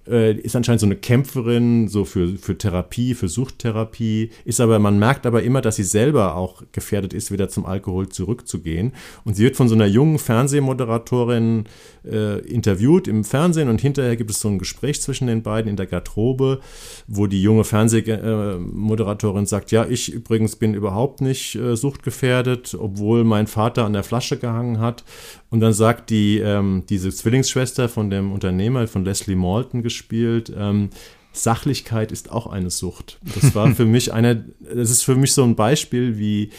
[0.07, 4.99] äh, ist anscheinend so eine Kämpferin, so für, für Therapie, für Suchttherapie, ist aber, man
[4.99, 8.93] merkt aber immer, dass sie selber auch gefährdet ist, wieder zum Alkohol zurückzugehen.
[9.23, 11.65] Und sie wird von so einer jungen Fernsehmoderatorin
[12.05, 15.77] äh, interviewt im Fernsehen und hinterher gibt es so ein Gespräch zwischen den beiden in
[15.77, 16.59] der Garderobe,
[17.07, 23.47] wo die junge Fernsehmoderatorin sagt, ja, ich übrigens bin überhaupt nicht äh, suchtgefährdet, obwohl mein
[23.47, 25.03] Vater an der Flasche gehangen hat.
[25.51, 30.89] Und dann sagt die, ähm, diese Zwillingsschwester von dem Unternehmer, von Leslie Malton gespielt, ähm,
[31.33, 33.19] Sachlichkeit ist auch eine Sucht.
[33.35, 36.49] Das war für mich einer, das ist für mich so ein Beispiel, wie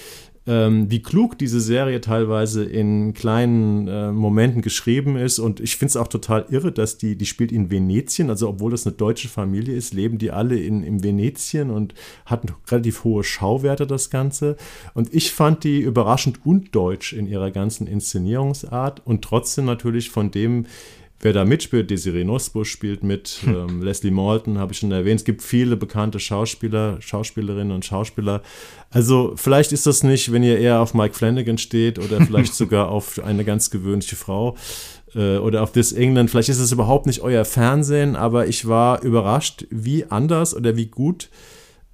[0.46, 5.38] ähm, wie klug diese Serie teilweise in kleinen äh, Momenten geschrieben ist.
[5.38, 8.72] Und ich finde es auch total irre, dass die, die spielt in Venetien, also obwohl
[8.72, 11.94] das eine deutsche Familie ist, leben die alle in, in Venetien und
[12.26, 14.56] hatten relativ hohe Schauwerte, das Ganze.
[14.94, 20.66] Und ich fand die überraschend undeutsch in ihrer ganzen Inszenierungsart und trotzdem natürlich von dem,
[21.24, 23.54] Wer da mitspielt, Desiree Nosbusch spielt mit, hm.
[23.54, 25.20] ähm, Leslie Malton habe ich schon erwähnt.
[25.20, 28.42] Es gibt viele bekannte Schauspieler, Schauspielerinnen und Schauspieler.
[28.90, 32.88] Also vielleicht ist das nicht, wenn ihr eher auf Mike Flanagan steht oder vielleicht sogar
[32.88, 34.56] auf eine ganz gewöhnliche Frau
[35.14, 36.28] äh, oder auf This England.
[36.28, 40.86] Vielleicht ist es überhaupt nicht euer Fernsehen, aber ich war überrascht, wie anders oder wie
[40.86, 41.30] gut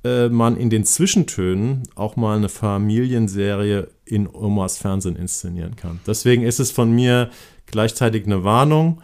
[0.05, 6.01] äh, man in den Zwischentönen auch mal eine Familienserie in Omas Fernsehen inszenieren kann.
[6.07, 7.29] Deswegen ist es von mir
[7.71, 9.01] gleichzeitig eine Warnung,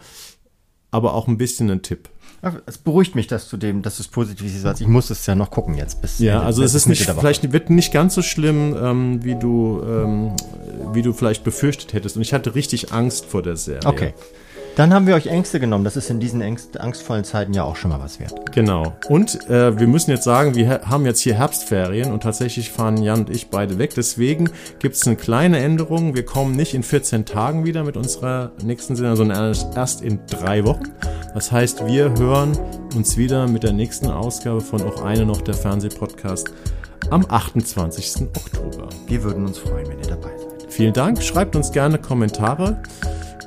[0.91, 2.09] aber auch ein bisschen ein Tipp.
[2.67, 4.79] Es beruhigt mich, dass du dem, dass du es positiv siehst.
[4.79, 6.01] Ich muss es ja noch gucken jetzt.
[6.01, 9.81] Bis ja, also es ist nicht, vielleicht wird nicht ganz so schlimm, ähm, wie du,
[9.83, 10.35] ähm,
[10.93, 12.17] wie du vielleicht befürchtet hättest.
[12.17, 13.87] Und ich hatte richtig Angst vor der Serie.
[13.87, 14.13] Okay.
[14.75, 15.85] Dann haben wir euch Ängste genommen.
[15.85, 18.51] Das ist in diesen Ängst, angstvollen Zeiten ja auch schon mal was wert.
[18.51, 18.93] Genau.
[19.07, 23.21] Und äh, wir müssen jetzt sagen, wir haben jetzt hier Herbstferien und tatsächlich fahren Jan
[23.21, 23.93] und ich beide weg.
[23.95, 24.49] Deswegen
[24.79, 26.13] gibt es eine kleine Änderung.
[26.13, 30.65] Wir kommen nicht in 14 Tagen wieder mit unserer nächsten Sendung, sondern erst in drei
[30.65, 30.91] Wochen.
[31.33, 32.57] Das heißt, wir hören
[32.95, 36.49] uns wieder mit der nächsten Ausgabe von auch eine noch der Fernsehpodcast
[37.11, 38.27] am 28.
[38.35, 38.89] Oktober.
[39.07, 40.73] Wir würden uns freuen, wenn ihr dabei seid.
[40.73, 41.23] Vielen Dank.
[41.23, 42.81] Schreibt uns gerne Kommentare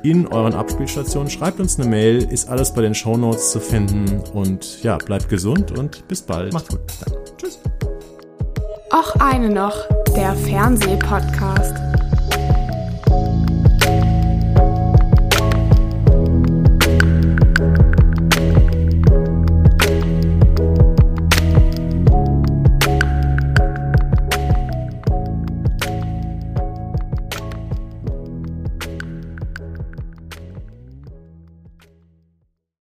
[0.03, 1.29] in euren Abspielstationen.
[1.29, 4.21] Schreibt uns eine Mail, ist alles bei den Shownotes zu finden.
[4.33, 6.53] Und ja, bleibt gesund und bis bald.
[6.53, 6.85] Macht's gut.
[6.87, 7.13] Bis dann.
[7.37, 7.59] Tschüss.
[8.91, 9.75] Auch eine noch
[10.15, 12.08] der Fernsehpodcast.